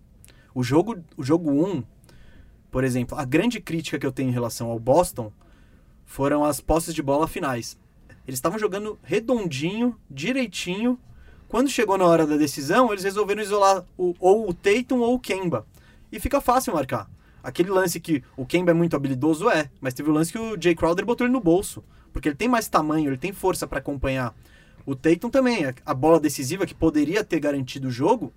[0.54, 1.82] o jogo, o jogo 1,
[2.70, 5.32] por exemplo, a grande crítica que eu tenho em relação ao Boston
[6.04, 7.78] foram as posses de bola finais.
[8.26, 10.98] Eles estavam jogando redondinho, direitinho,
[11.48, 15.18] quando chegou na hora da decisão, eles resolveram isolar o, ou o Tatum ou o
[15.18, 15.66] Kemba.
[16.12, 17.08] E fica fácil marcar.
[17.42, 20.60] Aquele lance que o Kemba é muito habilidoso é, mas teve o lance que o
[20.60, 21.82] Jay Crowder botou ele no bolso.
[22.18, 24.34] Porque ele tem mais tamanho, ele tem força para acompanhar.
[24.84, 28.32] O Tatum também, a bola decisiva que poderia ter garantido o jogo,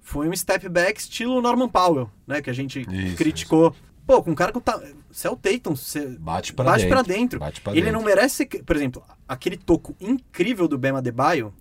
[0.00, 2.40] foi um step back estilo Norman Powell, né?
[2.40, 3.70] Que a gente isso, criticou.
[3.70, 3.82] Isso.
[4.06, 4.80] Pô, com um cara que tá.
[5.10, 7.02] Você é o Tatum, você bate bate dentro.
[7.02, 7.40] Dentro.
[7.40, 7.98] Bate pra ele dentro.
[7.98, 8.46] não merece.
[8.46, 11.52] Por exemplo, aquele toco incrível do Bema Debaio,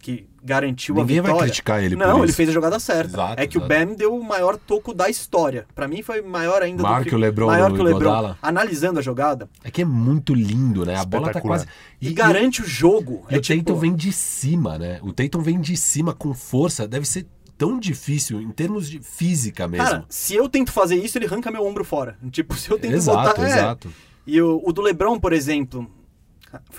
[0.00, 1.38] que garantiu Ninguém a vitória.
[1.40, 3.12] vai criticar ele Não, ele fez a jogada certa.
[3.12, 3.72] Exato, é que exato.
[3.72, 5.66] o Bam deu o maior toco da história.
[5.74, 8.00] Pra mim foi maior ainda Maior do que o LeBron maior que o LeBron.
[8.00, 8.38] Iguodala.
[8.40, 10.96] Analisando a jogada É que é muito lindo, né?
[10.96, 11.66] A bola tá quase.
[12.00, 13.24] e, garante o jogo.
[13.30, 14.98] E é o tipo, Tatum vem de cima, né?
[15.02, 16.88] O Tatum vem de cima com força.
[16.88, 17.26] Deve ser
[17.58, 19.84] tão difícil em termos de física mesmo.
[19.86, 22.16] Cara, se eu tento fazer isso, ele arranca meu ombro fora.
[22.30, 23.42] Tipo, se eu tento exato, botar.
[23.42, 23.52] é.
[23.52, 23.92] exato.
[24.26, 25.90] E o, o do LeBron, por exemplo,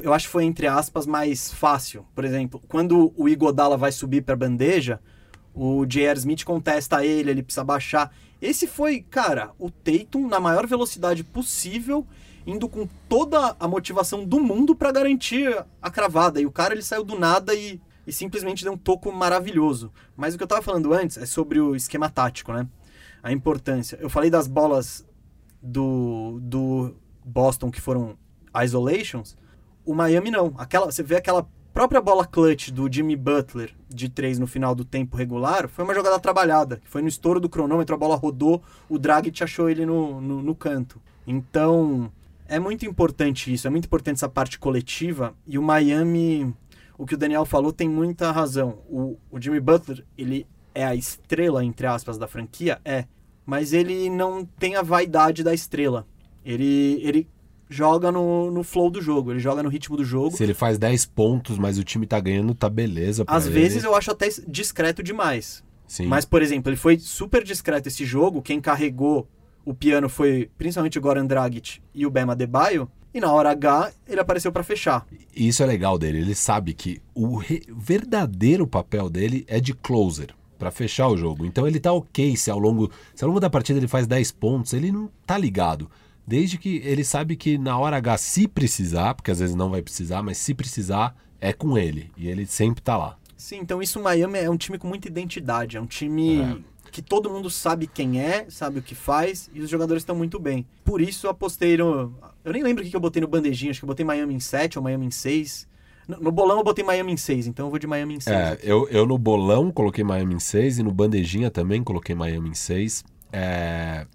[0.01, 2.05] eu acho que foi, entre aspas, mais fácil.
[2.13, 4.99] Por exemplo, quando o Igodala vai subir pra bandeja,
[5.53, 6.17] o J.R.
[6.19, 8.13] Smith contesta ele, ele precisa baixar.
[8.41, 12.05] Esse foi, cara, o Tatum na maior velocidade possível,
[12.45, 16.41] indo com toda a motivação do mundo pra garantir a cravada.
[16.41, 19.91] E o cara, ele saiu do nada e, e simplesmente deu um toco maravilhoso.
[20.17, 22.67] Mas o que eu tava falando antes é sobre o esquema tático, né?
[23.21, 23.97] A importância.
[24.01, 25.05] Eu falei das bolas
[25.61, 28.17] do, do Boston que foram
[28.63, 29.37] isolations,
[29.85, 30.53] o Miami não.
[30.57, 34.83] Aquela, você vê aquela própria bola clutch do Jimmy Butler de três no final do
[34.83, 38.99] tempo regular, foi uma jogada trabalhada, foi no estouro do cronômetro, a bola rodou, o
[38.99, 41.01] Dragic achou ele no, no, no canto.
[41.25, 42.11] Então,
[42.47, 46.53] é muito importante isso, é muito importante essa parte coletiva, e o Miami,
[46.97, 48.79] o que o Daniel falou tem muita razão.
[48.89, 52.79] O, o Jimmy Butler, ele é a estrela, entre aspas, da franquia?
[52.83, 53.05] É.
[53.45, 56.05] Mas ele não tem a vaidade da estrela.
[56.45, 57.27] Ele, ele
[57.71, 60.35] joga no, no flow do jogo, ele joga no ritmo do jogo.
[60.35, 63.23] Se ele faz 10 pontos, mas o time tá ganhando, tá beleza.
[63.25, 63.55] Às ele.
[63.55, 65.63] vezes eu acho até discreto demais.
[65.87, 66.05] Sim.
[66.07, 68.41] Mas, por exemplo, ele foi super discreto esse jogo.
[68.41, 69.27] Quem carregou
[69.65, 72.89] o piano foi principalmente o Goran Dragic e o Bema Debaio.
[73.13, 75.05] E na hora H, ele apareceu para fechar.
[75.35, 76.19] E Isso é legal dele.
[76.19, 81.45] Ele sabe que o re- verdadeiro papel dele é de closer, pra fechar o jogo.
[81.45, 84.31] Então ele tá ok se ao longo, se ao longo da partida ele faz 10
[84.31, 85.91] pontos, ele não tá ligado.
[86.31, 89.81] Desde que ele sabe que na hora H, se precisar, porque às vezes não vai
[89.81, 92.09] precisar, mas se precisar, é com ele.
[92.15, 93.17] E ele sempre tá lá.
[93.35, 95.75] Sim, então isso Miami é um time com muita identidade.
[95.75, 96.57] É um time É.
[96.89, 100.39] que todo mundo sabe quem é, sabe o que faz e os jogadores estão muito
[100.39, 100.65] bem.
[100.85, 102.13] Por isso eu apostei no.
[102.45, 104.39] Eu nem lembro o que eu botei no bandejinho, acho que eu botei Miami em
[104.39, 105.67] 7 ou Miami em 6.
[106.07, 108.33] No, no bolão eu botei Miami em 6, então eu vou de Miami em 6.
[108.37, 112.51] É, eu, eu no bolão coloquei Miami em 6 e no bandejinha também coloquei Miami
[112.51, 113.03] em 6.
[113.33, 114.07] É,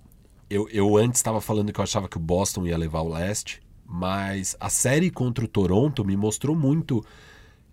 [0.49, 3.61] eu, eu antes estava falando que eu achava que o Boston ia levar o leste,
[3.85, 7.05] mas a série contra o Toronto me mostrou muito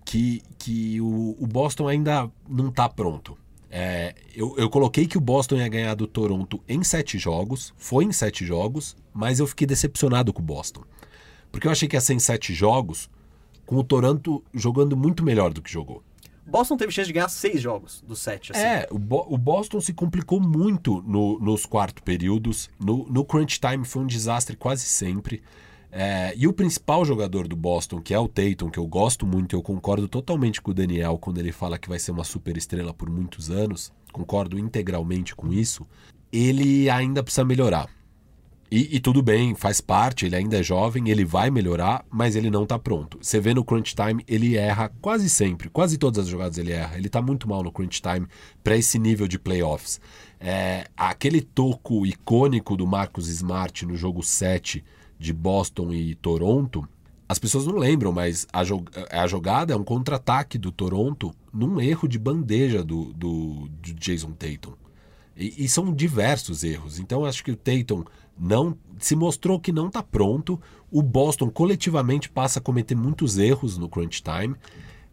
[0.06, 3.38] que, que o, o Boston ainda não está pronto.
[3.70, 8.04] É, eu, eu coloquei que o Boston ia ganhar do Toronto em sete jogos, foi
[8.06, 10.84] em sete jogos, mas eu fiquei decepcionado com o Boston.
[11.52, 13.10] Porque eu achei que ia ser em sete jogos,
[13.66, 16.04] com o Toronto jogando muito melhor do que jogou.
[16.46, 18.52] Boston teve chance de ganhar 6 jogos dos 7.
[18.52, 18.62] Assim.
[18.62, 22.70] É, o, Bo- o Boston se complicou muito no- nos quartos períodos.
[22.80, 25.42] No, no crunch time foi um desastre quase sempre.
[25.92, 29.56] É, e o principal jogador do Boston, que é o Tatum, que eu gosto muito,
[29.56, 32.92] eu concordo totalmente com o Daniel quando ele fala que vai ser uma super estrela
[32.94, 35.86] por muitos anos, concordo integralmente com isso,
[36.32, 37.88] ele ainda precisa melhorar.
[38.76, 42.50] E, e tudo bem, faz parte, ele ainda é jovem, ele vai melhorar, mas ele
[42.50, 43.20] não tá pronto.
[43.22, 46.98] Você vê no crunch time, ele erra quase sempre, quase todas as jogadas ele erra.
[46.98, 48.26] Ele tá muito mal no crunch time
[48.64, 50.02] para esse nível de playoffs.
[50.40, 54.84] É, aquele toco icônico do Marcus Smart no jogo 7
[55.20, 56.84] de Boston e Toronto,
[57.30, 61.80] as pessoas não lembram, mas a, jo- a jogada é um contra-ataque do Toronto num
[61.80, 64.74] erro de bandeja do, do, do Jason Tatum.
[65.36, 67.00] E, e são diversos erros.
[67.00, 68.04] Então acho que o Tatum
[68.38, 70.60] não se mostrou que não está pronto.
[70.92, 74.56] O Boston coletivamente passa a cometer muitos erros no crunch time.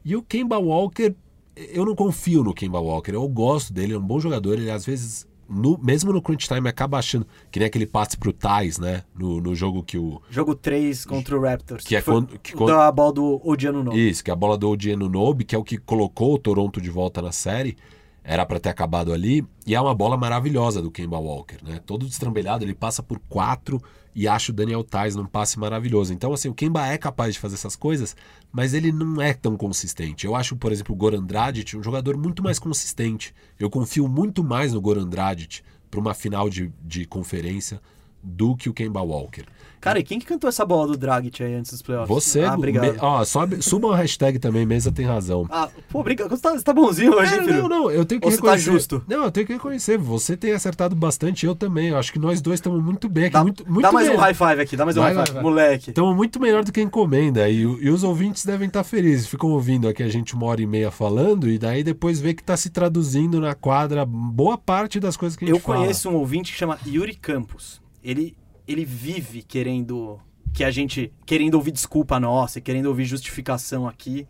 [0.05, 1.15] E o Kemba Walker,
[1.57, 3.13] eu não confio no Kemba Walker.
[3.13, 4.55] Eu gosto dele, é um bom jogador.
[4.59, 8.33] Ele às vezes, no- mesmo no crunch time, acaba achando que nem aquele passe pro
[8.33, 9.03] Thais, né?
[9.19, 10.21] No, no jogo que o.
[10.31, 11.85] Jogo 3 contra o Raptors.
[11.85, 13.97] Que é foi quando- que o quando- da bola do Odiano Novo.
[13.99, 16.81] Isso, que é a bola do OG Nobe, que é o que colocou o Toronto
[16.81, 17.77] de volta na série.
[18.23, 19.45] Era para ter acabado ali.
[19.67, 21.81] E é uma bola maravilhosa do Kemba Walker, né?
[21.85, 23.81] Todo destrambelhado, ele passa por quatro
[24.15, 26.13] e acha o Daniel Tais num passe maravilhoso.
[26.13, 28.17] Então, assim, o Kemba é capaz de fazer essas coisas,
[28.53, 30.27] mas ele não é tão consistente.
[30.27, 33.35] Eu acho, por exemplo, o Goran Dragic um jogador muito mais consistente.
[33.59, 37.81] Eu confio muito mais no Goran Dragic para uma final de, de conferência
[38.23, 39.45] do que o Kemba Walker.
[39.81, 42.09] Cara, e quem que cantou essa bola do Dragic aí antes dos playoffs?
[42.09, 42.93] Você, Ah, obrigado.
[42.93, 45.47] me- ó, sobe, suba uma hashtag também, Mesa tem razão.
[45.51, 46.29] Ah, pô, obrigado.
[46.31, 47.63] Você tá, você tá bonzinho hoje, hein, Cara, filho?
[47.63, 48.71] não, não, eu tenho que Ou você tá reconhecer.
[48.73, 49.03] justo?
[49.09, 49.97] Não, eu tenho que reconhecer.
[49.97, 51.89] Você tem acertado bastante, eu também.
[51.89, 53.33] Eu acho que nós dois estamos muito bem aqui.
[53.33, 54.17] Dá, muito, muito dá mais bem.
[54.17, 55.35] um high five aqui, dá mais um Vai, high vai, five.
[55.35, 55.43] vai.
[55.43, 55.91] Moleque.
[55.91, 57.49] Estamos muito melhor do que encomenda.
[57.49, 59.27] E, e os ouvintes devem estar felizes.
[59.27, 62.43] Ficam ouvindo aqui a gente uma hora e meia falando, e daí depois vê que
[62.43, 65.79] está se traduzindo na quadra boa parte das coisas que a gente Eu fala.
[65.79, 67.81] conheço um ouvinte que chama Yuri Campos.
[68.03, 68.35] Ele,
[68.67, 70.19] ele vive querendo
[70.53, 71.13] que a gente.
[71.25, 74.27] querendo ouvir desculpa nossa, e querendo ouvir justificação aqui.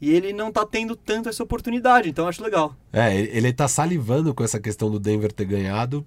[0.00, 2.76] E ele não tá tendo tanto essa oportunidade, então acho legal.
[2.92, 6.04] É, ele ele tá salivando com essa questão do Denver ter ganhado,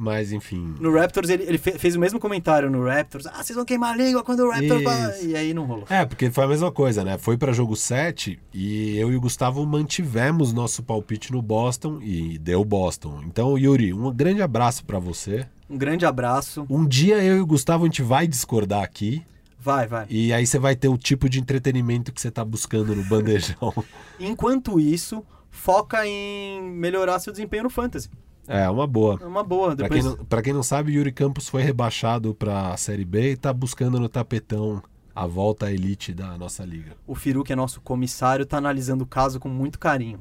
[0.00, 0.74] mas enfim.
[0.80, 3.26] No Raptors, ele, ele fe- fez o mesmo comentário no Raptors.
[3.26, 4.82] Ah, vocês vão queimar a língua quando o Raptors.
[4.82, 5.26] vai-" Isso.
[5.26, 5.84] E aí não rolou.
[5.90, 7.18] É, porque foi a mesma coisa, né?
[7.18, 12.38] Foi para jogo 7 e eu e o Gustavo mantivemos nosso palpite no Boston e
[12.38, 13.22] deu Boston.
[13.26, 15.46] Então, Yuri, um grande abraço para você.
[15.68, 16.64] Um grande abraço.
[16.70, 19.22] Um dia eu e o Gustavo a gente vai discordar aqui
[19.60, 20.06] Vai, vai.
[20.08, 23.74] e aí você vai ter o tipo de entretenimento que você tá buscando no bandejão.
[24.18, 28.08] Enquanto isso, foca em melhorar seu desempenho no Fantasy.
[28.48, 29.18] É, uma boa.
[29.20, 29.76] É uma boa.
[29.76, 30.02] Pra Depois...
[30.02, 33.52] quem, não, pra quem não sabe, Yuri Campos foi rebaixado pra Série B e tá
[33.52, 34.82] buscando no tapetão
[35.14, 36.96] a volta à elite da nossa liga.
[37.06, 40.20] O Firu, que é nosso comissário, tá analisando o caso com muito carinho.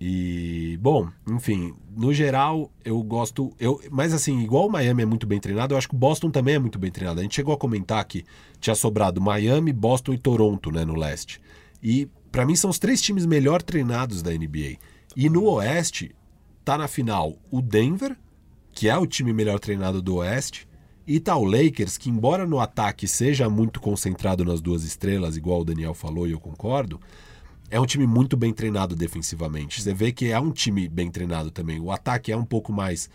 [0.00, 3.52] E, bom, enfim, no geral, eu gosto.
[3.60, 6.30] Eu, mas assim, igual o Miami é muito bem treinado, eu acho que o Boston
[6.30, 7.20] também é muito bem treinado.
[7.20, 8.24] A gente chegou a comentar que
[8.58, 11.38] tinha sobrado Miami, Boston e Toronto, né, no leste.
[11.82, 14.78] E pra mim são os três times melhor treinados da NBA.
[15.14, 16.14] E no oeste,
[16.64, 18.16] tá na final o Denver,
[18.72, 20.68] que é o time melhor treinado do oeste,
[21.06, 25.60] e tá o Lakers, que embora no ataque seja muito concentrado nas duas estrelas, igual
[25.60, 27.00] o Daniel falou e eu concordo,
[27.70, 29.82] é um time muito bem treinado defensivamente.
[29.82, 31.80] Você vê que é um time bem treinado também.
[31.80, 33.08] O ataque é um pouco mais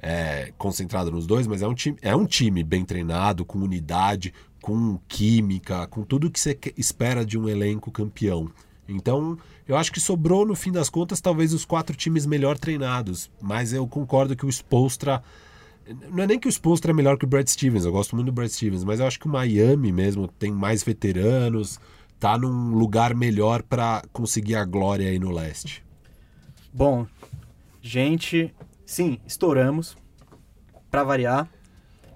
[0.00, 4.32] é, concentrado nos dois, mas é um, time, é um time bem treinado, com unidade,
[4.60, 8.50] com química, com tudo que você espera de um elenco campeão.
[8.88, 9.38] Então,
[9.68, 13.30] eu acho que sobrou, no fim das contas, talvez os quatro times melhor treinados.
[13.38, 15.22] Mas eu concordo que o Spolstra.
[16.10, 18.26] Não é nem que o Spolstra é melhor que o Brad Stevens, eu gosto muito
[18.26, 21.78] do Brad Stevens, mas eu acho que o Miami mesmo tem mais veteranos,
[22.18, 25.82] tá num lugar melhor para conseguir a glória aí no leste.
[26.72, 27.06] Bom,
[27.80, 28.54] gente,
[28.84, 29.96] sim, estouramos
[30.90, 31.48] para variar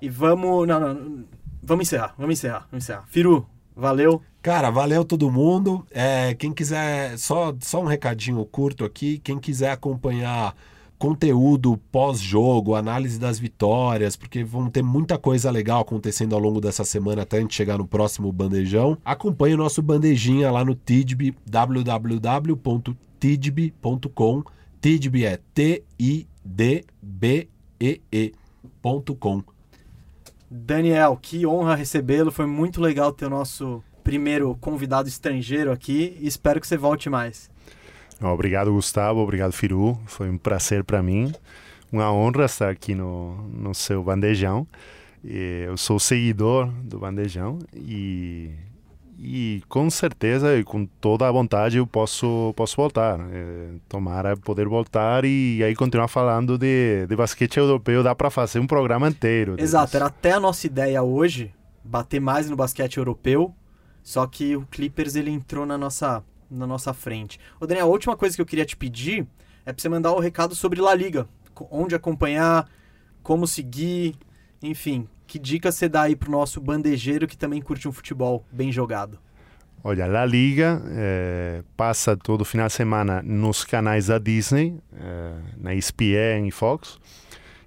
[0.03, 1.25] e vamos, não, não,
[1.63, 3.07] vamos encerrar, vamos encerrar, vamos encerrar.
[3.09, 4.23] Firu, valeu.
[4.43, 5.87] Cara, valeu todo mundo.
[5.93, 9.19] É, quem quiser, só, só um recadinho curto aqui.
[9.19, 10.57] Quem quiser acompanhar
[10.99, 16.85] conteúdo pós-jogo, análise das vitórias, porque vão ter muita coisa legal acontecendo ao longo dessa
[16.85, 18.99] semana até a gente chegar no próximo bandejão.
[19.05, 22.53] Acompanhe o nosso bandejinha lá no Tidb, www.tidb.com.
[24.81, 26.33] Tidb é T-I-D-B-E-E.com.
[30.51, 32.33] Daniel, que honra recebê-lo.
[32.33, 37.09] Foi muito legal ter o nosso primeiro convidado estrangeiro aqui e espero que você volte
[37.09, 37.51] mais.
[38.21, 39.21] Obrigado, Gustavo.
[39.21, 39.99] Obrigado, Firu.
[40.07, 41.33] Foi um prazer para mim.
[41.91, 44.67] Uma honra estar aqui no, no seu bandejão.
[45.25, 48.51] Eu sou seguidor do bandejão e,
[49.19, 53.21] e com certeza e com toda a vontade eu posso, posso voltar.
[53.31, 58.03] É, tomara poder voltar e aí continuar falando de, de basquete europeu.
[58.03, 59.57] Dá para fazer um programa inteiro.
[59.59, 61.53] Exato, era até a nossa ideia hoje
[61.85, 63.55] bater mais no basquete europeu,
[64.03, 67.41] só que o Clippers ele entrou na nossa na nossa frente.
[67.59, 69.27] Ô Daniel, a última coisa que eu queria te pedir
[69.65, 71.27] é para você mandar o um recado sobre La Liga.
[71.71, 72.69] Onde acompanhar,
[73.23, 74.17] como seguir,
[74.63, 78.71] enfim, que dica você dá aí pro nosso bandejeiro que também curte um futebol bem
[78.71, 79.19] jogado?
[79.85, 85.75] Olha, La Liga é, passa todo final de semana nos canais da Disney, é, na
[85.75, 86.99] ESPN e Fox.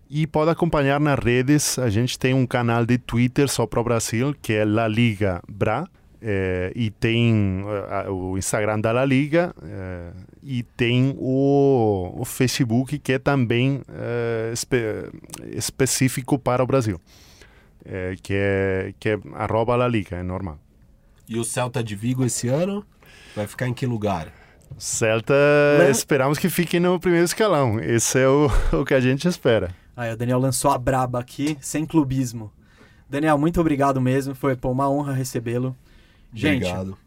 [0.09, 1.77] E pode acompanhar nas redes.
[1.77, 5.41] A gente tem um canal de Twitter só para o Brasil, que é La Liga
[5.49, 5.85] Bra.
[6.27, 12.97] É, e tem uh, o Instagram da La Liga uh, e tem o, o, Facebook
[12.97, 14.75] que é também uh, espe
[15.51, 16.99] específico para o Brasil.
[18.23, 20.57] Que é que é arroba La Liga é normal.
[21.29, 22.83] E o Celta de Vigo esse ano?
[23.35, 24.33] Vai ficar em que lugar?
[24.79, 25.35] Celta
[25.91, 27.79] esperamos que fique no primeiro escalão.
[27.79, 29.69] Esse é o, o que a gente espera.
[29.95, 32.51] Aí o Daniel lançou a braba aqui sem clubismo.
[33.07, 34.33] Daniel muito obrigado mesmo.
[34.33, 35.75] Foi pô, uma honra recebê-lo
[36.35, 36.97] Gente, Obrigado.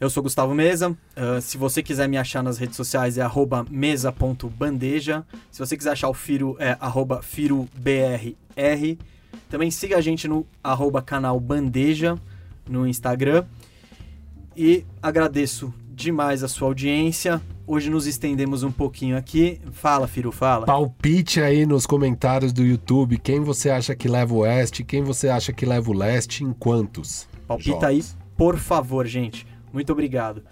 [0.00, 0.90] eu sou Gustavo Mesa.
[0.90, 3.26] Uh, se você quiser me achar nas redes sociais é
[3.70, 5.22] mesa.bandeja.
[5.50, 6.76] Se você quiser achar o Firo é
[7.22, 8.98] FiroBRR.
[9.50, 12.18] Também siga a gente no arroba canal Bandeja
[12.66, 13.44] no Instagram.
[14.56, 17.42] E agradeço demais a sua audiência.
[17.66, 19.60] Hoje nos estendemos um pouquinho aqui.
[19.72, 20.64] Fala, Firo, fala.
[20.64, 23.18] Palpite aí nos comentários do YouTube.
[23.18, 24.82] Quem você acha que leva o Oeste?
[24.84, 26.44] Quem você acha que leva o Leste?
[26.44, 27.28] Em quantos?
[27.46, 27.84] Palpita jogos?
[27.84, 29.46] aí por favor, gente.
[29.72, 30.42] Muito obrigado.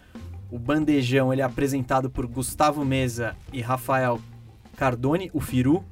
[0.51, 4.21] O Bandejão ele é apresentado por Gustavo Mesa e Rafael
[4.77, 5.85] Cardone, o Firu.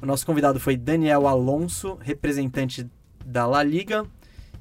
[0.00, 2.88] O nosso convidado foi Daniel Alonso, representante
[3.26, 4.06] da La Liga.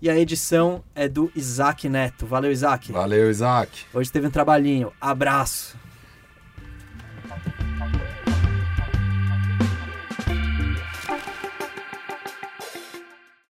[0.01, 2.25] E a edição é do Isaac Neto.
[2.25, 2.91] Valeu, Isaac.
[2.91, 3.85] Valeu, Isaac.
[3.93, 4.91] Hoje teve um trabalhinho.
[4.99, 5.76] Abraço.